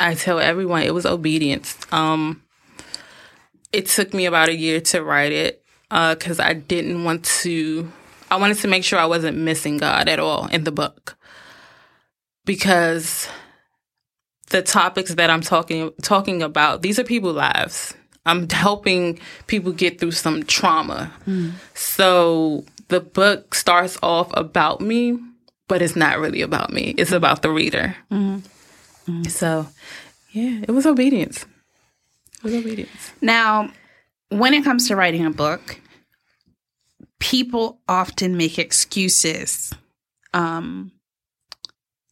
I 0.00 0.14
tell 0.14 0.38
everyone 0.38 0.82
it 0.82 0.94
was 0.94 1.04
obedience. 1.04 1.76
Um 1.92 2.42
it 3.70 3.84
took 3.84 4.14
me 4.14 4.24
about 4.24 4.48
a 4.48 4.56
year 4.56 4.80
to 4.80 5.04
write 5.04 5.32
it 5.32 5.62
uh 5.90 6.14
cuz 6.14 6.40
I 6.40 6.54
didn't 6.54 7.04
want 7.04 7.22
to 7.42 7.92
I 8.30 8.36
wanted 8.36 8.56
to 8.58 8.68
make 8.68 8.82
sure 8.82 8.98
I 8.98 9.04
wasn't 9.04 9.36
missing 9.36 9.76
God 9.76 10.08
at 10.08 10.18
all 10.18 10.46
in 10.46 10.64
the 10.64 10.72
book. 10.72 11.18
Because 12.46 13.28
the 14.48 14.62
topics 14.62 15.12
that 15.16 15.28
I'm 15.28 15.42
talking 15.42 15.92
talking 16.00 16.42
about, 16.42 16.80
these 16.80 16.98
are 16.98 17.04
people 17.04 17.34
lives. 17.34 17.92
I'm 18.26 18.48
helping 18.50 19.18
people 19.46 19.72
get 19.72 19.98
through 19.98 20.12
some 20.12 20.42
trauma. 20.44 21.12
Mm. 21.26 21.52
So 21.74 22.64
the 22.88 23.00
book 23.00 23.54
starts 23.54 23.98
off 24.02 24.30
about 24.34 24.80
me, 24.80 25.18
but 25.68 25.82
it's 25.82 25.96
not 25.96 26.18
really 26.18 26.42
about 26.42 26.72
me. 26.72 26.94
It's 26.98 27.12
about 27.12 27.42
the 27.42 27.50
reader. 27.50 27.96
Mm. 28.10 28.42
Mm. 29.08 29.30
So, 29.30 29.68
yeah, 30.32 30.64
it 30.66 30.72
was 30.72 30.86
obedience. 30.86 31.46
It 32.38 32.44
was 32.44 32.54
obedience. 32.54 33.12
Now, 33.20 33.70
when 34.28 34.54
it 34.54 34.64
comes 34.64 34.88
to 34.88 34.96
writing 34.96 35.24
a 35.24 35.30
book, 35.30 35.80
people 37.18 37.80
often 37.88 38.36
make 38.36 38.58
excuses 38.58 39.72
um, 40.34 40.92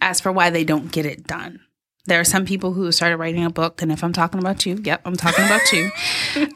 as 0.01 0.21
for 0.21 0.33
why 0.33 0.51
they 0.51 0.65
don't 0.65 0.91
get 0.91 1.07
it 1.07 1.27
done. 1.27 1.61
There 2.07 2.21
are 2.21 2.25
some 2.25 2.45
people 2.45 2.73
who 2.73 2.93
started 2.93 3.17
writing 3.17 3.45
a 3.45 3.51
book, 3.51 3.81
and 3.81 3.91
if 3.91 4.05
I'm 4.05 4.13
talking 4.13 4.39
about 4.39 4.67
you, 4.67 4.79
yep, 4.85 5.01
I'm 5.05 5.17
talking 5.17 5.45
about 5.45 5.73
you. 5.73 5.91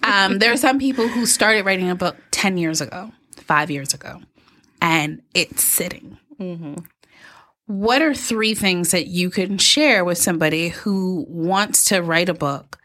Um, 0.03 0.39
there 0.39 0.51
are 0.51 0.57
some 0.57 0.79
people 0.79 1.07
who 1.07 1.27
started 1.27 1.67
writing 1.67 1.91
a 1.91 1.95
book 1.95 2.17
10 2.31 2.57
years 2.57 2.81
ago, 2.81 3.13
five 3.37 3.71
years 3.71 3.93
ago, 3.93 4.21
and 4.81 5.21
it's 5.35 5.63
sitting. 5.63 6.17
Mm-hmm. 6.41 6.77
What 7.67 8.01
are 8.01 8.15
three 8.15 8.55
things 8.55 8.91
that 8.93 9.07
you 9.07 9.29
can 9.29 9.59
share 9.59 10.05
with 10.05 10.17
somebody 10.17 10.71
who 10.71 11.27
wants 11.29 11.85
to 11.87 12.01
write 12.01 12.31
a 12.31 12.35
book, 12.35 12.79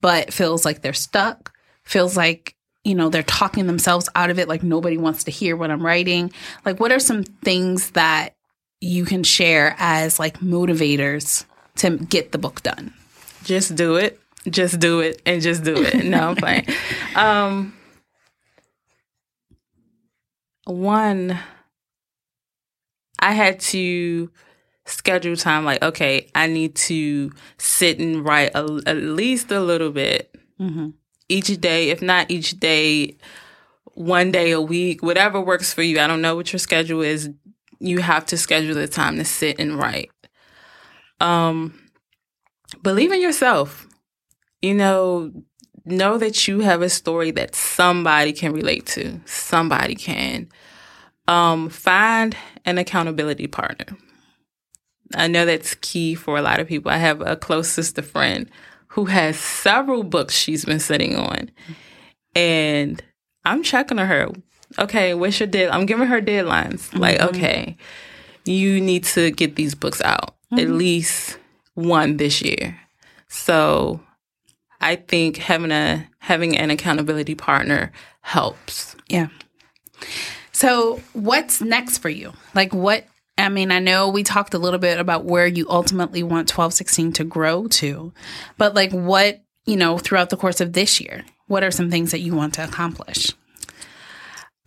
but 0.00 0.32
feels 0.32 0.64
like 0.64 0.80
they're 0.80 0.94
stuck, 0.94 1.52
feels 1.84 2.16
like 2.16 2.56
you 2.84 2.94
know 2.94 3.10
they're 3.10 3.22
talking 3.22 3.66
themselves 3.66 4.08
out 4.14 4.30
of 4.30 4.38
it 4.38 4.48
like 4.48 4.62
nobody 4.62 4.96
wants 4.96 5.24
to 5.24 5.30
hear 5.30 5.54
what 5.54 5.70
i'm 5.70 5.84
writing 5.84 6.32
like 6.64 6.80
what 6.80 6.90
are 6.90 6.98
some 6.98 7.24
things 7.24 7.90
that 7.90 8.34
you 8.80 9.04
can 9.04 9.22
share 9.22 9.74
as 9.78 10.18
like 10.18 10.38
motivators 10.38 11.44
to 11.80 11.98
get 11.98 12.32
the 12.32 12.38
book 12.38 12.62
done? 12.62 12.94
Just 13.44 13.74
do 13.74 13.96
it. 13.96 14.20
Just 14.48 14.80
do 14.80 15.00
it 15.00 15.20
and 15.26 15.42
just 15.42 15.64
do 15.64 15.76
it. 15.76 16.04
No, 16.04 16.30
I'm 16.30 16.36
playing. 16.36 16.66
Um, 17.16 17.74
one, 20.64 21.36
I 23.18 23.32
had 23.32 23.58
to 23.60 24.30
schedule 24.86 25.36
time 25.36 25.64
like, 25.64 25.82
okay, 25.82 26.30
I 26.34 26.46
need 26.46 26.76
to 26.76 27.32
sit 27.58 27.98
and 27.98 28.24
write 28.24 28.52
a, 28.54 28.80
at 28.86 28.96
least 28.96 29.50
a 29.50 29.60
little 29.60 29.90
bit 29.90 30.34
mm-hmm. 30.58 30.90
each 31.28 31.60
day, 31.60 31.90
if 31.90 32.00
not 32.00 32.30
each 32.30 32.60
day, 32.60 33.16
one 33.94 34.30
day 34.30 34.52
a 34.52 34.60
week, 34.60 35.02
whatever 35.02 35.40
works 35.40 35.74
for 35.74 35.82
you. 35.82 35.98
I 35.98 36.06
don't 36.06 36.22
know 36.22 36.36
what 36.36 36.52
your 36.52 36.60
schedule 36.60 37.02
is. 37.02 37.30
You 37.80 37.98
have 38.00 38.24
to 38.26 38.36
schedule 38.36 38.74
the 38.74 38.88
time 38.88 39.16
to 39.16 39.24
sit 39.24 39.58
and 39.58 39.76
write. 39.78 40.10
Um, 41.20 41.78
believe 42.82 43.12
in 43.12 43.20
yourself. 43.20 43.86
You 44.62 44.74
know, 44.74 45.32
know 45.84 46.18
that 46.18 46.46
you 46.46 46.60
have 46.60 46.82
a 46.82 46.88
story 46.88 47.30
that 47.32 47.54
somebody 47.54 48.32
can 48.32 48.52
relate 48.52 48.86
to. 48.86 49.20
Somebody 49.24 49.94
can. 49.94 50.48
Um, 51.28 51.68
find 51.68 52.36
an 52.64 52.78
accountability 52.78 53.46
partner. 53.46 53.96
I 55.14 55.26
know 55.26 55.44
that's 55.44 55.74
key 55.76 56.14
for 56.14 56.36
a 56.36 56.42
lot 56.42 56.60
of 56.60 56.68
people. 56.68 56.90
I 56.90 56.98
have 56.98 57.20
a 57.20 57.36
close 57.36 57.68
sister 57.68 58.02
friend 58.02 58.48
who 58.88 59.06
has 59.06 59.38
several 59.38 60.02
books 60.02 60.34
she's 60.34 60.64
been 60.64 60.80
sitting 60.80 61.16
on. 61.16 61.50
And 62.34 63.02
I'm 63.44 63.62
checking 63.62 63.98
on 63.98 64.06
her. 64.06 64.28
Okay, 64.78 65.14
what's 65.14 65.40
your 65.40 65.48
dead? 65.48 65.70
I'm 65.70 65.86
giving 65.86 66.06
her 66.06 66.20
deadlines. 66.20 66.88
Mm-hmm. 66.90 66.98
Like, 66.98 67.20
okay, 67.20 67.76
you 68.44 68.80
need 68.80 69.04
to 69.04 69.30
get 69.30 69.56
these 69.56 69.74
books 69.74 70.00
out. 70.02 70.36
Mm-hmm. 70.52 70.58
At 70.58 70.68
least 70.70 71.38
one 71.74 72.16
this 72.16 72.42
year. 72.42 72.78
So 73.28 74.00
I 74.80 74.96
think 74.96 75.36
having 75.36 75.70
a 75.70 76.08
having 76.18 76.56
an 76.56 76.70
accountability 76.70 77.34
partner 77.34 77.92
helps. 78.20 78.96
Yeah. 79.08 79.28
So 80.52 81.00
what's 81.12 81.60
next 81.60 81.98
for 81.98 82.08
you? 82.08 82.32
Like 82.54 82.74
what 82.74 83.04
I 83.38 83.48
mean, 83.48 83.70
I 83.70 83.78
know 83.78 84.08
we 84.08 84.22
talked 84.22 84.54
a 84.54 84.58
little 84.58 84.78
bit 84.78 84.98
about 84.98 85.24
where 85.24 85.46
you 85.46 85.66
ultimately 85.70 86.22
want 86.22 86.50
1216 86.50 87.12
to 87.14 87.24
grow 87.24 87.68
to, 87.68 88.12
but 88.58 88.74
like 88.74 88.92
what, 88.92 89.42
you 89.64 89.76
know, 89.76 89.96
throughout 89.98 90.30
the 90.30 90.36
course 90.36 90.60
of 90.60 90.74
this 90.74 91.00
year, 91.00 91.24
what 91.46 91.64
are 91.64 91.70
some 91.70 91.90
things 91.90 92.10
that 92.10 92.20
you 92.20 92.34
want 92.34 92.54
to 92.54 92.64
accomplish? 92.64 93.32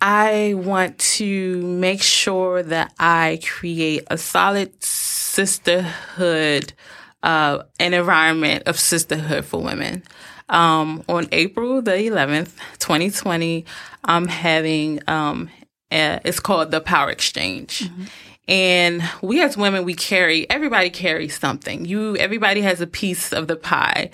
I 0.01 0.55
want 0.57 0.97
to 0.99 1.61
make 1.61 2.01
sure 2.01 2.63
that 2.63 2.93
I 2.99 3.39
create 3.43 4.03
a 4.07 4.17
solid 4.17 4.83
sisterhood 5.33 6.73
uh, 7.23 7.63
an 7.79 7.93
environment 7.93 8.63
of 8.67 8.79
sisterhood 8.79 9.45
for 9.45 9.61
women. 9.61 10.03
Um, 10.49 11.03
on 11.07 11.27
April 11.31 11.81
the 11.81 11.91
11th, 11.91 12.51
2020, 12.79 13.65
I'm 14.03 14.27
having, 14.27 14.99
um, 15.07 15.49
a, 15.91 16.19
it's 16.23 16.39
called 16.39 16.69
the 16.69 16.81
Power 16.81 17.09
Exchange. 17.09 17.79
Mm-hmm. 17.79 18.03
And 18.49 19.03
we 19.21 19.41
as 19.41 19.55
women, 19.55 19.85
we 19.85 19.95
carry, 19.95 20.47
everybody 20.49 20.89
carries 20.89 21.39
something. 21.39 21.85
You, 21.85 22.17
everybody 22.17 22.61
has 22.61 22.81
a 22.81 22.87
piece 22.87 23.31
of 23.31 23.47
the 23.47 23.55
pie 23.55 24.11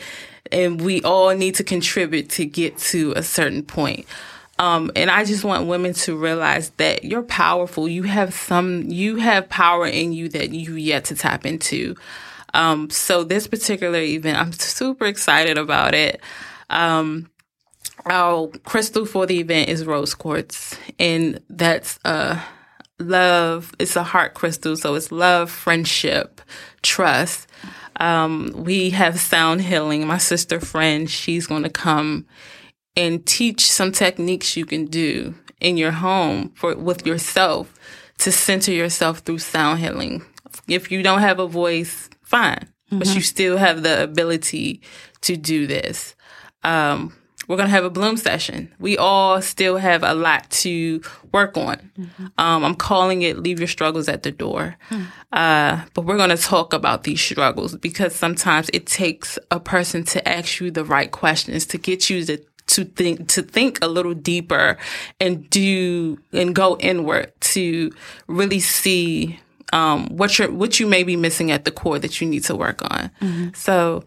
and 0.51 0.79
we 0.79 1.01
all 1.01 1.35
need 1.35 1.55
to 1.55 1.63
contribute 1.63 2.29
to 2.29 2.45
get 2.45 2.77
to 2.77 3.13
a 3.15 3.23
certain 3.23 3.63
point. 3.63 4.05
Um, 4.59 4.91
and 4.95 5.09
I 5.09 5.23
just 5.23 5.45
want 5.45 5.67
women 5.67 5.93
to 5.93 6.17
realize 6.17 6.69
that 6.71 7.05
you're 7.05 7.23
powerful. 7.23 7.87
You 7.87 8.03
have 8.03 8.33
some, 8.33 8.83
you 8.83 9.15
have 9.15 9.47
power 9.49 9.87
in 9.87 10.11
you 10.11 10.27
that 10.29 10.51
you 10.51 10.75
yet 10.75 11.05
to 11.05 11.15
tap 11.15 11.45
into. 11.45 11.95
Um, 12.53 12.89
so 12.89 13.23
this 13.23 13.47
particular 13.47 13.99
event, 13.99 14.37
I'm 14.37 14.51
super 14.51 15.05
excited 15.05 15.57
about 15.57 15.93
it. 15.93 16.21
Um, 16.69 17.29
our 18.05 18.49
crystal 18.65 19.05
for 19.05 19.25
the 19.25 19.39
event 19.39 19.69
is 19.69 19.85
rose 19.85 20.13
quartz, 20.13 20.77
and 20.99 21.41
that's 21.49 21.99
uh 22.05 22.41
love. 22.99 23.73
It's 23.79 23.95
a 23.95 24.03
heart 24.03 24.33
crystal, 24.33 24.75
so 24.75 24.95
it's 24.95 25.11
love, 25.11 25.49
friendship, 25.49 26.41
trust. 26.81 27.47
Um, 27.97 28.53
we 28.55 28.91
have 28.91 29.19
sound 29.19 29.61
healing. 29.61 30.07
My 30.07 30.17
sister 30.17 30.59
friend, 30.59 31.09
she's 31.09 31.47
going 31.47 31.63
to 31.63 31.69
come 31.69 32.25
and 32.99 33.25
teach 33.25 33.71
some 33.71 33.91
techniques 33.93 34.57
you 34.57 34.65
can 34.65 34.85
do 34.85 35.33
in 35.61 35.77
your 35.77 35.91
home 35.91 36.51
for 36.55 36.75
with 36.75 37.05
yourself 37.05 37.73
to 38.17 38.31
center 38.31 38.73
yourself 38.73 39.19
through 39.19 39.39
sound 39.39 39.79
healing. 39.79 40.21
If 40.67 40.91
you 40.91 41.01
don't 41.01 41.21
have 41.21 41.39
a 41.39 41.47
voice, 41.47 42.09
fine, 42.21 42.67
but 42.91 43.07
you 43.15 43.21
still 43.21 43.57
have 43.57 43.83
the 43.83 44.03
ability 44.03 44.81
to 45.21 45.37
do 45.37 45.65
this. 45.65 46.15
Um, 46.63 47.13
we're 47.47 47.55
going 47.55 47.67
to 47.67 47.71
have 47.73 47.85
a 47.85 47.89
bloom 47.89 48.17
session. 48.17 48.71
We 48.79 48.97
all 48.97 49.41
still 49.41 49.77
have 49.77 50.03
a 50.03 50.13
lot 50.13 50.49
to 50.63 51.01
work 51.31 51.57
on. 51.57 51.91
Um, 52.37 52.63
I'm 52.63 52.75
calling 52.75 53.23
it 53.23 53.39
leave 53.39 53.59
your 53.59 53.67
struggles 53.67 54.07
at 54.07 54.21
the 54.21 54.31
door. 54.31 54.75
Uh, 55.31 55.81
but 55.95 56.03
we're 56.05 56.17
going 56.17 56.29
to 56.29 56.37
talk 56.37 56.73
about 56.73 57.03
these 57.05 57.21
struggles 57.21 57.75
because 57.77 58.13
sometimes 58.13 58.69
it 58.71 58.85
takes 58.85 59.39
a 59.49 59.59
person 59.59 60.03
to 60.03 60.27
ask 60.27 60.59
you 60.59 60.69
the 60.69 60.83
right 60.85 61.09
questions 61.11 61.65
to 61.67 61.77
get 61.79 62.09
you 62.09 62.23
to 62.25 62.37
to 62.69 62.85
think 62.85 63.27
to 63.29 63.41
think 63.41 63.79
a 63.83 63.87
little 63.87 64.13
deeper 64.13 64.77
and 65.19 65.49
do 65.49 66.17
and 66.31 66.55
go 66.55 66.77
inward 66.79 67.31
to 67.41 67.91
really 68.27 68.59
see 68.59 69.39
um, 69.73 70.07
what 70.15 70.39
you 70.39 70.51
what 70.51 70.79
you 70.79 70.87
may 70.87 71.03
be 71.03 71.15
missing 71.15 71.51
at 71.51 71.65
the 71.65 71.71
core 71.71 71.99
that 71.99 72.21
you 72.21 72.27
need 72.27 72.43
to 72.45 72.55
work 72.55 72.81
on. 72.91 73.11
So 73.53 74.03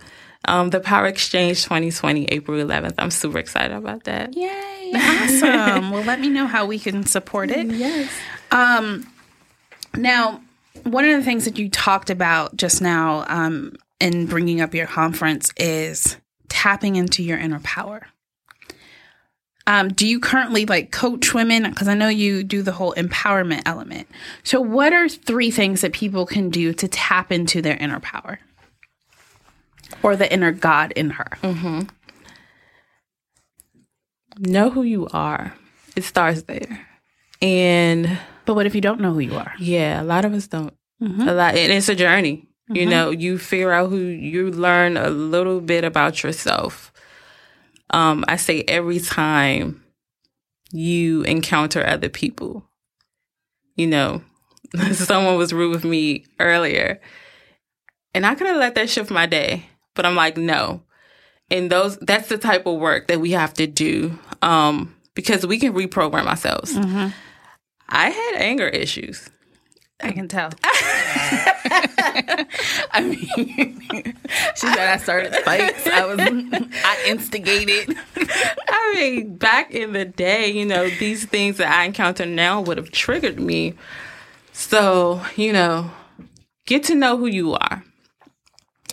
um, 0.47 0.71
the 0.71 0.81
Power 0.81 1.07
Exchange 1.07 1.63
2020, 1.63 2.25
April 2.27 2.65
11th. 2.65 2.95
I'm 2.99 3.11
super 3.11 3.39
excited 3.39 3.77
about 3.77 4.05
that. 4.05 4.35
Yay! 4.35 4.71
Awesome. 4.95 5.91
well, 5.91 6.03
let 6.05 6.21
me 6.21 6.29
know 6.29 6.47
how 6.47 6.67
we 6.67 6.79
can 6.79 7.07
support 7.07 7.51
it. 7.51 7.67
Yes. 7.67 8.13
Um, 8.51 9.11
now, 9.97 10.43
one 10.83 11.07
of 11.07 11.17
the 11.17 11.25
things 11.25 11.47
that 11.47 11.59
you 11.59 11.71
talked 11.71 12.11
about 12.11 12.55
just 12.57 12.83
now 12.83 13.25
um, 13.29 13.75
in 14.01 14.27
bringing 14.27 14.61
up 14.61 14.75
your 14.75 14.87
conference 14.87 15.51
is 15.57 16.19
tapping 16.49 16.97
into 16.97 17.23
your 17.23 17.39
inner 17.39 17.61
power. 17.61 18.07
Um, 19.67 19.89
do 19.89 20.07
you 20.07 20.19
currently 20.19 20.67
like 20.67 20.91
coach 20.91 21.35
women? 21.35 21.69
Because 21.71 21.89
I 21.89 21.95
know 21.95 22.09
you 22.09 22.43
do 22.43 22.63
the 22.63 22.73
whole 22.73 22.95
empowerment 22.95 23.63
element. 23.65 24.09
So, 24.43 24.61
what 24.61 24.93
are 24.93 25.09
three 25.09 25.51
things 25.51 25.83
that 25.83 25.93
people 25.93 26.27
can 26.27 26.51
do 26.51 26.73
to 26.75 26.89
tap 26.89 27.31
into 27.31 27.63
their 27.63 27.77
inner 27.77 28.01
power 28.01 28.41
or 30.03 30.17
the 30.17 30.33
inner 30.33 30.53
God 30.53 30.93
in 30.93 31.11
her? 31.11 31.39
Mm-hmm. 31.43 31.83
Know 34.39 34.71
who 34.71 34.83
you 34.83 35.09
are. 35.13 35.55
It 35.95 36.05
starts 36.05 36.43
there. 36.43 36.87
And 37.41 38.19
But 38.47 38.55
what 38.55 38.67
if 38.67 38.75
you 38.75 38.81
don't 38.81 39.01
know 39.01 39.13
who 39.13 39.21
you 39.21 39.35
are? 39.35 39.53
Yeah, 39.59 40.03
a 40.03 40.05
lot 40.05 40.25
of 40.25 40.33
us 40.33 40.47
don't. 40.47 40.75
Mm-hmm. 41.03 41.29
A 41.29 41.33
lot, 41.33 41.57
and 41.57 41.73
it's 41.73 41.89
a 41.89 41.95
journey. 41.95 42.49
You 42.69 42.83
mm-hmm. 42.83 42.91
know, 42.91 43.11
you 43.11 43.39
figure 43.39 43.73
out 43.73 43.91
who 43.91 43.99
you 43.99 44.51
learn 44.51 44.97
a 44.97 45.11
little 45.11 45.61
bit 45.61 45.85
about 45.85 46.23
yourself. 46.23 46.92
Um, 47.91 48.25
I 48.29 48.37
say 48.37 48.63
every 48.67 49.01
time 49.01 49.83
you 50.73 51.23
encounter 51.23 51.87
other 51.87 52.09
people, 52.09 52.65
you 53.77 53.87
know, 53.87 54.23
someone 54.93 55.37
was 55.37 55.53
rude 55.53 55.71
with 55.71 55.85
me 55.85 56.25
earlier, 56.41 57.01
and 58.15 58.25
I 58.27 58.35
could 58.35 58.47
have 58.47 58.57
let 58.57 58.75
that 58.77 58.89
shift 58.91 59.11
my 59.11 59.27
day, 59.27 59.67
but 59.95 60.07
I'm 60.07 60.15
like, 60.17 60.37
no. 60.37 60.83
And 61.51 61.71
those, 61.71 61.99
that's 61.99 62.29
the 62.29 62.39
type 62.39 62.67
of 62.67 62.79
work 62.79 63.09
that 63.09 63.21
we 63.21 63.33
have 63.33 63.53
to 63.55 63.67
do, 63.67 64.19
um, 64.41 64.95
because 65.15 65.47
we 65.47 65.59
can 65.59 65.75
reprogram 65.75 66.27
ourselves. 66.27 66.75
I 67.89 68.09
had 68.09 68.37
anger 68.37 68.69
issues. 68.69 69.29
I 70.01 70.13
can 70.13 70.29
tell. 70.29 70.51
I 72.93 73.01
mean, 73.03 73.81
she 74.55 74.67
said 74.67 74.79
I 74.79 74.97
started 74.99 75.35
fights. 75.37 75.87
I 75.87 76.05
was, 76.05 76.19
I 76.85 77.05
instigated. 77.07 77.97
I 78.69 78.95
mean, 78.95 79.37
back 79.37 79.71
in 79.71 79.93
the 79.93 80.05
day, 80.05 80.49
you 80.51 80.65
know, 80.67 80.89
these 80.89 81.25
things 81.25 81.57
that 81.57 81.73
I 81.73 81.85
encounter 81.85 82.27
now 82.27 82.61
would 82.61 82.77
have 82.77 82.91
triggered 82.91 83.41
me. 83.41 83.75
So, 84.53 85.23
you 85.37 85.53
know, 85.53 85.91
get 86.67 86.85
to 86.85 86.95
know 86.95 87.17
who 87.17 87.27
you 87.27 87.55
are. 87.55 87.85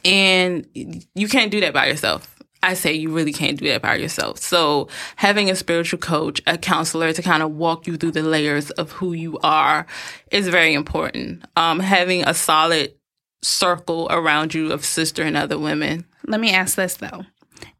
And 0.05 0.65
you 1.13 1.27
can't 1.27 1.51
do 1.51 1.59
that 1.59 1.73
by 1.73 1.87
yourself. 1.87 2.38
I 2.61 2.73
say 2.73 2.93
you 2.93 3.11
really 3.11 3.31
can't 3.31 3.57
do 3.57 3.67
that 3.69 3.81
by 3.81 3.95
yourself. 3.95 4.39
So 4.39 4.89
having 5.15 5.49
a 5.49 5.55
spiritual 5.55 5.99
coach, 5.99 6.41
a 6.45 6.57
counselor 6.57 7.13
to 7.13 7.21
kind 7.21 7.41
of 7.41 7.51
walk 7.51 7.87
you 7.87 7.95
through 7.95 8.11
the 8.11 8.23
layers 8.23 8.69
of 8.71 8.91
who 8.91 9.13
you 9.13 9.39
are 9.43 9.85
is 10.31 10.47
very 10.49 10.73
important. 10.73 11.45
Um, 11.55 11.79
having 11.79 12.23
a 12.23 12.33
solid 12.33 12.93
circle 13.41 14.07
around 14.09 14.53
you 14.53 14.71
of 14.71 14.83
sister 14.83 15.23
and 15.23 15.37
other 15.37 15.57
women. 15.57 16.05
Let 16.27 16.41
me 16.41 16.51
ask 16.51 16.75
this 16.75 16.95
though: 16.95 17.23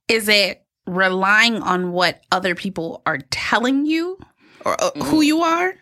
Is 0.08 0.30
it 0.30 0.64
relying 0.88 1.62
on 1.62 1.92
what 1.92 2.24
other 2.32 2.56
people 2.56 3.02
are 3.06 3.20
telling 3.30 3.86
you 3.86 4.18
or 4.66 4.82
uh, 4.82 4.92
who 5.04 5.22
you 5.22 5.42
are? 5.42 5.74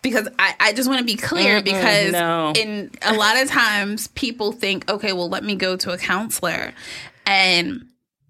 Because 0.00 0.28
I, 0.38 0.54
I 0.60 0.72
just 0.74 0.88
want 0.88 1.00
to 1.00 1.04
be 1.04 1.16
clear 1.16 1.60
because 1.60 2.12
no. 2.12 2.52
in 2.54 2.90
a 3.02 3.14
lot 3.14 3.36
of 3.36 3.48
times 3.48 4.06
people 4.08 4.52
think, 4.52 4.88
okay, 4.88 5.12
well, 5.12 5.28
let 5.28 5.42
me 5.42 5.56
go 5.56 5.76
to 5.76 5.90
a 5.90 5.98
counselor 5.98 6.72
and 7.26 7.84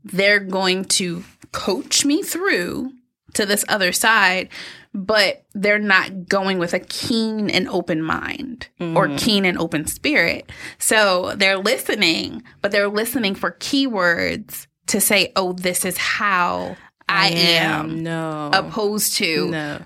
they're 0.05 0.40
going 0.40 0.84
to 0.84 1.24
coach 1.53 2.05
me 2.05 2.22
through 2.22 2.92
to 3.34 3.44
this 3.46 3.64
other 3.68 3.92
side, 3.92 4.49
but 4.94 5.44
they're 5.55 5.78
not 5.78 6.28
going 6.28 6.59
with 6.59 6.72
a 6.74 6.80
keen 6.80 7.51
and 7.51 7.68
open 7.68 8.03
mind 8.03 8.68
or 8.80 9.07
mm-hmm. 9.07 9.16
keen 9.16 9.44
and 9.44 9.59
open 9.59 9.86
spirit. 9.86 10.51
So 10.78 11.34
they're 11.36 11.59
listening, 11.59 12.42
but 12.62 12.72
they're 12.72 12.88
listening 12.88 13.34
for 13.34 13.53
keywords 13.53 14.66
to 14.86 15.01
say, 15.01 15.32
oh, 15.36 15.53
this 15.53 15.84
is 15.84 15.99
how 15.99 16.76
I 17.09 17.28
am, 17.28 18.03
No. 18.03 18.51
opposed 18.53 19.16
to 19.16 19.51
no. 19.51 19.80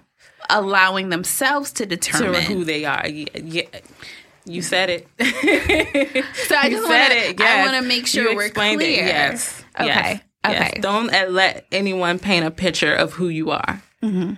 allowing 0.49 1.09
themselves 1.11 1.73
to 1.73 1.85
To 1.85 1.87
determine. 1.87 2.43
who 2.43 2.65
they 2.65 2.85
are. 2.85 3.07
Yeah, 3.07 3.27
yeah. 3.43 3.63
You 4.45 4.63
said 4.63 4.91
it. 4.91 5.09
so 5.21 6.57
I 6.57 6.67
You 6.67 6.77
just 6.77 6.87
said 6.89 7.09
want 7.09 7.13
it, 7.13 7.37
to. 7.37 7.45
I 7.45 7.47
yes. 7.47 7.71
want 7.71 7.83
to 7.83 7.89
make 7.89 8.07
sure 8.07 8.31
You 8.31 8.37
we're 8.37 8.51
clear. 8.51 8.81
It. 8.81 9.07
Yes. 9.07 9.62
Okay. 9.79 9.87
Yes. 9.87 10.21
Okay. 10.45 10.71
Yes. 10.75 10.83
Don't 10.83 11.13
uh, 11.15 11.27
let 11.29 11.67
anyone 11.73 12.19
paint 12.19 12.45
a 12.45 12.51
picture 12.51 12.93
of 12.95 13.13
who 13.13 13.29
you 13.29 13.51
are. 13.51 13.83
Mm-hmm. 14.03 14.35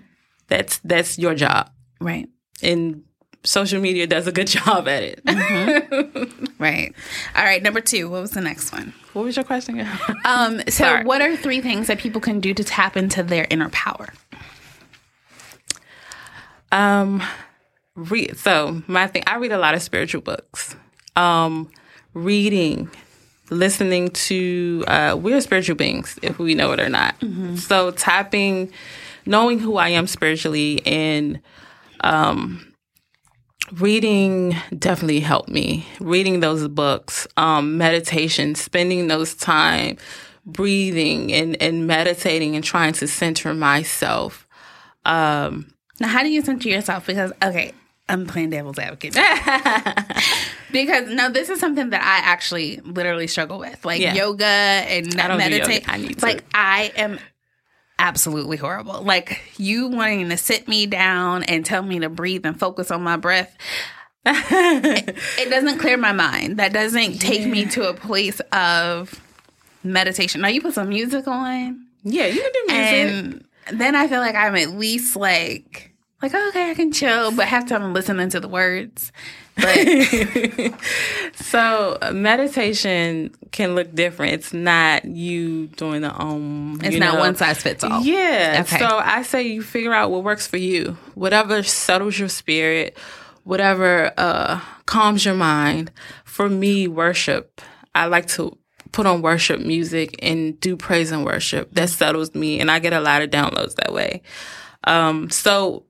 That's 0.48 0.78
that's 0.84 1.18
your 1.18 1.34
job, 1.34 1.70
Right. 2.00 2.28
and 2.62 3.02
social 3.44 3.80
media 3.80 4.06
does 4.06 4.26
a 4.26 4.32
good 4.32 4.46
job 4.58 4.86
at 4.88 5.02
it. 5.02 5.24
Mm-hmm. 5.24 6.44
Right. 6.58 6.94
All 7.36 7.44
right. 7.44 7.62
Number 7.62 7.80
two. 7.82 8.08
What 8.08 8.22
was 8.22 8.30
the 8.30 8.40
next 8.40 8.72
one? 8.72 8.94
what 9.12 9.24
was 9.24 9.36
your 9.36 9.44
question? 9.44 9.86
Um, 10.24 10.60
so, 10.68 10.70
Sorry. 10.84 11.04
what 11.04 11.20
are 11.20 11.36
three 11.36 11.60
things 11.60 11.88
that 11.88 11.98
people 11.98 12.20
can 12.22 12.40
do 12.40 12.54
to 12.54 12.64
tap 12.64 12.96
into 12.96 13.22
their 13.22 13.46
inner 13.50 13.68
power? 13.70 14.08
Um, 16.72 17.22
read. 17.94 18.36
So 18.38 18.82
my 18.86 19.06
thing, 19.06 19.24
I 19.26 19.36
read 19.36 19.52
a 19.52 19.58
lot 19.58 19.74
of 19.74 19.82
spiritual 19.82 20.22
books. 20.22 20.74
Um, 21.16 21.70
reading, 22.14 22.90
listening 23.50 24.10
to. 24.10 24.84
Uh, 24.86 25.16
we're 25.20 25.40
spiritual 25.40 25.76
beings, 25.76 26.18
if 26.22 26.38
we 26.38 26.54
know 26.54 26.72
it 26.72 26.80
or 26.80 26.88
not. 26.88 27.14
So 27.56 27.90
tapping, 27.92 28.72
knowing 29.26 29.58
who 29.58 29.76
I 29.76 29.90
am 29.90 30.06
spiritually, 30.06 30.80
and 30.86 31.40
um, 32.00 32.74
reading 33.72 34.56
definitely 34.78 35.20
helped 35.20 35.48
me. 35.48 35.86
Reading 36.00 36.40
those 36.40 36.68
books, 36.68 37.26
um, 37.36 37.78
meditation, 37.78 38.54
spending 38.54 39.08
those 39.08 39.34
time 39.34 39.96
breathing 40.46 41.32
and 41.32 41.60
and 41.62 41.86
meditating 41.86 42.54
and 42.54 42.62
trying 42.62 42.92
to 42.92 43.06
center 43.08 43.54
myself. 43.54 44.46
Um, 45.06 45.72
Now, 46.00 46.08
how 46.08 46.22
do 46.22 46.28
you 46.28 46.42
center 46.42 46.68
yourself? 46.68 47.06
Because 47.06 47.32
okay, 47.42 47.72
I'm 48.08 48.26
playing 48.26 48.50
devil's 48.50 48.78
advocate. 48.78 49.14
because 50.72 51.08
no, 51.08 51.30
this 51.30 51.48
is 51.48 51.60
something 51.60 51.90
that 51.90 52.02
I 52.02 52.28
actually 52.30 52.78
literally 52.84 53.26
struggle 53.26 53.58
with, 53.58 53.84
like 53.84 54.00
Yeah. 54.00 54.14
yoga 54.14 54.44
and 54.44 55.18
I 55.20 55.28
don't 55.28 55.38
do 55.38 55.44
yoga. 55.44 55.58
meditate. 55.68 55.88
I 55.88 55.96
need 55.98 56.18
to. 56.18 56.24
Like 56.26 56.44
I 56.54 56.92
am 56.96 57.18
absolutely 57.98 58.56
horrible. 58.56 59.02
Like 59.02 59.40
you 59.56 59.88
wanting 59.88 60.28
to 60.28 60.36
sit 60.36 60.68
me 60.68 60.86
down 60.86 61.44
and 61.44 61.64
tell 61.64 61.82
me 61.82 62.00
to 62.00 62.08
breathe 62.08 62.44
and 62.44 62.58
focus 62.58 62.90
on 62.90 63.02
my 63.02 63.16
breath. 63.16 63.56
it, 64.26 65.16
it 65.38 65.50
doesn't 65.50 65.78
clear 65.78 65.96
my 65.96 66.12
mind. 66.12 66.58
That 66.58 66.72
doesn't 66.72 67.18
take 67.20 67.46
me 67.46 67.66
to 67.66 67.88
a 67.88 67.94
place 67.94 68.40
of 68.52 69.20
meditation. 69.82 70.40
Now 70.40 70.48
you 70.48 70.60
put 70.60 70.74
some 70.74 70.88
music 70.88 71.26
on 71.28 71.86
Yeah, 72.02 72.26
you 72.26 72.40
can 72.40 72.52
do 72.52 72.74
music. 72.74 73.42
and 73.68 73.80
then 73.80 73.94
I 73.94 74.08
feel 74.08 74.20
like 74.20 74.34
I'm 74.34 74.56
at 74.56 74.70
least 74.72 75.14
like 75.16 75.92
like 76.22 76.34
okay, 76.34 76.70
I 76.70 76.74
can 76.74 76.92
chill, 76.92 77.32
but 77.32 77.46
half 77.46 77.68
time 77.68 77.82
I'm 77.82 77.92
listening 77.92 78.28
to 78.30 78.40
the 78.40 78.48
words. 78.48 79.12
But 79.56 79.76
so 81.36 81.98
uh, 82.00 82.12
meditation 82.12 83.34
can 83.52 83.74
look 83.74 83.94
different. 83.94 84.32
It's 84.32 84.52
not 84.52 85.04
you 85.04 85.68
doing 85.68 86.02
the 86.02 86.18
um. 86.20 86.80
it's 86.82 86.96
not 86.96 87.14
know. 87.14 87.20
one 87.20 87.36
size 87.36 87.62
fits 87.62 87.84
all. 87.84 88.02
Yeah. 88.02 88.64
Okay. 88.66 88.78
So 88.78 88.86
I 88.86 89.22
say 89.22 89.42
you 89.42 89.62
figure 89.62 89.92
out 89.92 90.10
what 90.10 90.24
works 90.24 90.46
for 90.46 90.56
you. 90.56 90.96
Whatever 91.14 91.62
settles 91.62 92.18
your 92.18 92.28
spirit, 92.28 92.98
whatever 93.44 94.12
uh 94.16 94.60
calms 94.86 95.24
your 95.24 95.34
mind. 95.34 95.92
For 96.24 96.48
me, 96.48 96.88
worship. 96.88 97.60
I 97.94 98.06
like 98.06 98.26
to 98.28 98.58
put 98.90 99.06
on 99.06 99.22
worship 99.22 99.60
music 99.60 100.16
and 100.20 100.58
do 100.58 100.76
praise 100.76 101.12
and 101.12 101.24
worship. 101.24 101.72
That 101.74 101.90
settles 101.90 102.34
me 102.34 102.60
and 102.60 102.70
I 102.70 102.78
get 102.78 102.92
a 102.92 103.00
lot 103.00 103.22
of 103.22 103.30
downloads 103.30 103.74
that 103.76 103.92
way. 103.92 104.22
Um, 104.84 105.30
so 105.30 105.84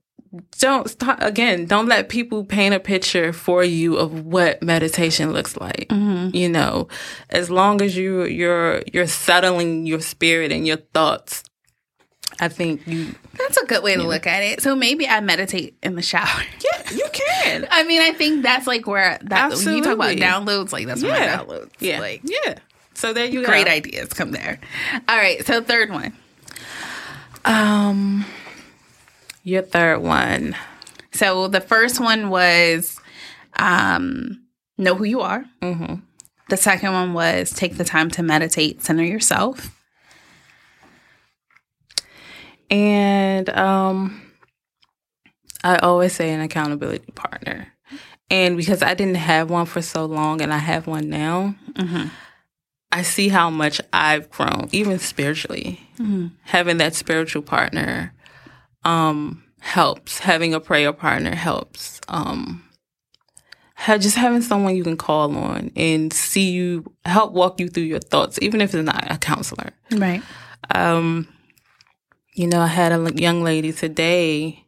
don't 0.58 0.88
start 0.90 1.18
again 1.22 1.66
don't 1.66 1.86
let 1.86 2.08
people 2.08 2.44
paint 2.44 2.74
a 2.74 2.80
picture 2.80 3.32
for 3.32 3.64
you 3.64 3.96
of 3.96 4.24
what 4.24 4.62
meditation 4.62 5.32
looks 5.32 5.56
like 5.56 5.88
mm-hmm. 5.88 6.34
you 6.34 6.48
know? 6.48 6.88
As 7.30 7.50
long 7.50 7.80
as 7.82 7.96
you 7.96 8.24
you're 8.24 8.82
you're 8.92 9.06
settling 9.06 9.86
your 9.86 10.00
spirit 10.00 10.52
and 10.52 10.66
your 10.66 10.78
thoughts 10.78 11.42
i 12.40 12.48
think 12.48 12.86
you 12.86 13.14
that's 13.36 13.56
a 13.56 13.66
good 13.66 13.82
way 13.82 13.96
to 13.96 14.02
know. 14.02 14.08
look 14.08 14.26
at 14.26 14.42
it. 14.42 14.62
So 14.62 14.74
maybe 14.74 15.06
i 15.06 15.20
meditate 15.20 15.76
in 15.82 15.94
the 15.94 16.02
shower. 16.02 16.26
Yeah 16.64 16.74
you 16.92 17.06
can. 17.12 17.66
I 17.70 17.84
mean 17.84 18.02
i 18.02 18.12
think 18.12 18.42
that's 18.42 18.66
like 18.66 18.86
where 18.86 19.18
that 19.22 19.52
Absolutely. 19.52 19.66
when 19.66 19.76
you 19.76 19.84
talk 19.84 19.94
about 19.94 20.16
downloads 20.16 20.72
like 20.72 20.86
that's 20.86 21.02
yeah. 21.02 21.10
my 21.10 21.44
downloads 21.44 21.70
yeah. 21.80 22.00
like 22.00 22.22
yeah. 22.24 22.58
So 22.94 23.12
there 23.12 23.26
you 23.26 23.40
go. 23.40 23.46
great 23.46 23.66
ideas 23.66 24.12
come 24.12 24.30
there. 24.30 24.60
All 25.08 25.16
right 25.16 25.44
so 25.44 25.62
third 25.62 25.90
one. 25.90 26.16
Um 27.44 28.24
your 29.44 29.62
third 29.62 30.00
one. 30.00 30.56
So 31.12 31.46
the 31.46 31.60
first 31.60 32.00
one 32.00 32.30
was 32.30 32.98
um, 33.56 34.42
know 34.76 34.96
who 34.96 35.04
you 35.04 35.20
are. 35.20 35.44
Mm-hmm. 35.62 35.96
The 36.48 36.56
second 36.56 36.92
one 36.92 37.14
was 37.14 37.50
take 37.52 37.76
the 37.76 37.84
time 37.84 38.10
to 38.12 38.22
meditate, 38.22 38.82
center 38.82 39.04
yourself. 39.04 39.70
And 42.70 43.48
um, 43.50 44.20
I 45.62 45.76
always 45.76 46.12
say 46.12 46.32
an 46.32 46.40
accountability 46.40 47.12
partner. 47.12 47.68
And 48.30 48.56
because 48.56 48.82
I 48.82 48.94
didn't 48.94 49.16
have 49.16 49.50
one 49.50 49.66
for 49.66 49.82
so 49.82 50.06
long 50.06 50.40
and 50.40 50.52
I 50.52 50.58
have 50.58 50.86
one 50.86 51.08
now, 51.08 51.54
mm-hmm. 51.72 52.08
I 52.90 53.02
see 53.02 53.28
how 53.28 53.50
much 53.50 53.80
I've 53.92 54.30
grown, 54.30 54.68
even 54.72 54.98
spiritually. 54.98 55.80
Mm-hmm. 55.98 56.28
Having 56.44 56.78
that 56.78 56.94
spiritual 56.94 57.42
partner 57.42 58.13
um, 58.84 59.42
helps. 59.60 60.18
Having 60.18 60.54
a 60.54 60.60
prayer 60.60 60.92
partner 60.92 61.34
helps. 61.34 62.00
Um, 62.08 62.64
just 63.86 64.16
having 64.16 64.40
someone 64.40 64.76
you 64.76 64.84
can 64.84 64.96
call 64.96 65.36
on 65.36 65.70
and 65.76 66.12
see 66.12 66.50
you 66.50 66.84
help 67.04 67.32
walk 67.32 67.60
you 67.60 67.68
through 67.68 67.84
your 67.84 68.00
thoughts, 68.00 68.38
even 68.40 68.60
if 68.60 68.74
it's 68.74 68.84
not 68.84 69.10
a 69.10 69.18
counselor. 69.18 69.72
Right. 69.92 70.22
Um, 70.74 71.28
you 72.34 72.46
know, 72.46 72.60
I 72.60 72.66
had 72.68 72.92
a 72.92 73.12
young 73.14 73.42
lady 73.42 73.72
today, 73.72 74.64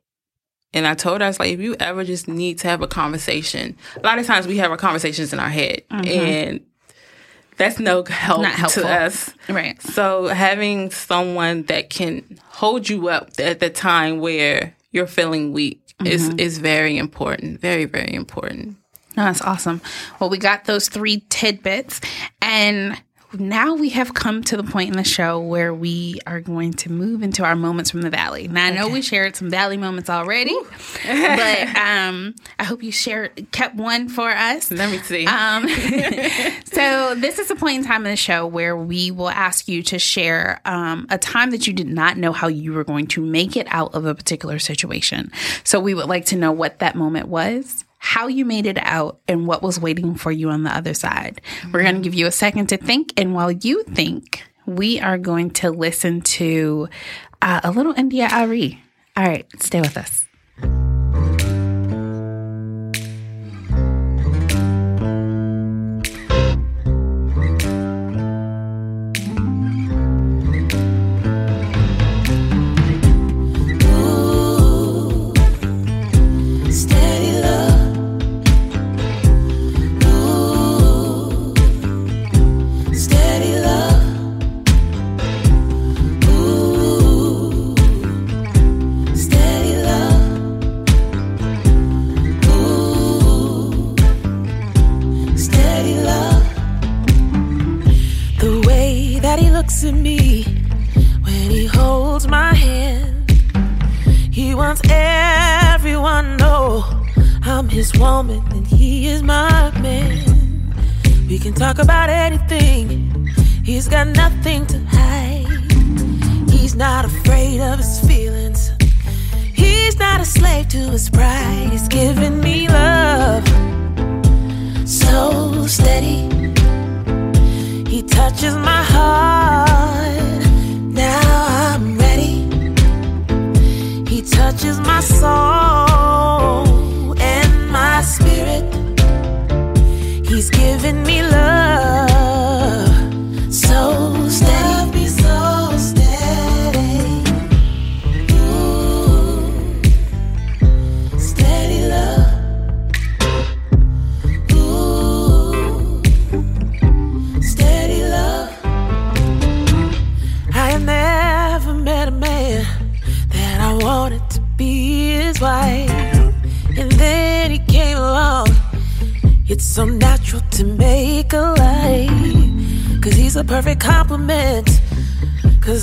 and 0.72 0.86
I 0.86 0.94
told 0.94 1.20
her, 1.20 1.24
I 1.24 1.28
was 1.28 1.38
like, 1.38 1.52
if 1.52 1.60
you 1.60 1.74
ever 1.80 2.04
just 2.04 2.28
need 2.28 2.58
to 2.58 2.68
have 2.68 2.82
a 2.82 2.86
conversation, 2.86 3.76
a 3.96 4.00
lot 4.00 4.18
of 4.18 4.26
times 4.26 4.46
we 4.46 4.58
have 4.58 4.70
our 4.70 4.76
conversations 4.76 5.32
in 5.32 5.40
our 5.40 5.48
head, 5.48 5.82
mm-hmm. 5.90 6.06
and 6.06 6.65
that's 7.56 7.78
no 7.78 8.04
help 8.08 8.42
Not 8.42 8.52
helpful. 8.52 8.82
to 8.82 8.88
us. 8.88 9.32
Right. 9.48 9.80
So 9.82 10.28
having 10.28 10.90
someone 10.90 11.64
that 11.64 11.90
can 11.90 12.38
hold 12.48 12.88
you 12.88 13.08
up 13.08 13.30
at 13.38 13.60
the 13.60 13.70
time 13.70 14.20
where 14.20 14.74
you're 14.92 15.06
feeling 15.06 15.52
weak 15.52 15.82
mm-hmm. 16.00 16.06
is 16.06 16.28
is 16.36 16.58
very 16.58 16.98
important. 16.98 17.60
Very, 17.60 17.84
very 17.84 18.14
important. 18.14 18.76
No, 19.16 19.24
that's 19.24 19.40
awesome. 19.40 19.80
Well, 20.20 20.28
we 20.28 20.36
got 20.36 20.66
those 20.66 20.88
three 20.88 21.24
tidbits 21.30 22.00
and 22.42 23.00
now 23.40 23.74
we 23.74 23.90
have 23.90 24.14
come 24.14 24.42
to 24.44 24.56
the 24.56 24.62
point 24.62 24.90
in 24.90 24.96
the 24.96 25.04
show 25.04 25.40
where 25.40 25.72
we 25.72 26.20
are 26.26 26.40
going 26.40 26.72
to 26.74 26.92
move 26.92 27.22
into 27.22 27.44
our 27.44 27.56
moments 27.56 27.90
from 27.90 28.02
the 28.02 28.10
valley. 28.10 28.48
Now 28.48 28.66
I 28.66 28.70
know 28.70 28.84
okay. 28.84 28.92
we 28.94 29.02
shared 29.02 29.36
some 29.36 29.50
valley 29.50 29.76
moments 29.76 30.10
already, 30.10 30.56
but 31.04 31.76
um, 31.76 32.34
I 32.58 32.64
hope 32.64 32.82
you 32.82 32.92
shared 32.92 33.50
kept 33.52 33.76
one 33.76 34.08
for 34.08 34.28
us. 34.28 34.70
Let 34.70 34.90
me 34.90 34.98
see. 34.98 35.26
Um, 35.26 35.68
so 36.64 37.14
this 37.14 37.38
is 37.38 37.50
a 37.50 37.56
point 37.56 37.78
in 37.78 37.84
time 37.84 38.04
in 38.04 38.10
the 38.10 38.16
show 38.16 38.46
where 38.46 38.76
we 38.76 39.10
will 39.10 39.30
ask 39.30 39.68
you 39.68 39.82
to 39.84 39.98
share 39.98 40.60
um, 40.64 41.06
a 41.10 41.18
time 41.18 41.50
that 41.50 41.66
you 41.66 41.72
did 41.72 41.88
not 41.88 42.16
know 42.16 42.32
how 42.32 42.48
you 42.48 42.72
were 42.72 42.84
going 42.84 43.06
to 43.08 43.20
make 43.20 43.56
it 43.56 43.66
out 43.70 43.94
of 43.94 44.04
a 44.04 44.14
particular 44.14 44.58
situation. 44.58 45.30
So 45.64 45.80
we 45.80 45.94
would 45.94 46.08
like 46.08 46.26
to 46.26 46.36
know 46.36 46.52
what 46.52 46.80
that 46.80 46.96
moment 46.96 47.28
was 47.28 47.85
how 48.06 48.28
you 48.28 48.44
made 48.44 48.66
it 48.66 48.78
out 48.82 49.18
and 49.26 49.48
what 49.48 49.62
was 49.62 49.80
waiting 49.80 50.14
for 50.14 50.30
you 50.30 50.48
on 50.50 50.62
the 50.62 50.70
other 50.70 50.94
side. 50.94 51.40
Mm-hmm. 51.42 51.72
We're 51.72 51.82
going 51.82 51.96
to 51.96 52.00
give 52.02 52.14
you 52.14 52.26
a 52.26 52.32
second 52.32 52.68
to 52.68 52.76
think. 52.76 53.12
And 53.16 53.34
while 53.34 53.50
you 53.50 53.82
think, 53.82 54.44
we 54.64 55.00
are 55.00 55.18
going 55.18 55.50
to 55.50 55.70
listen 55.70 56.20
to 56.20 56.88
uh, 57.42 57.60
a 57.64 57.72
little 57.72 57.94
India.Arie. 57.94 58.80
All 59.16 59.26
right, 59.26 59.46
stay 59.60 59.80
with 59.80 59.96
us. 59.96 60.25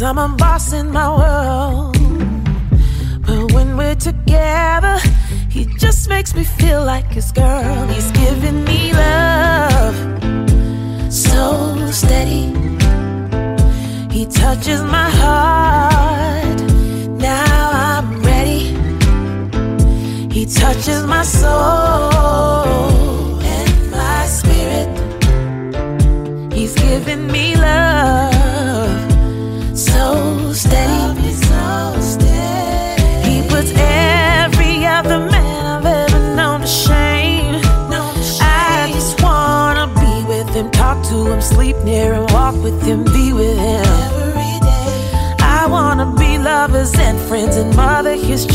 I'm 0.03 0.17
a 0.17 0.27
boss 0.27 0.73
in 0.73 0.91
my 0.91 1.09
world. 1.09 1.97
But 3.25 3.51
when 3.53 3.77
we're 3.77 3.95
together, 3.95 4.99
he 5.49 5.65
just 5.77 6.09
makes 6.09 6.35
me 6.35 6.43
feel 6.43 6.83
like 6.83 7.07
his 7.07 7.31
girl. 7.31 7.87
He's 7.87 8.11
giving 8.11 8.63
me 8.63 8.91
love 8.93 9.95
so 11.11 11.89
steady. 11.91 12.51
He 14.11 14.25
touches 14.25 14.81
my 14.81 15.09
heart. 15.21 16.59
Now 17.09 17.71
I'm 17.91 18.21
ready. 18.23 18.75
He 20.31 20.45
touches 20.45 21.05
my 21.05 21.23
soul 21.23 22.92
giving 26.93 27.25
me 27.25 27.55
love 27.55 29.11
so 29.75 30.53
steady. 30.53 31.31
So 31.31 31.97
steady. 31.99 33.01
He 33.27 33.35
puts 33.49 33.71
every 33.75 34.85
other 34.85 35.19
man 35.33 35.65
I've 35.73 35.85
ever 35.85 36.35
known 36.35 36.61
to 36.61 36.67
shame. 36.67 37.55
I 38.41 38.91
just 38.93 39.19
wanna 39.23 39.87
be 40.03 40.13
with 40.31 40.49
him, 40.49 40.69
talk 40.69 41.03
to 41.09 41.17
him, 41.31 41.41
sleep 41.41 41.77
near 41.83 42.13
him, 42.13 42.27
walk 42.27 42.55
with 42.61 42.79
him, 42.83 43.03
be 43.05 43.33
with 43.33 43.57
him. 43.57 43.87
I 45.39 45.65
wanna 45.67 46.07
be 46.15 46.37
lovers 46.37 46.93
and 46.99 47.17
friends 47.27 47.55
and 47.55 47.75
mother 47.75 48.15
his 48.15 48.45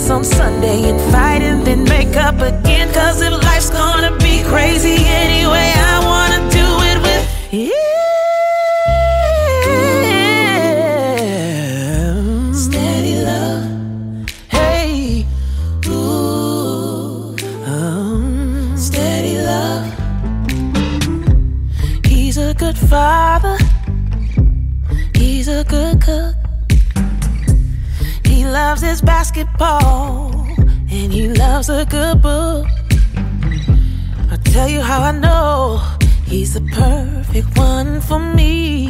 dance 0.00 0.10
on 0.10 0.24
Sunday 0.24 0.88
and 0.88 1.00
fight 1.12 1.42
and 1.42 1.66
then 1.66 1.84
make 1.84 2.16
up 2.16 2.40
again. 2.40 2.92
Cause 2.92 3.20
if 3.20 3.32
life's 3.42 3.70
gonna 3.70 4.16
be 4.18 4.42
crazy 4.44 4.96
anyway, 5.06 5.72
I 5.76 6.00
wanna 6.04 6.29
do 7.50 7.56
it 7.56 7.62
with 7.62 7.70
you. 7.70 7.90
Steady 12.54 13.24
love. 13.24 14.28
Hey. 14.48 15.26
Ooh. 15.86 17.36
Um, 17.66 18.76
steady 18.76 19.38
love. 19.38 19.86
He's 22.04 22.36
a 22.38 22.54
good 22.54 22.78
father. 22.78 23.58
He's 25.14 25.48
a 25.48 25.64
good 25.64 26.00
cook. 26.00 26.34
He 28.24 28.44
loves 28.44 28.82
his 28.82 29.02
basketball 29.02 30.46
and 30.90 31.12
he 31.12 31.28
loves 31.28 31.68
a 31.68 31.84
good 31.86 32.22
book. 32.22 32.66
I'll 34.30 34.38
tell 34.38 34.68
you 34.68 34.80
how 34.80 35.02
I 35.02 35.12
know 35.12 35.99
he's 36.30 36.54
the 36.54 36.60
perfect 36.72 37.58
one 37.58 38.00
for 38.00 38.20
me. 38.20 38.88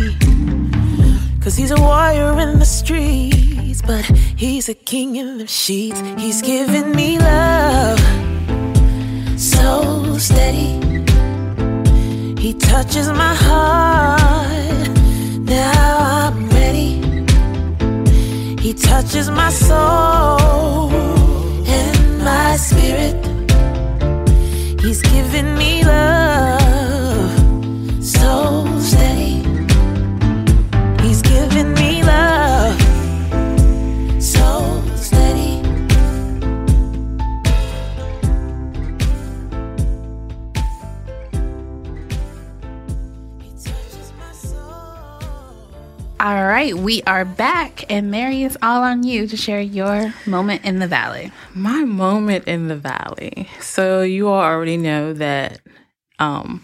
Cause 1.41 1.57
he's 1.57 1.70
a 1.70 1.80
warrior 1.80 2.38
in 2.38 2.59
the 2.59 2.66
streets, 2.66 3.80
but 3.80 4.05
he's 4.36 4.68
a 4.68 4.74
king 4.74 5.16
in 5.16 5.38
the 5.38 5.47
sheets. 5.47 6.01
He's 6.18 6.43
giving 6.43 6.95
me 6.95 7.18
love 7.18 7.99
so 9.38 10.18
steady. 10.18 10.78
He 12.38 12.53
touches 12.55 13.09
my 13.09 13.34
heart. 13.34 14.88
Now 15.38 16.26
I'm 16.26 16.49
ready. 16.51 17.01
He 18.61 18.74
touches 18.74 19.30
my 19.30 19.51
soul 19.51 20.91
and 21.66 22.18
my 22.22 22.57
spirit. 22.57 23.30
Right, 46.75 46.83
we 46.83 47.03
are 47.03 47.25
back, 47.25 47.85
and 47.91 48.11
Mary 48.11 48.43
is 48.43 48.57
all 48.62 48.83
on 48.83 49.03
you 49.03 49.27
to 49.27 49.37
share 49.37 49.61
your 49.61 50.14
moment 50.27 50.64
in 50.64 50.79
the 50.79 50.87
valley. 50.87 51.33
My 51.55 51.85
moment 51.85 52.47
in 52.47 52.68
the 52.68 52.77
valley. 52.77 53.49
So 53.61 54.03
you 54.03 54.29
all 54.29 54.41
already 54.41 54.77
know 54.77 55.12
that 55.14 55.61
um 56.18 56.62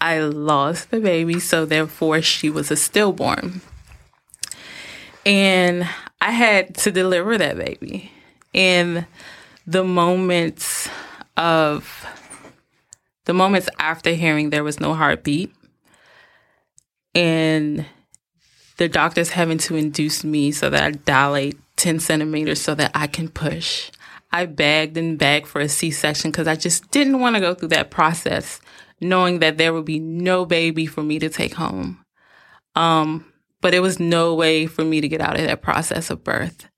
I 0.00 0.20
lost 0.20 0.90
the 0.90 1.00
baby, 1.00 1.40
so 1.40 1.64
therefore 1.64 2.20
she 2.22 2.50
was 2.50 2.70
a 2.70 2.76
stillborn. 2.76 3.60
And 5.24 5.88
I 6.20 6.32
had 6.32 6.74
to 6.76 6.90
deliver 6.90 7.38
that 7.38 7.56
baby. 7.56 8.12
And 8.52 9.06
the 9.66 9.84
moments 9.84 10.88
of 11.36 12.06
the 13.24 13.32
moments 13.32 13.68
after 13.78 14.10
hearing 14.10 14.50
there 14.50 14.64
was 14.64 14.78
no 14.78 14.94
heartbeat 14.94 15.54
and 17.14 17.86
the 18.76 18.88
doctors 18.88 19.30
having 19.30 19.58
to 19.58 19.76
induce 19.76 20.24
me 20.24 20.52
so 20.52 20.68
that 20.70 20.82
I 20.82 20.90
dilate 20.92 21.58
10 21.76 22.00
centimeters 22.00 22.60
so 22.60 22.74
that 22.74 22.90
I 22.94 23.06
can 23.06 23.28
push. 23.28 23.90
I 24.32 24.46
begged 24.46 24.96
and 24.96 25.18
begged 25.18 25.46
for 25.46 25.60
a 25.60 25.68
C 25.68 25.90
section 25.90 26.30
because 26.30 26.48
I 26.48 26.56
just 26.56 26.90
didn't 26.90 27.20
want 27.20 27.36
to 27.36 27.40
go 27.40 27.54
through 27.54 27.68
that 27.68 27.90
process, 27.90 28.60
knowing 29.00 29.38
that 29.38 29.58
there 29.58 29.72
would 29.72 29.84
be 29.84 30.00
no 30.00 30.44
baby 30.44 30.86
for 30.86 31.02
me 31.02 31.18
to 31.20 31.28
take 31.28 31.54
home. 31.54 32.04
Um, 32.74 33.32
but 33.60 33.74
it 33.74 33.80
was 33.80 34.00
no 34.00 34.34
way 34.34 34.66
for 34.66 34.84
me 34.84 35.00
to 35.00 35.08
get 35.08 35.20
out 35.20 35.38
of 35.38 35.46
that 35.46 35.62
process 35.62 36.10
of 36.10 36.24
birth. 36.24 36.68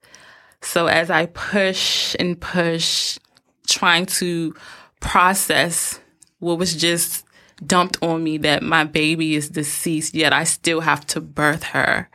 So 0.61 0.87
as 0.87 1.11
I 1.11 1.26
push 1.26 2.14
and 2.18 2.41
push, 2.41 3.18
trying 3.66 4.07
to 4.07 4.55
process 5.01 6.01
what 6.39 6.59
was 6.59 6.74
just 6.74 7.26
dumped 7.65 8.03
on 8.03 8.23
me 8.23 8.39
that 8.39 8.63
my 8.63 8.85
baby 8.85 9.35
is 9.35 9.49
deceased, 9.49 10.15
yet 10.15 10.33
I 10.33 10.45
still 10.45 10.81
have 10.81 11.07
to 11.09 11.21
birth 11.21 11.63
her, 11.65 12.09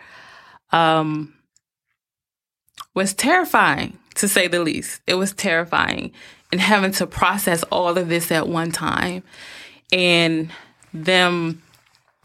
um, 0.72 1.34
was 2.94 3.14
terrifying 3.14 3.98
to 4.16 4.28
say 4.28 4.48
the 4.48 4.62
least. 4.62 5.02
It 5.08 5.16
was 5.16 5.34
terrifying 5.34 6.12
and 6.52 6.62
having 6.62 6.92
to 6.94 7.08
process 7.08 7.64
all 7.64 7.98
of 7.98 8.10
this 8.10 8.32
at 8.32 8.48
one 8.48 8.72
time 8.72 9.24
and 9.92 10.52
them 10.94 11.62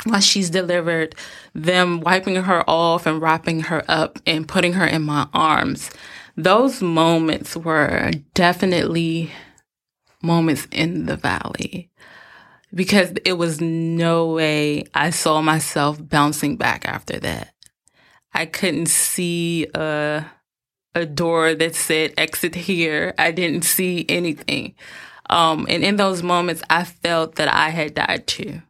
while 0.05 0.21
she's 0.21 0.51
delivered, 0.51 1.15
them 1.55 2.01
wiping 2.01 2.37
her 2.37 2.69
off 2.69 3.07
and 3.07 3.21
wrapping 3.21 3.61
her 3.61 3.85
up 3.89 4.19
and 4.27 4.47
putting 4.47 4.75
her 4.75 4.87
in 4.87 5.03
my 5.03 5.27
arms. 5.33 5.91
Those 6.37 6.83
moments 6.83 7.57
were 7.57 8.11
definitely 8.35 9.33
moments 10.23 10.67
in 10.71 11.07
the 11.07 11.17
valley 11.17 11.91
because 12.75 13.13
it 13.25 13.35
was 13.35 13.61
no 13.61 14.33
way 14.33 14.85
I 14.95 15.11
saw 15.11 15.41
myself 15.41 15.99
bouncing 16.01 16.57
back 16.57 16.87
after 16.87 17.19
that. 17.21 17.53
I 18.33 18.47
couldn't 18.47 18.87
see 18.87 19.67
a 19.75 20.27
a 20.97 21.05
door 21.05 21.55
that 21.55 21.75
said 21.75 22.15
exit 22.17 22.55
here. 22.55 23.15
I 23.19 23.31
didn't 23.31 23.65
see 23.65 24.07
anything. 24.09 24.75
Um, 25.29 25.67
and 25.69 25.85
in 25.85 25.97
those 25.97 26.23
moments, 26.23 26.63
I 26.71 26.85
felt 26.85 27.35
that 27.37 27.53
I 27.53 27.69
had 27.69 27.95
died 27.95 28.27
too. 28.27 28.63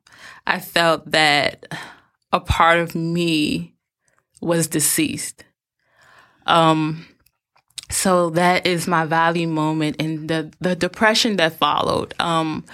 I 0.44 0.58
felt 0.58 1.10
that 1.12 1.66
a 2.32 2.40
part 2.40 2.78
of 2.78 2.96
me 2.96 3.74
was 4.40 4.66
deceased. 4.66 5.44
Um, 6.46 7.06
so 7.90 8.30
that 8.30 8.66
is 8.66 8.88
my 8.88 9.04
value 9.04 9.48
moment 9.48 9.96
and 10.00 10.28
the, 10.28 10.52
the 10.60 10.74
depression 10.74 11.36
that 11.36 11.58
followed. 11.58 12.14
Um, 12.18 12.64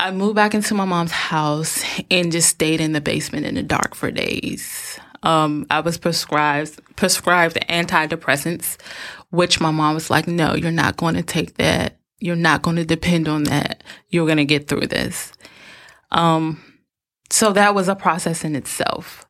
I 0.00 0.12
moved 0.12 0.34
back 0.34 0.54
into 0.54 0.72
my 0.72 0.86
mom's 0.86 1.12
house 1.12 1.84
and 2.10 2.32
just 2.32 2.48
stayed 2.48 2.80
in 2.80 2.92
the 2.92 3.02
basement 3.02 3.44
in 3.44 3.54
the 3.54 3.62
dark 3.62 3.94
for 3.94 4.10
days. 4.10 4.98
Um, 5.22 5.66
I 5.70 5.80
was 5.80 5.98
prescribed 5.98 6.80
prescribed 6.96 7.58
antidepressants, 7.68 8.78
which 9.28 9.60
my 9.60 9.70
mom 9.70 9.94
was 9.94 10.08
like, 10.08 10.26
"No, 10.26 10.54
you're 10.54 10.70
not 10.70 10.96
going 10.96 11.16
to 11.16 11.22
take 11.22 11.58
that. 11.58 11.98
You're 12.18 12.34
not 12.34 12.62
going 12.62 12.76
to 12.76 12.86
depend 12.86 13.28
on 13.28 13.44
that. 13.44 13.84
You're 14.08 14.24
going 14.24 14.38
to 14.38 14.46
get 14.46 14.68
through 14.68 14.86
this." 14.86 15.34
Um, 16.10 16.62
so 17.28 17.52
that 17.52 17.74
was 17.74 17.88
a 17.88 17.94
process 17.94 18.42
in 18.42 18.56
itself. 18.56 19.26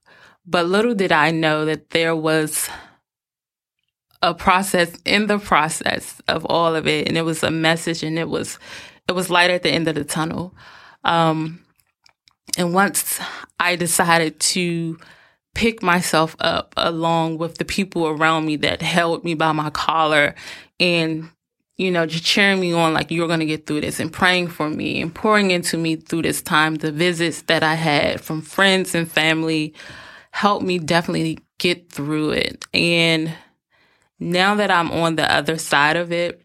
But 0.46 0.66
little 0.66 0.94
did 0.94 1.10
I 1.10 1.32
know 1.32 1.64
that 1.64 1.90
there 1.90 2.14
was 2.14 2.70
a 4.22 4.34
process 4.34 4.96
in 5.04 5.26
the 5.26 5.38
process 5.38 6.22
of 6.28 6.44
all 6.44 6.76
of 6.76 6.86
it, 6.86 7.08
and 7.08 7.18
it 7.18 7.22
was 7.22 7.42
a 7.42 7.50
message, 7.50 8.04
and 8.04 8.20
it 8.20 8.28
was 8.28 8.60
it 9.10 9.14
was 9.14 9.28
light 9.28 9.50
at 9.50 9.62
the 9.62 9.70
end 9.70 9.88
of 9.88 9.96
the 9.96 10.04
tunnel. 10.04 10.54
Um, 11.04 11.64
and 12.56 12.72
once 12.72 13.20
I 13.58 13.76
decided 13.76 14.38
to 14.40 14.98
pick 15.54 15.82
myself 15.82 16.36
up 16.38 16.72
along 16.76 17.38
with 17.38 17.58
the 17.58 17.64
people 17.64 18.06
around 18.06 18.46
me 18.46 18.56
that 18.56 18.82
held 18.82 19.24
me 19.24 19.34
by 19.34 19.50
my 19.50 19.68
collar 19.70 20.34
and 20.78 21.28
you 21.76 21.90
know 21.90 22.06
just 22.06 22.24
cheering 22.24 22.60
me 22.60 22.72
on 22.72 22.94
like 22.94 23.10
you're 23.10 23.26
going 23.26 23.40
to 23.40 23.46
get 23.46 23.66
through 23.66 23.80
this 23.80 23.98
and 23.98 24.12
praying 24.12 24.46
for 24.46 24.70
me 24.70 25.02
and 25.02 25.12
pouring 25.12 25.50
into 25.50 25.76
me 25.76 25.96
through 25.96 26.22
this 26.22 26.40
time 26.40 26.76
the 26.76 26.92
visits 26.92 27.42
that 27.42 27.64
I 27.64 27.74
had 27.74 28.20
from 28.20 28.42
friends 28.42 28.94
and 28.94 29.10
family 29.10 29.74
helped 30.30 30.64
me 30.64 30.78
definitely 30.78 31.40
get 31.58 31.90
through 31.90 32.30
it 32.30 32.64
and 32.72 33.34
now 34.20 34.54
that 34.54 34.70
I'm 34.70 34.92
on 34.92 35.16
the 35.16 35.30
other 35.30 35.58
side 35.58 35.96
of 35.96 36.12
it 36.12 36.40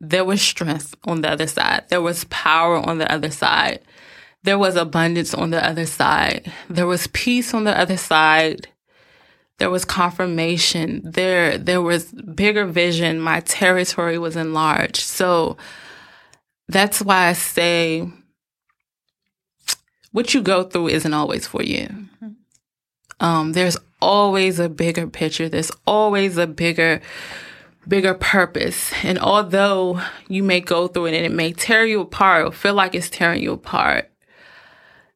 there 0.00 0.24
was 0.24 0.40
strength 0.40 0.94
on 1.04 1.20
the 1.20 1.30
other 1.30 1.46
side. 1.46 1.84
There 1.88 2.00
was 2.00 2.24
power 2.24 2.76
on 2.76 2.98
the 2.98 3.10
other 3.12 3.30
side. 3.30 3.80
There 4.42 4.58
was 4.58 4.76
abundance 4.76 5.34
on 5.34 5.50
the 5.50 5.64
other 5.64 5.84
side. 5.86 6.50
There 6.70 6.86
was 6.86 7.06
peace 7.08 7.52
on 7.52 7.64
the 7.64 7.78
other 7.78 7.98
side. 7.98 8.68
There 9.58 9.68
was 9.68 9.84
confirmation. 9.84 11.02
There, 11.04 11.58
there 11.58 11.82
was 11.82 12.12
bigger 12.12 12.64
vision. 12.64 13.20
My 13.20 13.40
territory 13.40 14.16
was 14.16 14.36
enlarged. 14.36 15.02
So 15.02 15.58
that's 16.68 17.02
why 17.02 17.26
I 17.26 17.34
say 17.34 18.08
what 20.12 20.32
you 20.32 20.40
go 20.40 20.62
through 20.64 20.88
isn't 20.88 21.12
always 21.12 21.46
for 21.46 21.62
you. 21.62 21.88
Um, 23.20 23.52
there's 23.52 23.76
always 24.00 24.58
a 24.58 24.70
bigger 24.70 25.06
picture. 25.06 25.50
There's 25.50 25.70
always 25.86 26.38
a 26.38 26.46
bigger 26.46 27.02
bigger 27.90 28.14
purpose. 28.14 28.92
And 29.02 29.18
although 29.18 30.00
you 30.28 30.42
may 30.42 30.60
go 30.60 30.88
through 30.88 31.06
it 31.06 31.14
and 31.14 31.26
it 31.26 31.32
may 31.32 31.52
tear 31.52 31.84
you 31.84 32.00
apart 32.00 32.46
or 32.46 32.52
feel 32.52 32.72
like 32.72 32.94
it's 32.94 33.10
tearing 33.10 33.42
you 33.42 33.52
apart, 33.52 34.10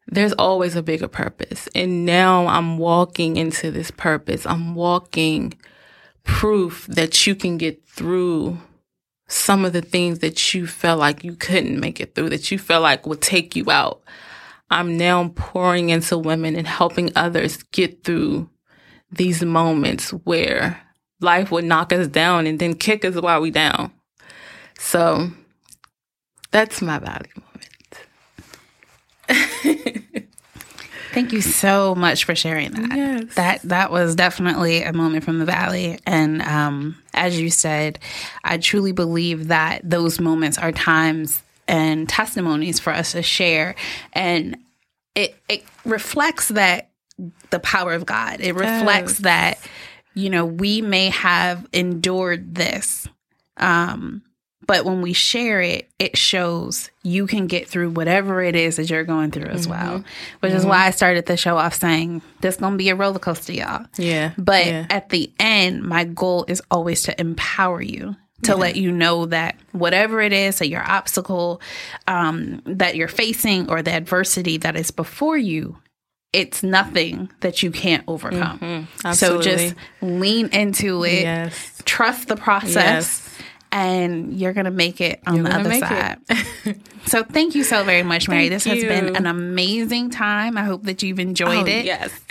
there's 0.07 0.35
always 0.35 0.77
a 0.77 0.83
bigger 0.83 1.09
purpose. 1.09 1.69
And 1.75 2.05
now 2.05 2.47
I'm 2.47 2.77
walking 2.77 3.37
into 3.37 3.71
this 3.71 3.91
purpose. 3.91 4.45
I'm 4.45 4.75
walking 4.75 5.55
proof 6.25 6.87
that 6.89 7.27
you 7.27 7.35
can 7.35 7.57
get 7.57 7.87
through 7.87 8.59
some 9.29 9.65
of 9.65 9.73
the 9.73 9.81
things 9.81 10.19
that 10.19 10.53
you 10.53 10.67
felt 10.67 11.01
like 11.01 11.25
you 11.25 11.35
couldn't 11.35 11.81
make 11.81 12.01
it 12.01 12.15
through, 12.15 12.29
that 12.31 12.51
you 12.51 12.59
felt 12.59 12.83
like 12.83 13.07
would 13.07 13.23
take 13.23 13.57
you 13.57 13.71
out. 13.71 14.03
I'm 14.71 14.99
now 14.99 15.33
pouring 15.35 15.91
into 15.91 16.19
women 16.19 16.57
and 16.57 16.67
helping 16.67 17.13
others 17.17 17.63
get 17.73 18.05
through 18.05 18.51
these 19.11 19.43
moments 19.43 20.11
where 20.11 20.84
life 21.25 21.51
would 21.51 21.65
knock 21.65 21.93
us 21.93 22.07
down 22.07 22.47
and 22.47 22.59
then 22.59 22.75
kick 22.75 23.05
us 23.05 23.17
while 23.17 23.41
we 23.41 23.51
down. 23.51 23.91
So 24.79 25.31
that's 26.53 26.81
my 26.83 26.99
value 27.01 27.33
moment. 27.37 27.71
Thank 31.13 31.33
you 31.33 31.41
so 31.41 31.95
much 31.95 32.25
for 32.25 32.35
sharing 32.35 32.73
that. 32.73 32.97
Yes. 32.97 33.35
That 33.37 33.63
that 33.63 33.91
was 33.93 34.17
definitely 34.17 34.83
a 34.83 34.93
moment 34.93 35.25
from 35.25 35.39
the 35.39 35.45
valley, 35.45 36.01
and 36.07 36.43
um, 36.43 36.97
as 37.15 37.41
you 37.41 37.51
said, 37.51 38.01
I 38.43 38.59
truly 38.59 38.91
believe 38.91 39.47
that 39.49 39.89
those 39.89 40.19
moments 40.21 40.59
are 40.59 40.73
times 40.73 41.41
and 41.69 42.09
testimonies 42.09 42.81
for 42.81 42.93
us 42.93 43.13
to 43.13 43.23
share, 43.23 43.77
and 44.13 44.57
it 45.15 45.37
it 45.49 45.63
reflects 45.85 46.49
that 46.49 46.91
the 47.51 47.61
power 47.61 47.93
of 47.95 48.05
God. 48.05 48.41
It 48.41 48.55
reflects 48.57 49.13
Yes. 49.13 49.19
that 49.21 49.59
you 50.15 50.31
know 50.31 50.45
we 50.45 50.81
may 50.81 51.11
have 51.11 51.67
endured 51.73 52.55
this. 52.55 53.09
Um, 53.57 54.23
but 54.67 54.85
when 54.87 55.03
we 55.03 55.13
share 55.13 55.61
it, 55.61 55.91
it 55.99 56.17
shows 56.17 56.91
you 57.03 57.27
can 57.27 57.47
get 57.47 57.69
through 57.69 57.91
whatever 57.91 58.43
it 58.43 58.57
is 58.57 58.77
that 58.77 58.89
you're 58.89 59.05
going 59.05 59.31
through 59.31 59.51
as 59.51 59.69
well. 59.69 60.03
Which 60.41 60.53
is 60.53 60.65
why 60.65 60.87
I 60.87 60.91
started 60.91 61.27
the 61.27 61.37
show 61.37 61.59
off 61.59 61.75
saying 61.75 62.23
this 62.41 62.57
gonna 62.57 62.77
be 62.77 62.89
a 62.89 62.95
roller 62.95 63.19
coaster, 63.19 63.53
y'all. 63.53 63.85
Yeah. 63.97 64.33
But 64.39 64.67
yeah. 64.67 64.87
at 64.89 65.11
the 65.11 65.31
end, 65.39 65.83
my 65.83 66.05
goal 66.05 66.47
is 66.49 66.63
always 66.71 67.03
to 67.03 67.21
empower 67.21 67.83
you 67.83 68.17
to 68.45 68.57
let 68.57 68.77
you 68.77 68.93
know 68.93 69.27
that 69.27 69.57
whatever 69.73 70.21
it 70.21 70.33
is 70.33 70.59
that 70.59 70.69
your 70.69 70.83
obstacle 70.83 71.61
um, 72.07 72.63
that 72.67 72.97
you're 72.97 73.09
facing 73.09 73.71
or 73.71 73.83
the 73.83 73.93
adversity 73.93 74.59
that 74.59 74.77
is 74.77 74.91
before 74.91 75.39
you, 75.39 75.77
it's 76.35 76.63
nothing 76.63 77.31
that 77.41 77.63
you 77.63 77.71
can't 77.71 78.05
overcome. 78.09 78.59
So 78.61 78.67
Mm-hmm. 78.67 79.07
Absolutely. 79.07 79.45
just 79.45 79.75
lean 80.03 80.49
into 80.49 81.05
it, 81.05 81.23
Yes. 81.23 81.81
trust 81.85 82.29
the 82.29 82.37
process. 82.37 82.75
Yes. 82.75 83.31
And 83.73 84.39
you're 84.39 84.53
gonna 84.53 84.71
make 84.71 85.01
it 85.01 85.21
on 85.27 85.35
You're 85.37 85.45
the 85.47 85.55
other 85.57 85.75
side. 85.79 86.19
so 87.07 87.25
thank 87.25 87.55
you 87.57 87.65
so 87.65 87.83
very 87.83 88.03
much, 88.05 88.29
Mary. 88.29 88.49
Thank 88.49 88.63
this 88.63 88.65
has 88.67 88.85
been 88.85 89.17
an 89.17 89.27
amazing 89.27 90.11
time. 90.11 90.57
I 90.57 90.63
hope 90.63 90.85
that 90.85 91.03
you've 91.03 91.19
enjoyed 91.19 91.67
Oh, 91.69 91.71
it. 91.71 91.85
Yes. 91.85 92.11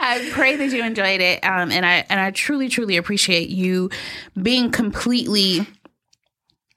I 0.00 0.28
pray 0.32 0.56
that 0.56 0.70
you 0.72 0.82
enjoyed 0.84 1.20
it, 1.20 1.44
um, 1.44 1.70
and 1.70 1.86
I 1.86 2.04
and 2.08 2.18
I 2.20 2.30
truly, 2.32 2.68
truly 2.68 2.96
appreciate 2.96 3.48
you 3.48 3.90
being 4.40 4.70
completely, 4.72 5.66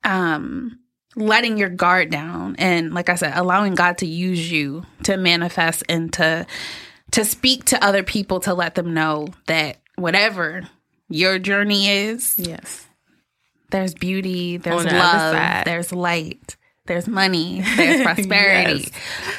um, 0.03 0.79
letting 1.15 1.57
your 1.57 1.69
guard 1.69 2.09
down, 2.09 2.55
and 2.57 2.93
like 2.93 3.09
I 3.09 3.15
said, 3.15 3.33
allowing 3.35 3.75
God 3.75 3.97
to 3.99 4.05
use 4.05 4.51
you 4.51 4.85
to 5.03 5.17
manifest 5.17 5.83
and 5.89 6.11
to 6.13 6.45
to 7.11 7.25
speak 7.25 7.65
to 7.65 7.83
other 7.83 8.03
people 8.03 8.39
to 8.41 8.53
let 8.53 8.75
them 8.75 8.93
know 8.93 9.27
that 9.47 9.77
whatever 9.95 10.69
your 11.09 11.39
journey 11.39 11.89
is, 11.89 12.37
yes. 12.37 12.85
there's 13.71 13.95
beauty, 13.95 14.57
there's 14.57 14.85
On 14.85 14.93
love, 14.93 15.33
side. 15.35 15.63
there's 15.65 15.91
light, 15.91 16.55
there's 16.89 17.07
money, 17.07 17.61
there's 17.77 18.01
prosperity 18.03 18.79
Yes. 18.81 18.91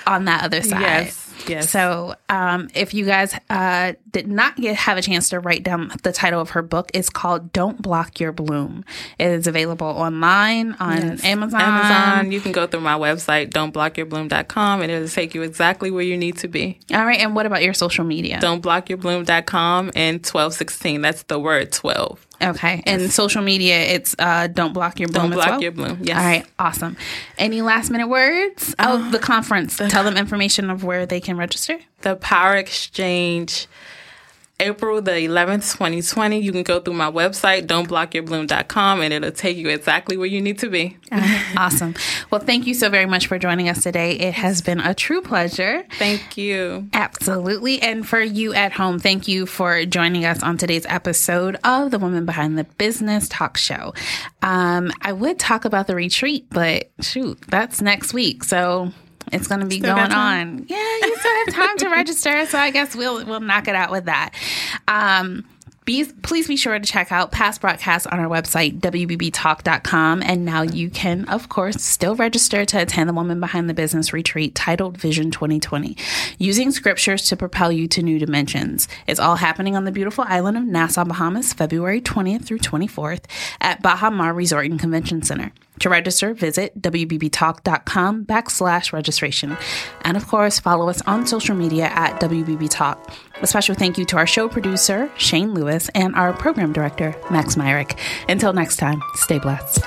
on 0.07 0.24
that 0.24 0.42
other 0.44 0.62
side. 0.62 0.80
Yes. 0.80 1.26
Yes. 1.48 1.70
So, 1.70 2.14
um, 2.28 2.68
if 2.74 2.92
you 2.92 3.07
guys 3.07 3.34
uh, 3.48 3.94
did 4.11 4.28
not 4.28 4.57
get 4.57 4.76
have 4.76 4.98
a 4.98 5.03
chance 5.03 5.30
to 5.30 5.40
write 5.40 5.62
down 5.62 5.90
the 6.03 6.12
title 6.12 6.38
of 6.38 6.51
her 6.51 6.61
book, 6.61 6.90
it's 6.92 7.09
called 7.09 7.51
"Don't 7.55 7.80
Block 7.80 8.20
Your 8.20 8.30
Bloom." 8.30 8.84
It 9.18 9.28
is 9.28 9.46
available 9.46 9.86
online 9.86 10.74
on 10.78 10.98
Yes. 10.98 11.24
Amazon. 11.24 11.62
Amazon. 11.62 12.30
You 12.30 12.42
can 12.42 12.53
go 12.53 12.66
through 12.66 12.82
my 12.82 12.92
website, 12.98 13.51
don'tblockyourbloom.com, 13.53 14.82
and 14.82 14.92
it'll 14.92 15.09
take 15.09 15.34
you 15.34 15.40
exactly 15.40 15.90
where 15.90 16.05
you 16.05 16.18
need 16.18 16.36
to 16.38 16.46
be. 16.48 16.78
All 16.92 17.07
right, 17.07 17.18
and 17.20 17.34
what 17.34 17.46
about 17.46 17.62
your 17.62 17.72
social 17.74 18.05
media? 18.05 18.38
Don'tblockyourbloom.com 18.42 19.92
and 19.96 20.16
1216. 20.18 21.01
That's 21.01 21.22
the 21.24 21.38
word 21.38 21.72
12. 21.72 22.26
Okay, 22.43 22.82
and 22.86 23.11
social 23.12 23.43
media, 23.43 23.78
it's 23.80 24.16
uh, 24.18 24.47
"Don't 24.47 24.72
Block 24.72 24.99
Your 24.99 25.09
Bloom." 25.09 25.24
Don't 25.24 25.32
as 25.32 25.36
block 25.36 25.49
well? 25.51 25.62
your 25.62 25.72
bloom. 25.72 25.99
Yes. 26.03 26.16
All 26.16 26.24
right, 26.24 26.47
awesome. 26.59 26.97
Any 27.36 27.61
last 27.61 27.91
minute 27.91 28.09
words? 28.09 28.74
oh, 28.78 29.11
the 29.11 29.18
conference. 29.18 29.76
Tell 29.76 30.05
them 30.05 30.16
information 30.16 30.70
of 30.70 30.82
where 30.82 31.05
they 31.05 31.20
can 31.20 31.36
register. 31.36 31.78
The 32.01 32.16
Power 32.16 32.57
Exchange, 32.57 33.66
April 34.61 35.00
the 35.02 35.12
11th, 35.12 35.72
2020. 35.72 36.38
You 36.38 36.52
can 36.52 36.62
go 36.62 36.80
through 36.80 36.94
my 36.94 37.11
website, 37.11 37.66
don'tblockyourbloom.com, 37.66 39.00
and 39.00 39.12
it'll 39.12 39.32
take 39.32 39.56
you 39.56 39.68
exactly 39.68 40.16
where 40.16 40.26
you 40.26 40.40
need 40.40 40.58
to 40.61 40.68
be. 40.68 40.98
awesome. 41.56 41.94
Well, 42.30 42.40
thank 42.40 42.66
you 42.66 42.74
so 42.74 42.88
very 42.88 43.06
much 43.06 43.26
for 43.26 43.38
joining 43.38 43.68
us 43.68 43.82
today. 43.82 44.12
It 44.12 44.34
has 44.34 44.61
been 44.61 44.80
a 44.80 44.94
true 44.94 45.22
pleasure. 45.22 45.84
Thank 45.98 46.36
you. 46.36 46.88
Absolutely. 46.92 47.80
And 47.82 48.06
for 48.06 48.20
you 48.20 48.52
at 48.54 48.72
home, 48.72 48.98
thank 48.98 49.26
you 49.26 49.46
for 49.46 49.84
joining 49.86 50.24
us 50.24 50.42
on 50.42 50.58
today's 50.58 50.86
episode 50.86 51.56
of 51.64 51.90
the 51.90 51.98
Woman 51.98 52.26
Behind 52.26 52.58
the 52.58 52.64
Business 52.64 53.28
Talk 53.28 53.56
Show. 53.56 53.94
Um, 54.42 54.92
I 55.02 55.12
would 55.12 55.38
talk 55.38 55.64
about 55.64 55.86
the 55.86 55.94
retreat, 55.94 56.46
but 56.50 56.90
shoot, 57.00 57.40
that's 57.48 57.80
next 57.80 58.12
week. 58.12 58.44
So 58.44 58.92
it's 59.32 59.46
going 59.46 59.60
to 59.60 59.66
be 59.66 59.78
Still 59.78 59.94
going 59.96 60.12
on. 60.12 60.66
Yeah, 60.68 60.96
you 61.02 61.16
still 61.16 61.36
have 61.46 61.54
time 61.54 61.78
to 61.78 61.88
register. 61.88 62.46
So 62.46 62.58
I 62.58 62.70
guess 62.70 62.94
we'll 62.94 63.24
we'll 63.26 63.40
knock 63.40 63.68
it 63.68 63.74
out 63.74 63.90
with 63.90 64.06
that. 64.06 64.34
Um, 64.88 65.44
be, 65.90 66.04
please 66.04 66.46
be 66.46 66.56
sure 66.56 66.78
to 66.78 66.84
check 66.84 67.10
out 67.10 67.32
past 67.32 67.60
broadcasts 67.60 68.06
on 68.06 68.20
our 68.20 68.28
website, 68.28 68.78
WBBTalk.com. 68.80 70.22
And 70.22 70.44
now 70.44 70.62
you 70.62 70.88
can, 70.88 71.28
of 71.28 71.48
course, 71.48 71.82
still 71.82 72.14
register 72.14 72.64
to 72.64 72.82
attend 72.82 73.08
the 73.08 73.12
Woman 73.12 73.40
Behind 73.40 73.68
the 73.68 73.74
Business 73.74 74.12
retreat 74.12 74.54
titled 74.54 74.98
Vision 74.98 75.32
2020, 75.32 75.96
using 76.38 76.70
scriptures 76.70 77.26
to 77.28 77.36
propel 77.36 77.72
you 77.72 77.88
to 77.88 78.02
new 78.02 78.20
dimensions. 78.20 78.86
It's 79.08 79.18
all 79.18 79.36
happening 79.36 79.74
on 79.74 79.84
the 79.84 79.90
beautiful 79.90 80.24
island 80.28 80.56
of 80.56 80.64
Nassau, 80.64 81.04
Bahamas, 81.04 81.52
February 81.52 82.00
20th 82.00 82.44
through 82.44 82.58
24th 82.58 83.24
at 83.60 83.82
Baha 83.82 84.12
Mar 84.12 84.32
Resort 84.32 84.66
and 84.66 84.78
Convention 84.78 85.22
Center. 85.22 85.50
To 85.80 85.88
register, 85.88 86.34
visit 86.34 86.80
WBBTalk.com 86.80 88.26
backslash 88.26 88.92
registration. 88.92 89.56
And 90.02 90.16
of 90.16 90.26
course, 90.28 90.58
follow 90.58 90.88
us 90.88 91.02
on 91.02 91.26
social 91.26 91.56
media 91.56 91.86
at 91.86 92.20
WBB 92.20 92.70
Talk. 92.70 93.12
A 93.40 93.46
special 93.46 93.74
thank 93.74 93.96
you 93.98 94.04
to 94.06 94.16
our 94.16 94.26
show 94.26 94.48
producer, 94.48 95.10
Shane 95.16 95.54
Lewis, 95.54 95.88
and 95.94 96.14
our 96.14 96.32
program 96.32 96.72
director, 96.72 97.14
Max 97.30 97.56
Myrick. 97.56 97.98
Until 98.28 98.52
next 98.52 98.76
time, 98.76 99.02
stay 99.14 99.38
blessed. 99.38 99.80